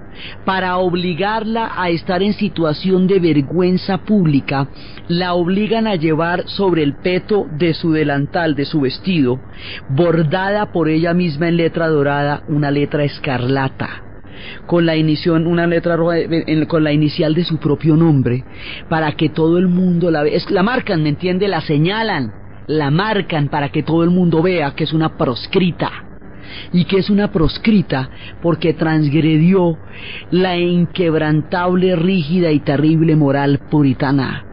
para 0.46 0.78
obligarla 0.78 1.74
a 1.76 1.90
estar 1.90 2.24
en 2.24 2.34
situación 2.34 3.06
de 3.06 3.20
vergüenza 3.20 3.98
pública, 4.00 4.70
la 5.10 5.34
obligan 5.34 5.88
a 5.88 5.96
llevar 5.96 6.48
sobre 6.48 6.84
el 6.84 6.96
peto 6.96 7.46
de 7.58 7.74
su 7.74 7.92
delantal, 7.92 8.56
de 8.56 8.66
su 8.66 8.82
vestido, 8.82 9.40
bordada 9.90 10.72
por 10.72 10.90
ella 10.90 11.14
misma 11.14 11.50
en 11.50 11.58
letra 11.58 11.88
dorada, 11.88 12.44
una 12.48 12.72
letra 12.72 13.04
escarlata 13.04 14.05
con 14.66 14.86
la 14.86 14.96
inición, 14.96 15.48
una 15.48 15.68
letra 15.68 15.96
roja 15.96 16.18
con 16.68 16.84
la 16.84 16.92
inicial 16.92 17.34
de 17.34 17.44
su 17.44 17.58
propio 17.58 17.96
nombre, 17.96 18.44
para 18.90 19.12
que 19.14 19.30
todo 19.30 19.58
el 19.58 19.68
mundo 19.68 20.12
la 20.12 20.24
vea. 20.24 20.40
La 20.50 20.64
marcan, 20.64 21.04
¿me 21.04 21.10
entiende? 21.10 21.48
La 21.48 21.62
señalan, 21.62 22.32
la 22.68 22.92
marcan 22.92 23.50
para 23.50 23.70
que 23.70 23.84
todo 23.84 24.04
el 24.04 24.10
mundo 24.10 24.42
vea 24.42 24.76
que 24.76 24.84
es 24.84 24.94
una 24.94 25.18
proscrita. 25.18 25.92
Y 26.72 26.86
que 26.86 26.98
es 26.98 27.10
una 27.10 27.32
proscrita 27.32 28.10
porque 28.42 28.74
transgredió 28.74 29.78
la 30.30 30.58
inquebrantable, 30.58 31.96
rígida 31.96 32.52
y 32.52 32.60
terrible 32.60 33.16
moral 33.16 33.62
puritana. 33.70 34.46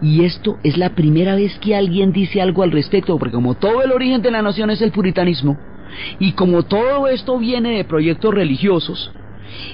Y 0.00 0.24
esto 0.24 0.58
es 0.62 0.76
la 0.76 0.90
primera 0.90 1.34
vez 1.34 1.58
que 1.58 1.76
alguien 1.76 2.12
dice 2.12 2.40
algo 2.40 2.62
al 2.62 2.72
respecto, 2.72 3.18
porque 3.18 3.34
como 3.34 3.54
todo 3.54 3.82
el 3.82 3.92
origen 3.92 4.22
de 4.22 4.30
la 4.30 4.42
nación 4.42 4.70
es 4.70 4.82
el 4.82 4.92
puritanismo, 4.92 5.58
y 6.18 6.32
como 6.32 6.64
todo 6.64 7.06
esto 7.08 7.38
viene 7.38 7.76
de 7.76 7.84
proyectos 7.84 8.34
religiosos, 8.34 9.12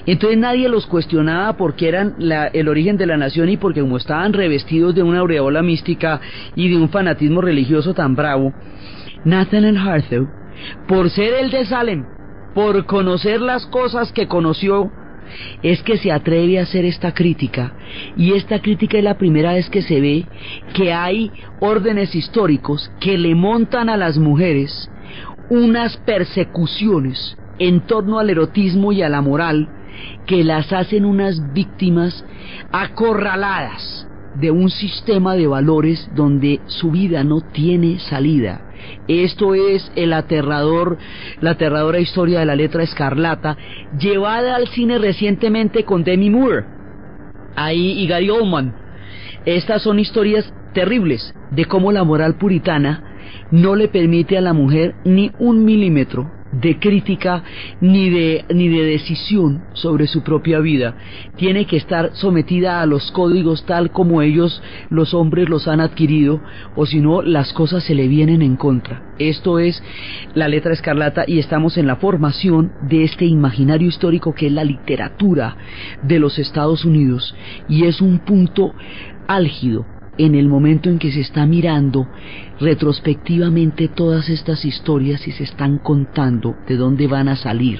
entonces 0.05 0.37
nadie 0.37 0.69
los 0.69 0.85
cuestionaba 0.87 1.57
porque 1.57 1.87
eran 1.87 2.15
el 2.53 2.67
origen 2.67 2.97
de 2.97 3.05
la 3.05 3.17
nación 3.17 3.49
y 3.49 3.57
porque 3.57 3.81
como 3.81 3.97
estaban 3.97 4.33
revestidos 4.33 4.95
de 4.95 5.03
una 5.03 5.19
aureola 5.19 5.61
mística 5.61 6.19
y 6.55 6.69
de 6.69 6.77
un 6.77 6.89
fanatismo 6.89 7.41
religioso 7.41 7.93
tan 7.93 8.15
bravo, 8.15 8.53
Nathaniel 9.25 9.77
Harthill, 9.77 10.27
por 10.87 11.09
ser 11.09 11.33
el 11.33 11.51
de 11.51 11.65
Salem, 11.65 12.05
por 12.53 12.85
conocer 12.85 13.41
las 13.41 13.65
cosas 13.67 14.11
que 14.11 14.27
conoció, 14.27 14.91
es 15.61 15.83
que 15.83 15.97
se 15.97 16.11
atreve 16.11 16.59
a 16.59 16.63
hacer 16.63 16.85
esta 16.85 17.13
crítica. 17.13 17.73
Y 18.17 18.33
esta 18.33 18.59
crítica 18.59 18.97
es 18.97 19.03
la 19.03 19.17
primera 19.17 19.53
vez 19.53 19.69
que 19.69 19.81
se 19.81 20.01
ve 20.01 20.25
que 20.73 20.91
hay 20.91 21.31
órdenes 21.59 22.15
históricos 22.15 22.91
que 22.99 23.17
le 23.17 23.35
montan 23.35 23.89
a 23.89 23.97
las 23.97 24.17
mujeres 24.17 24.89
unas 25.49 25.97
persecuciones 25.97 27.38
en 27.59 27.81
torno 27.81 28.19
al 28.19 28.29
erotismo 28.29 28.91
y 28.91 29.01
a 29.01 29.09
la 29.09 29.21
moral 29.21 29.67
que 30.25 30.43
las 30.43 30.71
hacen 30.71 31.05
unas 31.05 31.53
víctimas 31.53 32.25
acorraladas 32.71 34.07
de 34.35 34.51
un 34.51 34.69
sistema 34.69 35.35
de 35.35 35.47
valores 35.47 36.09
donde 36.15 36.61
su 36.67 36.91
vida 36.91 37.23
no 37.23 37.41
tiene 37.41 37.99
salida. 37.99 38.61
Esto 39.07 39.55
es 39.55 39.91
el 39.95 40.13
aterrador, 40.13 40.97
la 41.41 41.51
aterradora 41.51 41.99
historia 41.99 42.39
de 42.39 42.45
la 42.45 42.55
letra 42.55 42.83
escarlata, 42.83 43.57
llevada 43.99 44.55
al 44.55 44.67
cine 44.69 44.97
recientemente 44.97 45.83
con 45.83 46.03
Demi 46.03 46.29
Moore, 46.29 46.65
ahí 47.55 47.99
y 47.99 48.07
Gary 48.07 48.29
Oldman. 48.29 48.73
Estas 49.45 49.81
son 49.81 49.99
historias 49.99 50.53
terribles 50.73 51.33
de 51.51 51.65
cómo 51.65 51.91
la 51.91 52.03
moral 52.03 52.35
puritana 52.35 53.03
no 53.51 53.75
le 53.75 53.87
permite 53.87 54.37
a 54.37 54.41
la 54.41 54.53
mujer 54.53 54.95
ni 55.03 55.31
un 55.39 55.65
milímetro 55.65 56.38
de 56.51 56.79
crítica 56.79 57.43
ni 57.81 58.09
de, 58.09 58.45
ni 58.53 58.69
de 58.69 58.83
decisión 58.83 59.63
sobre 59.73 60.07
su 60.07 60.23
propia 60.23 60.59
vida. 60.59 60.95
Tiene 61.37 61.65
que 61.65 61.77
estar 61.77 62.11
sometida 62.13 62.81
a 62.81 62.85
los 62.85 63.11
códigos 63.11 63.65
tal 63.65 63.91
como 63.91 64.21
ellos, 64.21 64.61
los 64.89 65.13
hombres, 65.13 65.49
los 65.49 65.67
han 65.67 65.81
adquirido, 65.81 66.41
o 66.75 66.85
si 66.85 66.99
no, 66.99 67.21
las 67.21 67.53
cosas 67.53 67.83
se 67.83 67.95
le 67.95 68.07
vienen 68.07 68.41
en 68.41 68.55
contra. 68.55 69.03
Esto 69.19 69.59
es 69.59 69.81
la 70.33 70.47
letra 70.47 70.73
escarlata 70.73 71.23
y 71.27 71.39
estamos 71.39 71.77
en 71.77 71.87
la 71.87 71.97
formación 71.97 72.71
de 72.81 73.03
este 73.03 73.25
imaginario 73.25 73.87
histórico 73.87 74.33
que 74.33 74.47
es 74.47 74.51
la 74.53 74.63
literatura 74.63 75.57
de 76.03 76.19
los 76.19 76.39
Estados 76.39 76.85
Unidos 76.85 77.35
y 77.67 77.85
es 77.85 78.01
un 78.01 78.19
punto 78.19 78.73
álgido 79.27 79.85
en 80.19 80.35
el 80.35 80.49
momento 80.49 80.89
en 80.89 80.99
que 80.99 81.11
se 81.11 81.21
está 81.21 81.45
mirando 81.45 82.05
retrospectivamente 82.59 83.87
todas 83.87 84.29
estas 84.29 84.65
historias 84.65 85.25
y 85.27 85.31
se 85.31 85.43
están 85.43 85.77
contando 85.77 86.57
de 86.67 86.75
dónde 86.75 87.07
van 87.07 87.29
a 87.29 87.37
salir 87.37 87.79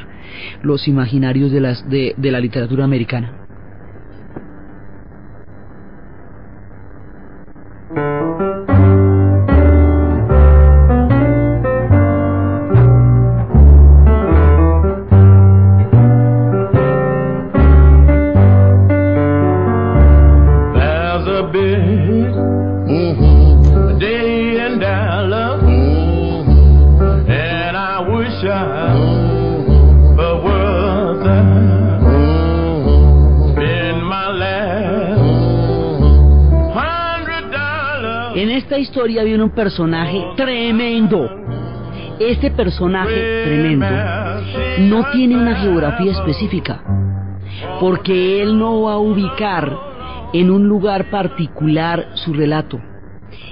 los 0.64 0.88
imaginarios 0.88 1.52
de, 1.52 1.60
las, 1.60 1.88
de, 1.90 2.16
la 2.18 2.40
literatura 2.40 2.86
americana. 2.86 3.49
Historia 38.80 39.24
viene 39.24 39.44
un 39.44 39.52
personaje 39.52 40.24
tremendo. 40.36 41.30
Este 42.20 42.52
personaje 42.52 43.44
tremendo 43.46 43.86
no 44.80 45.10
tiene 45.12 45.38
una 45.38 45.56
geografía 45.56 46.12
específica, 46.12 46.84
porque 47.80 48.42
él 48.42 48.58
no 48.58 48.82
va 48.82 48.94
a 48.94 48.98
ubicar 48.98 49.78
en 50.34 50.52
un 50.52 50.68
lugar 50.68 51.10
particular 51.10 52.10
su 52.16 52.34
relato. 52.34 52.80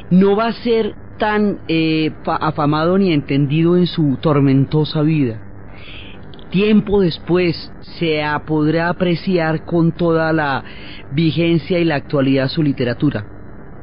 No 0.10 0.36
va 0.36 0.48
a 0.48 0.54
ser 0.54 0.96
tan 1.18 1.60
eh, 1.68 2.12
fa- 2.24 2.36
afamado 2.36 2.98
ni 2.98 3.12
entendido 3.14 3.78
en 3.78 3.88
su 3.88 4.18
tormentosa 4.22 5.02
vida. 5.02 5.42
Tiempo 6.50 7.02
después 7.02 7.72
se 8.00 8.22
podrá 8.46 8.90
apreciar 8.90 9.66
con 9.66 9.92
toda 9.92 10.32
la 10.32 10.64
vigencia 11.12 11.80
y 11.80 11.86
la 11.86 11.96
actualidad 11.96 12.48
su 12.48 12.64
literatura. 12.64 13.26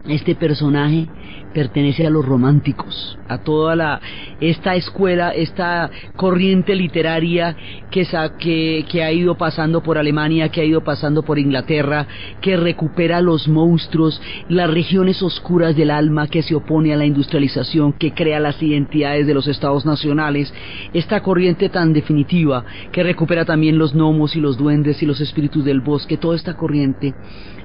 Este 0.06 0.34
personaje 0.34 1.08
pertenece 1.52 2.06
a 2.06 2.10
los 2.10 2.24
románticos, 2.24 3.18
a 3.28 3.38
toda 3.38 3.76
la 3.76 4.00
esta 4.40 4.74
escuela, 4.74 5.30
esta 5.30 5.90
corriente 6.16 6.74
literaria 6.74 7.56
que, 7.90 8.84
que 8.90 9.02
ha 9.02 9.12
ido 9.12 9.36
pasando 9.36 9.82
por 9.82 9.96
Alemania, 9.96 10.48
que 10.48 10.60
ha 10.60 10.64
ido 10.64 10.82
pasando 10.82 11.22
por 11.22 11.38
Inglaterra, 11.38 12.06
que 12.40 12.56
recupera 12.56 13.20
los 13.20 13.46
monstruos, 13.48 14.20
las 14.48 14.68
regiones 14.68 15.22
oscuras 15.22 15.76
del 15.76 15.90
alma, 15.90 16.26
que 16.26 16.42
se 16.42 16.54
opone 16.54 16.92
a 16.92 16.96
la 16.96 17.06
industrialización, 17.06 17.92
que 17.92 18.12
crea 18.12 18.40
las 18.40 18.60
identidades 18.60 19.26
de 19.26 19.34
los 19.34 19.46
estados 19.46 19.86
nacionales, 19.86 20.52
esta 20.92 21.22
corriente 21.22 21.68
tan 21.68 21.92
definitiva 21.92 22.64
que 22.92 23.02
recupera 23.02 23.44
también 23.44 23.78
los 23.78 23.94
gnomos 23.94 24.34
y 24.34 24.40
los 24.40 24.58
duendes 24.58 25.02
y 25.02 25.06
los 25.06 25.20
espíritus 25.20 25.64
del 25.64 25.80
bosque, 25.80 26.16
toda 26.16 26.36
esta 26.36 26.54
corriente, 26.54 27.14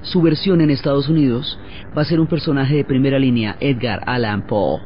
su 0.02 0.22
versión 0.22 0.60
en 0.60 0.70
Estados 0.70 1.08
Unidos 1.08 1.58
va 1.96 2.02
a 2.02 2.06
ser 2.06 2.20
un 2.20 2.26
personaje 2.26 2.76
de 2.76 2.84
primera 2.84 3.18
línea, 3.18 3.56
Edgar 3.60 4.02
Allan 4.06 4.46
Poe. 4.46 4.80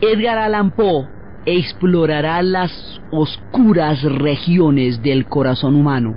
Edgar 0.00 0.38
Allan 0.38 0.70
Poe 0.72 1.08
explorará 1.46 2.42
las 2.42 2.72
oscuras 3.10 4.02
regiones 4.02 5.02
del 5.02 5.26
corazón 5.26 5.76
humano 5.76 6.14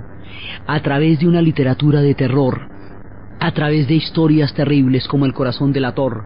a 0.66 0.80
través 0.80 1.20
de 1.20 1.28
una 1.28 1.40
literatura 1.40 2.00
de 2.02 2.14
terror, 2.14 2.68
a 3.40 3.52
través 3.52 3.88
de 3.88 3.94
historias 3.94 4.52
terribles 4.52 5.08
como 5.08 5.24
el 5.24 5.32
corazón 5.32 5.72
del 5.72 5.86
ator, 5.86 6.24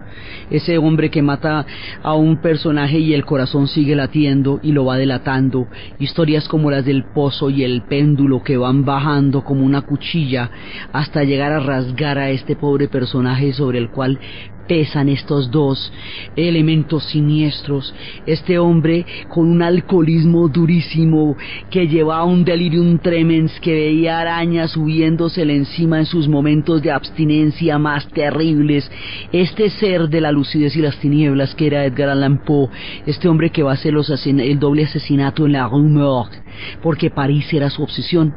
ese 0.51 0.79
hombre 0.79 1.11
que 1.11 1.23
mata 1.23 1.65
a 2.03 2.15
un 2.15 2.41
personaje 2.41 2.99
y 2.99 3.15
el 3.15 3.25
corazón 3.25 3.69
sigue 3.69 3.95
latiendo 3.95 4.59
y 4.63 4.73
lo 4.73 4.87
va 4.87 4.97
delatando, 4.97 5.69
historias 5.99 6.49
como 6.49 6.71
las 6.71 6.85
del 6.85 7.05
pozo 7.15 7.51
y 7.51 7.63
el 7.63 7.83
péndulo 7.83 8.43
que 8.43 8.57
van 8.57 8.85
bajando 8.85 9.45
como 9.45 9.65
una 9.65 9.83
cuchilla 9.83 10.51
hasta 10.93 11.23
llegar 11.23 11.53
a 11.53 11.61
rasgar 11.61 12.19
a 12.19 12.31
este 12.31 12.57
pobre 12.57 12.89
personaje 12.89 13.53
sobre 13.53 13.79
el 13.79 13.91
cual 13.91 14.19
pesan 14.67 15.09
estos 15.09 15.51
dos 15.51 15.93
elementos 16.37 17.05
siniestros. 17.05 17.95
Este 18.27 18.59
hombre 18.59 19.07
con 19.29 19.49
un 19.49 19.63
alcoholismo 19.63 20.49
durísimo 20.49 21.37
que 21.71 21.87
llevaba 21.87 22.25
un 22.25 22.45
delirium 22.45 22.99
tremens 22.99 23.59
que 23.61 23.73
veía 23.73 24.21
arañas 24.21 24.73
subiéndosele 24.73 25.55
encima 25.55 25.99
en 25.99 26.07
sus 26.07 26.29
momentos 26.29 26.83
de 26.83 26.91
abstinencia 26.91 27.79
más 27.79 28.09
terribles. 28.09 28.91
Este 29.33 29.71
ser 29.71 30.09
de 30.09 30.21
la 30.21 30.33
lucidez 30.33 30.77
y 30.77 30.83
las 30.83 30.99
tinieblas 30.99 31.55
que 31.55 31.67
era 31.67 31.85
Edgar 31.85 32.09
Allan 32.09 32.45
Poe, 32.45 32.69
este 33.07 33.29
hombre 33.29 33.51
que 33.51 33.63
va 33.63 33.73
a 33.73 33.75
hacer 33.75 33.93
los 33.93 34.11
el 34.27 34.59
doble 34.59 34.85
asesinato 34.85 35.47
en 35.47 35.53
la 35.53 35.67
Rue 35.69 35.89
Morgue, 35.89 36.39
porque 36.83 37.11
París 37.11 37.53
era 37.53 37.71
su 37.71 37.83
obsesión 37.83 38.35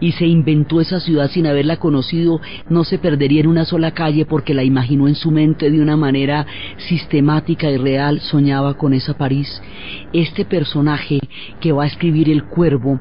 y 0.00 0.12
se 0.12 0.26
inventó 0.26 0.80
esa 0.80 1.00
ciudad 1.00 1.30
sin 1.30 1.46
haberla 1.46 1.78
conocido, 1.78 2.40
no 2.68 2.84
se 2.84 2.98
perdería 2.98 3.40
en 3.40 3.46
una 3.46 3.64
sola 3.64 3.92
calle 3.92 4.24
porque 4.26 4.54
la 4.54 4.64
imaginó 4.64 5.08
en 5.08 5.14
su 5.14 5.30
mente 5.30 5.70
de 5.70 5.80
una 5.80 5.96
manera 5.96 6.46
sistemática 6.76 7.70
y 7.70 7.76
real, 7.76 8.20
soñaba 8.20 8.74
con 8.74 8.92
esa 8.92 9.14
París. 9.14 9.62
Este 10.12 10.44
personaje 10.44 11.20
que 11.60 11.72
va 11.72 11.84
a 11.84 11.88
escribir 11.88 12.30
El 12.30 12.44
Cuervo, 12.44 13.00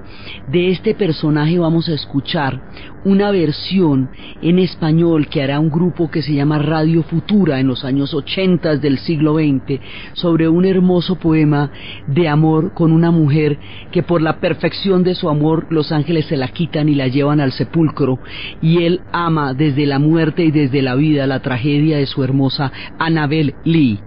de 0.52 0.72
este 0.72 0.94
personaje 0.96 1.60
vamos 1.60 1.90
a 1.90 1.94
escuchar 1.94 2.62
una 3.06 3.32
versión 3.32 4.10
en 4.42 4.60
español 4.60 5.28
que 5.28 5.42
hará 5.42 5.60
un 5.60 5.70
grupo 5.70 6.10
que 6.10 6.22
se 6.22 6.34
llama 6.34 6.60
Radio 6.60 7.04
Futura 7.04 7.60
en 7.60 7.68
los 7.68 7.86
años 7.86 8.14
80 8.14 8.78
del 8.78 8.98
siglo 8.98 9.36
XX 9.36 9.80
sobre 10.14 10.50
un 10.50 10.66
hermoso 10.66 11.16
poema 11.16 11.72
de 12.08 12.28
amor 12.28 12.74
con 12.74 12.92
una 12.92 13.12
mujer 13.12 13.58
que 13.92 14.04
por 14.04 14.22
la 14.22 14.40
perfección 14.40 15.04
de 15.04 15.16
su 15.16 15.30
amor 15.30 15.68
los 15.70 15.92
ángeles 15.92 16.26
se 16.26 16.36
la 16.36 16.50
quitan 16.50 16.90
y 16.90 16.96
la 16.96 17.08
llevan 17.08 17.40
al 17.40 17.52
sepulcro 17.52 18.20
y 18.62 18.84
él 18.84 19.02
ama 19.14 19.54
desde 19.54 19.86
la 19.86 20.00
muerte 20.00 20.44
y 20.44 20.52
desde 20.52 20.82
la 20.82 20.96
vida 20.96 21.28
la 21.28 21.42
tragedia 21.42 21.98
de 21.98 22.08
su 22.08 22.24
hermosa 22.24 22.72
Annabel 22.98 23.54
Lee. 23.64 24.00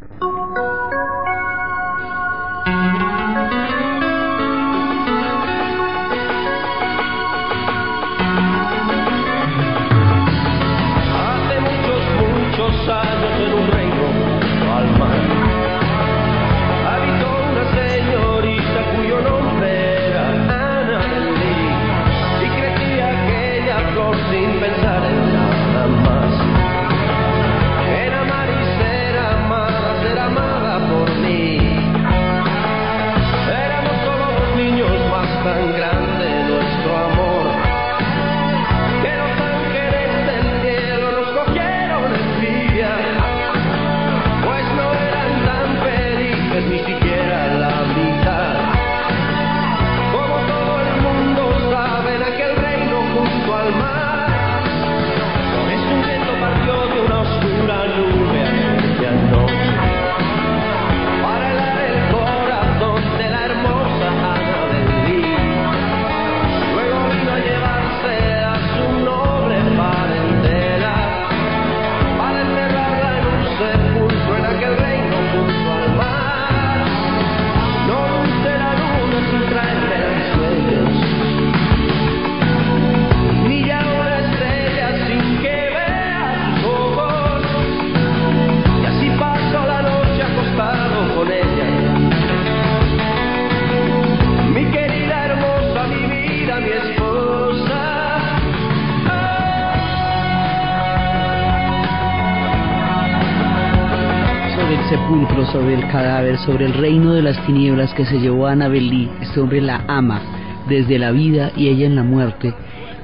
Sobre 106.49 106.65
el 106.65 106.73
reino 106.73 107.13
de 107.13 107.21
las 107.21 107.45
tinieblas 107.45 107.93
que 107.93 108.07
se 108.07 108.21
llevó 108.21 108.47
a 108.47 108.53
Annabelle 108.53 109.11
Este 109.21 109.39
hombre 109.39 109.61
la 109.61 109.85
ama 109.87 110.23
desde 110.67 110.99
la 110.99 111.11
vida 111.11 111.53
y 111.55 111.69
ella 111.69 111.85
en 111.85 111.95
la 111.95 112.03
muerte. 112.03 112.55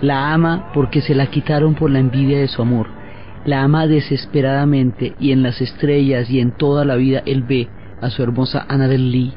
La 0.00 0.32
ama 0.32 0.70
porque 0.72 1.02
se 1.02 1.14
la 1.14 1.26
quitaron 1.26 1.74
por 1.74 1.90
la 1.90 1.98
envidia 1.98 2.38
de 2.38 2.48
su 2.48 2.62
amor. 2.62 2.86
La 3.44 3.62
ama 3.62 3.86
desesperadamente 3.86 5.12
y 5.20 5.30
en 5.32 5.42
las 5.42 5.60
estrellas 5.60 6.30
y 6.30 6.40
en 6.40 6.52
toda 6.52 6.86
la 6.86 6.96
vida 6.96 7.22
él 7.26 7.42
ve 7.42 7.68
a 8.00 8.08
su 8.08 8.22
hermosa 8.22 8.64
Annabelle 8.66 9.10
Lee. 9.10 9.34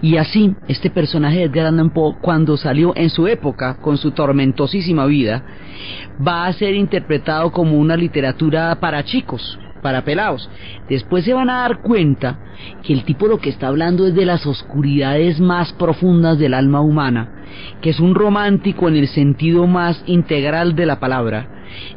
Y 0.00 0.16
así, 0.16 0.54
este 0.66 0.88
personaje 0.88 1.40
de 1.40 1.44
Edgar 1.44 1.66
Allan 1.66 1.90
Poe, 1.90 2.16
cuando 2.22 2.56
salió 2.56 2.94
en 2.96 3.10
su 3.10 3.26
época, 3.26 3.76
con 3.82 3.98
su 3.98 4.12
tormentosísima 4.12 5.04
vida, 5.04 5.44
va 6.26 6.46
a 6.46 6.52
ser 6.54 6.74
interpretado 6.74 7.52
como 7.52 7.76
una 7.76 7.98
literatura 7.98 8.74
para 8.80 9.04
chicos, 9.04 9.58
para 9.80 10.04
pelados. 10.04 10.48
Después 10.88 11.24
se 11.24 11.34
van 11.34 11.50
a 11.50 11.62
dar 11.62 11.80
cuenta 11.80 12.38
que 12.82 12.92
el 12.92 13.04
tipo 13.04 13.26
lo 13.26 13.38
que 13.38 13.50
está 13.50 13.68
hablando 13.68 14.06
es 14.06 14.14
de 14.14 14.26
las 14.26 14.46
oscuridades 14.46 15.40
más 15.40 15.72
profundas 15.74 16.38
del 16.38 16.54
alma 16.54 16.80
humana, 16.80 17.30
que 17.80 17.90
es 17.90 18.00
un 18.00 18.14
romántico 18.14 18.88
en 18.88 18.96
el 18.96 19.08
sentido 19.08 19.66
más 19.66 20.02
integral 20.06 20.74
de 20.74 20.86
la 20.86 21.00
palabra, 21.00 21.48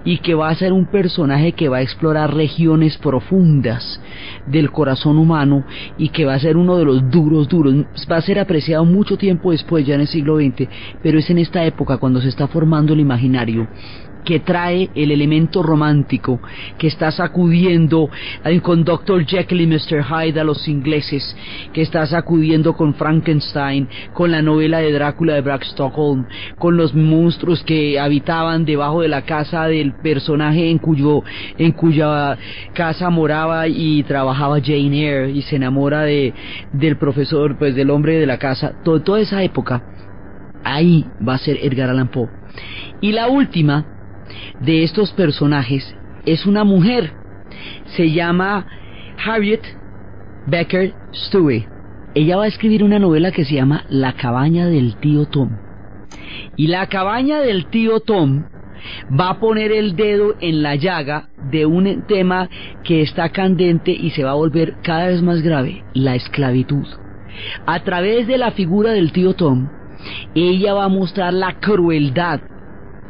y 0.03 0.19
que 0.19 0.35
va 0.35 0.49
a 0.49 0.55
ser 0.55 0.71
un 0.71 0.85
personaje 0.85 1.53
que 1.53 1.69
va 1.69 1.77
a 1.77 1.81
explorar 1.81 2.33
regiones 2.33 2.97
profundas 2.97 3.99
del 4.45 4.71
corazón 4.71 5.17
humano 5.17 5.65
y 5.97 6.09
que 6.09 6.25
va 6.25 6.35
a 6.35 6.39
ser 6.39 6.57
uno 6.57 6.77
de 6.77 6.85
los 6.85 7.09
duros, 7.09 7.47
duros. 7.47 7.73
Va 8.11 8.17
a 8.17 8.21
ser 8.21 8.39
apreciado 8.39 8.85
mucho 8.85 9.17
tiempo 9.17 9.51
después, 9.51 9.85
ya 9.85 9.95
en 9.95 10.01
el 10.01 10.07
siglo 10.07 10.37
XX, 10.37 10.67
pero 11.01 11.19
es 11.19 11.29
en 11.29 11.39
esta 11.39 11.65
época 11.65 11.97
cuando 11.97 12.21
se 12.21 12.29
está 12.29 12.47
formando 12.47 12.93
el 12.93 12.99
imaginario 12.99 13.67
que 14.23 14.39
trae 14.39 14.89
el 14.95 15.11
elemento 15.11 15.63
romántico 15.63 16.39
que 16.77 16.87
está 16.87 17.11
sacudiendo 17.11 18.09
con 18.61 18.83
Dr. 18.83 19.25
Jekyll 19.25 19.61
y 19.61 19.67
Mr. 19.67 20.03
Hyde 20.03 20.39
a 20.39 20.43
los 20.43 20.67
ingleses, 20.67 21.35
que 21.73 21.81
está 21.81 22.05
sacudiendo 22.05 22.73
con 22.73 22.93
Frankenstein, 22.93 23.87
con 24.13 24.31
la 24.31 24.41
novela 24.41 24.79
de 24.79 24.91
Drácula 24.91 25.33
de 25.35 25.41
Bram 25.41 25.61
Stockholm, 25.61 26.25
con 26.57 26.77
los 26.77 26.93
monstruos 26.93 27.63
que 27.63 27.99
habitaban 27.99 28.65
debajo 28.65 29.01
de 29.01 29.07
la 29.07 29.23
casa 29.23 29.65
del 29.67 29.93
personaje 29.93 30.69
en 30.69 30.77
cuyo 30.77 31.23
en 31.57 31.71
cuya 31.71 32.37
casa 32.73 33.09
moraba 33.09 33.67
y 33.67 34.03
trabajaba 34.03 34.59
Jane 34.59 35.03
Eyre 35.03 35.31
y 35.31 35.41
se 35.41 35.55
enamora 35.55 36.01
de 36.01 36.33
del 36.71 36.97
profesor, 36.97 37.57
pues 37.57 37.75
del 37.75 37.89
hombre 37.89 38.19
de 38.19 38.25
la 38.25 38.37
casa. 38.37 38.73
toda 38.83 39.19
esa 39.19 39.43
época 39.43 39.83
ahí 40.63 41.05
va 41.27 41.35
a 41.35 41.37
ser 41.37 41.57
Edgar 41.61 41.89
Allan 41.89 42.09
Poe. 42.09 42.29
Y 43.01 43.11
la 43.11 43.27
última 43.27 43.92
de 44.59 44.83
estos 44.83 45.11
personajes 45.13 45.95
es 46.25 46.45
una 46.45 46.63
mujer. 46.63 47.11
Se 47.95 48.11
llama 48.11 48.65
Harriet 49.25 49.61
Becker 50.47 50.93
Stewie. 51.13 51.67
Ella 52.15 52.37
va 52.37 52.43
a 52.43 52.47
escribir 52.47 52.83
una 52.83 52.99
novela 52.99 53.31
que 53.31 53.45
se 53.45 53.55
llama 53.55 53.85
La 53.89 54.13
cabaña 54.13 54.67
del 54.67 54.97
tío 54.97 55.25
Tom. 55.25 55.57
Y 56.55 56.67
la 56.67 56.87
cabaña 56.87 57.39
del 57.39 57.67
tío 57.67 57.99
Tom 57.99 58.45
va 59.19 59.29
a 59.29 59.39
poner 59.39 59.71
el 59.71 59.95
dedo 59.95 60.35
en 60.39 60.61
la 60.61 60.75
llaga 60.75 61.29
de 61.51 61.65
un 61.65 62.05
tema 62.07 62.49
que 62.83 63.01
está 63.01 63.29
candente 63.29 63.91
y 63.91 64.11
se 64.11 64.23
va 64.23 64.31
a 64.31 64.35
volver 64.35 64.75
cada 64.83 65.07
vez 65.07 65.21
más 65.21 65.41
grave, 65.41 65.83
la 65.93 66.15
esclavitud. 66.15 66.85
A 67.65 67.83
través 67.83 68.27
de 68.27 68.37
la 68.37 68.51
figura 68.51 68.91
del 68.91 69.11
tío 69.11 69.33
Tom, 69.33 69.69
ella 70.35 70.73
va 70.73 70.85
a 70.85 70.89
mostrar 70.89 71.33
la 71.33 71.59
crueldad 71.59 72.41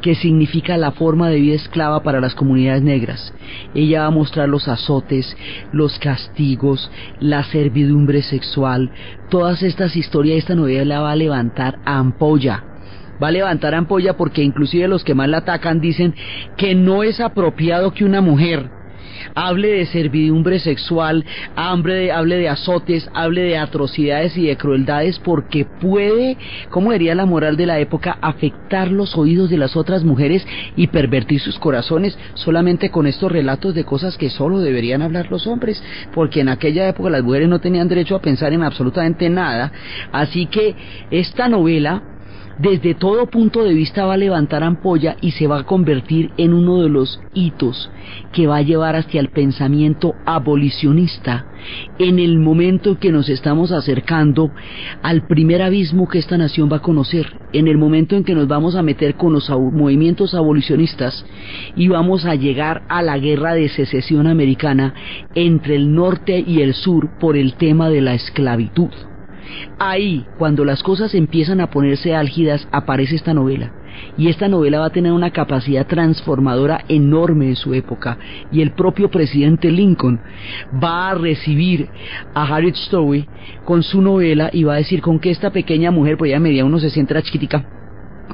que 0.03 0.15
significa 0.15 0.77
la 0.77 0.91
forma 0.91 1.29
de 1.29 1.39
vida 1.39 1.55
esclava 1.55 2.03
para 2.03 2.19
las 2.19 2.35
comunidades 2.35 2.83
negras. 2.83 3.33
Ella 3.73 4.01
va 4.01 4.07
a 4.07 4.11
mostrar 4.11 4.49
los 4.49 4.67
azotes, 4.67 5.35
los 5.71 5.97
castigos, 5.97 6.91
la 7.21 7.43
servidumbre 7.45 8.21
sexual, 8.21 8.91
todas 9.29 9.63
estas 9.63 9.95
historias, 9.95 10.39
esta 10.39 10.55
novela 10.55 10.99
va 10.99 11.13
a 11.13 11.15
levantar 11.15 11.79
ampolla. 11.85 12.65
Va 13.21 13.29
a 13.29 13.31
levantar 13.31 13.73
ampolla 13.73 14.17
porque 14.17 14.43
inclusive 14.43 14.89
los 14.89 15.05
que 15.05 15.15
más 15.15 15.29
la 15.29 15.37
atacan 15.37 15.79
dicen 15.79 16.13
que 16.57 16.75
no 16.75 17.03
es 17.03 17.21
apropiado 17.21 17.93
que 17.93 18.03
una 18.03 18.19
mujer 18.19 18.82
hable 19.35 19.69
de 19.69 19.85
servidumbre 19.85 20.59
sexual, 20.59 21.25
hable 21.55 21.93
de, 21.93 22.11
hable 22.11 22.37
de 22.37 22.49
azotes, 22.49 23.09
hable 23.13 23.41
de 23.41 23.57
atrocidades 23.57 24.37
y 24.37 24.47
de 24.47 24.57
crueldades, 24.57 25.19
porque 25.19 25.65
puede, 25.65 26.37
como 26.69 26.91
diría 26.91 27.15
la 27.15 27.25
moral 27.25 27.57
de 27.57 27.65
la 27.65 27.79
época, 27.79 28.17
afectar 28.21 28.91
los 28.91 29.17
oídos 29.17 29.49
de 29.49 29.57
las 29.57 29.75
otras 29.75 30.03
mujeres 30.03 30.45
y 30.75 30.87
pervertir 30.87 31.39
sus 31.39 31.59
corazones 31.59 32.17
solamente 32.33 32.89
con 32.89 33.07
estos 33.07 33.31
relatos 33.31 33.73
de 33.73 33.83
cosas 33.83 34.17
que 34.17 34.29
solo 34.29 34.59
deberían 34.59 35.01
hablar 35.01 35.29
los 35.29 35.47
hombres, 35.47 35.83
porque 36.13 36.41
en 36.41 36.49
aquella 36.49 36.87
época 36.87 37.09
las 37.09 37.23
mujeres 37.23 37.49
no 37.49 37.59
tenían 37.59 37.87
derecho 37.87 38.15
a 38.15 38.21
pensar 38.21 38.53
en 38.53 38.63
absolutamente 38.63 39.29
nada. 39.29 39.71
Así 40.11 40.47
que 40.47 40.75
esta 41.11 41.47
novela 41.47 42.12
desde 42.59 42.93
todo 42.93 43.27
punto 43.27 43.63
de 43.63 43.73
vista 43.73 44.05
va 44.05 44.13
a 44.13 44.17
levantar 44.17 44.63
ampolla 44.63 45.17
y 45.21 45.31
se 45.31 45.47
va 45.47 45.59
a 45.59 45.65
convertir 45.65 46.31
en 46.37 46.53
uno 46.53 46.81
de 46.81 46.89
los 46.89 47.19
hitos 47.33 47.89
que 48.31 48.47
va 48.47 48.57
a 48.57 48.61
llevar 48.61 48.95
hacia 48.95 49.19
el 49.19 49.29
pensamiento 49.29 50.13
abolicionista 50.25 51.47
en 51.99 52.19
el 52.19 52.39
momento 52.39 52.99
que 52.99 53.11
nos 53.11 53.29
estamos 53.29 53.71
acercando 53.71 54.51
al 55.01 55.25
primer 55.27 55.61
abismo 55.61 56.07
que 56.07 56.19
esta 56.19 56.37
nación 56.37 56.69
va 56.71 56.77
a 56.77 56.81
conocer, 56.81 57.27
en 57.53 57.67
el 57.67 57.77
momento 57.77 58.15
en 58.15 58.23
que 58.23 58.35
nos 58.35 58.47
vamos 58.47 58.75
a 58.75 58.83
meter 58.83 59.15
con 59.15 59.33
los 59.33 59.49
movimientos 59.49 60.33
abolicionistas 60.33 61.25
y 61.75 61.87
vamos 61.87 62.25
a 62.25 62.35
llegar 62.35 62.83
a 62.89 63.01
la 63.01 63.17
guerra 63.17 63.53
de 63.53 63.69
secesión 63.69 64.27
americana 64.27 64.93
entre 65.35 65.75
el 65.75 65.93
norte 65.93 66.43
y 66.45 66.61
el 66.61 66.73
sur 66.73 67.09
por 67.19 67.37
el 67.37 67.55
tema 67.55 67.89
de 67.89 68.01
la 68.01 68.13
esclavitud. 68.13 68.91
Ahí, 69.79 70.25
cuando 70.37 70.65
las 70.65 70.83
cosas 70.83 71.13
empiezan 71.15 71.61
a 71.61 71.69
ponerse 71.69 72.15
álgidas, 72.15 72.67
aparece 72.71 73.15
esta 73.15 73.33
novela. 73.33 73.71
Y 74.17 74.29
esta 74.29 74.47
novela 74.47 74.79
va 74.79 74.87
a 74.87 74.91
tener 74.91 75.11
una 75.11 75.31
capacidad 75.31 75.87
transformadora 75.87 76.83
enorme 76.87 77.47
en 77.47 77.55
su 77.55 77.73
época. 77.73 78.17
Y 78.51 78.61
el 78.61 78.71
propio 78.71 79.09
presidente 79.09 79.71
Lincoln 79.71 80.19
va 80.83 81.09
a 81.09 81.15
recibir 81.15 81.89
a 82.33 82.43
Harriet 82.43 82.75
Stowe 82.75 83.27
con 83.65 83.83
su 83.83 84.01
novela 84.01 84.49
y 84.51 84.63
va 84.63 84.73
a 84.73 84.77
decir 84.77 85.01
con 85.01 85.19
que 85.19 85.31
esta 85.31 85.51
pequeña 85.51 85.91
mujer, 85.91 86.17
pues 86.17 86.31
ya 86.31 86.39
medía 86.39 86.65
unos 86.65 86.81
60, 86.81 87.13
era 87.13 87.21
chiquitica, 87.21 87.65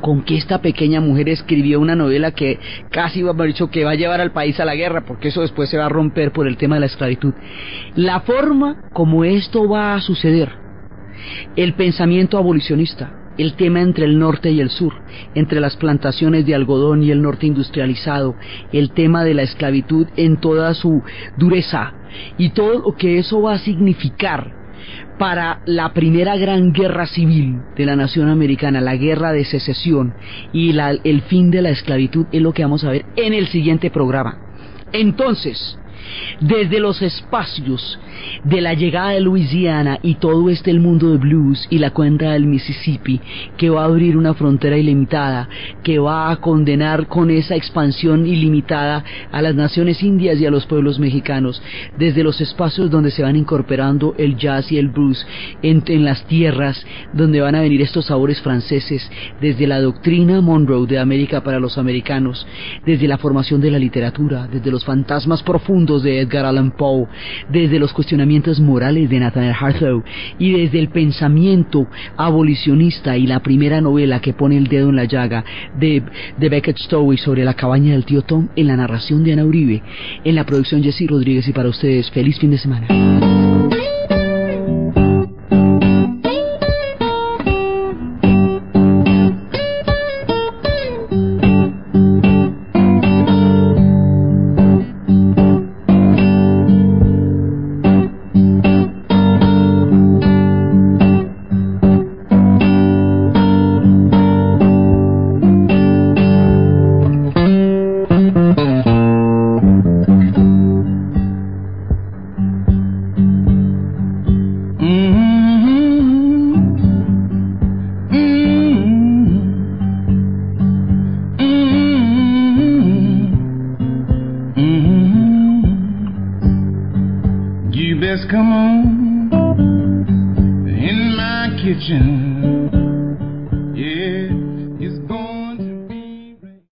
con 0.02 0.24
que 0.24 0.38
esta 0.38 0.62
pequeña 0.62 1.02
mujer 1.02 1.30
escribió 1.30 1.80
una 1.80 1.96
novela 1.96 2.32
que 2.32 2.60
casi 2.90 3.22
va 3.22 3.34
dicho 3.46 3.70
que 3.70 3.84
va 3.84 3.92
a 3.92 3.96
llevar 3.96 4.22
al 4.22 4.32
país 4.32 4.60
a 4.60 4.66
la 4.66 4.76
guerra, 4.76 5.06
porque 5.06 5.30
eso 5.30 5.42
después 5.42 5.70
se 5.70 5.78
va 5.78 5.86
a 5.86 5.90
romper 5.90 6.32
por 6.32 6.48
el 6.48 6.58
tema 6.58 6.76
de 6.76 6.82
la 6.82 6.86
esclavitud. 6.86 7.34
La 7.96 8.22
forma 8.22 8.90
como 8.94 9.24
esto 9.24 9.68
va 9.68 9.96
a 9.96 10.02
suceder 10.02 10.69
el 11.56 11.74
pensamiento 11.74 12.38
abolicionista, 12.38 13.12
el 13.38 13.56
tema 13.56 13.82
entre 13.82 14.06
el 14.06 14.20
norte 14.20 14.52
y 14.52 14.60
el 14.60 14.70
sur, 14.70 14.94
entre 15.34 15.62
las 15.62 15.78
plantaciones 15.78 16.46
de 16.46 16.56
algodón 16.56 17.04
y 17.04 17.12
el 17.12 17.22
norte 17.22 17.48
industrializado, 17.48 18.36
el 18.74 18.92
tema 18.92 19.24
de 19.24 19.34
la 19.34 19.44
esclavitud 19.44 20.08
en 20.18 20.38
toda 20.38 20.74
su 20.74 21.02
dureza 21.38 21.94
y 22.38 22.50
todo 22.50 22.80
lo 22.80 22.96
que 22.96 23.20
eso 23.20 23.42
va 23.42 23.54
a 23.54 23.60
significar 23.60 24.60
para 25.18 25.62
la 25.66 25.94
primera 25.94 26.36
gran 26.38 26.74
guerra 26.74 27.06
civil 27.06 27.62
de 27.76 27.86
la 27.86 27.96
nación 27.96 28.30
americana, 28.30 28.82
la 28.82 28.96
guerra 28.96 29.32
de 29.32 29.46
secesión 29.46 30.14
y 30.52 30.78
el 30.78 31.22
fin 31.24 31.52
de 31.52 31.62
la 31.62 31.70
esclavitud 31.70 32.26
es 32.32 32.42
lo 32.42 32.54
que 32.54 32.64
vamos 32.64 32.84
a 32.84 32.92
ver 32.92 33.06
en 33.16 33.34
el 33.34 33.48
siguiente 33.48 33.90
programa. 33.90 34.38
Entonces, 34.92 35.79
desde 36.40 36.80
los 36.80 37.02
espacios 37.02 38.00
de 38.44 38.62
la 38.62 38.74
llegada 38.74 39.12
de 39.12 39.22
Luisiana 39.22 40.00
y 40.02 40.16
todo 40.16 40.50
este 40.50 40.72
el 40.72 40.80
mundo 40.80 41.12
de 41.12 41.18
blues 41.18 41.68
y 41.70 41.80
la 41.80 41.92
cuenca 41.92 42.32
del 42.32 42.46
Mississippi, 42.46 43.20
que 43.58 43.70
va 43.70 43.82
a 43.82 43.86
abrir 43.86 44.18
una 44.18 44.34
frontera 44.34 44.78
ilimitada, 44.78 45.50
que 45.84 46.00
va 46.00 46.32
a 46.32 46.38
condenar 46.38 47.08
con 47.08 47.32
esa 47.32 47.56
expansión 47.56 48.26
ilimitada 48.26 49.04
a 49.32 49.42
las 49.42 49.56
naciones 49.56 50.04
indias 50.04 50.40
y 50.40 50.46
a 50.46 50.52
los 50.52 50.66
pueblos 50.66 51.00
mexicanos, 51.00 51.62
desde 51.98 52.24
los 52.24 52.40
espacios 52.42 52.90
donde 52.90 53.12
se 53.12 53.24
van 53.24 53.36
incorporando 53.36 54.16
el 54.18 54.38
jazz 54.38 54.72
y 54.72 54.78
el 54.78 54.90
blues, 54.90 55.26
en, 55.62 55.84
en 55.88 56.06
las 56.06 56.26
tierras 56.28 56.86
donde 57.14 57.42
van 57.42 57.56
a 57.56 57.62
venir 57.62 57.82
estos 57.82 58.06
sabores 58.06 58.42
franceses, 58.42 59.10
desde 59.42 59.68
la 59.68 59.82
doctrina 59.82 60.42
Monroe 60.42 60.88
de 60.88 61.00
América 61.00 61.44
para 61.44 61.60
los 61.60 61.78
americanos, 61.78 62.46
desde 62.86 63.08
la 63.08 63.18
formación 63.18 63.62
de 63.62 63.72
la 63.72 63.80
literatura, 63.80 64.48
desde 64.52 64.72
los 64.72 64.86
fantasmas 64.86 65.44
profundos 65.44 65.89
de 65.98 66.20
Edgar 66.20 66.46
Allan 66.46 66.72
Poe, 66.72 67.08
desde 67.50 67.80
los 67.80 67.92
cuestionamientos 67.94 68.60
morales 68.60 69.10
de 69.10 69.20
Nathaniel 69.20 69.56
Harthow 69.60 70.04
y 70.38 70.52
desde 70.52 70.80
el 70.80 70.90
pensamiento 70.90 71.88
abolicionista 72.16 73.18
y 73.18 73.26
la 73.26 73.40
primera 73.40 73.82
novela 73.82 74.22
que 74.22 74.34
pone 74.34 74.58
el 74.58 74.68
dedo 74.68 74.90
en 74.90 74.98
la 74.98 75.06
llaga 75.06 75.44
de, 75.80 76.04
de 76.38 76.50
Beckett 76.50 76.78
Stowe 76.78 77.18
sobre 77.18 77.44
la 77.44 77.56
cabaña 77.56 77.94
del 77.94 78.06
tío 78.06 78.22
Tom 78.22 78.50
en 78.56 78.68
la 78.68 78.78
narración 78.78 79.24
de 79.24 79.34
Ana 79.34 79.46
Uribe, 79.46 79.82
en 80.24 80.36
la 80.36 80.46
producción 80.46 80.84
Jesse 80.84 81.08
Rodríguez 81.08 81.48
y 81.48 81.54
para 81.54 81.70
ustedes 81.70 82.12
feliz 82.12 82.38
fin 82.38 82.52
de 82.52 82.58
semana. 82.60 83.49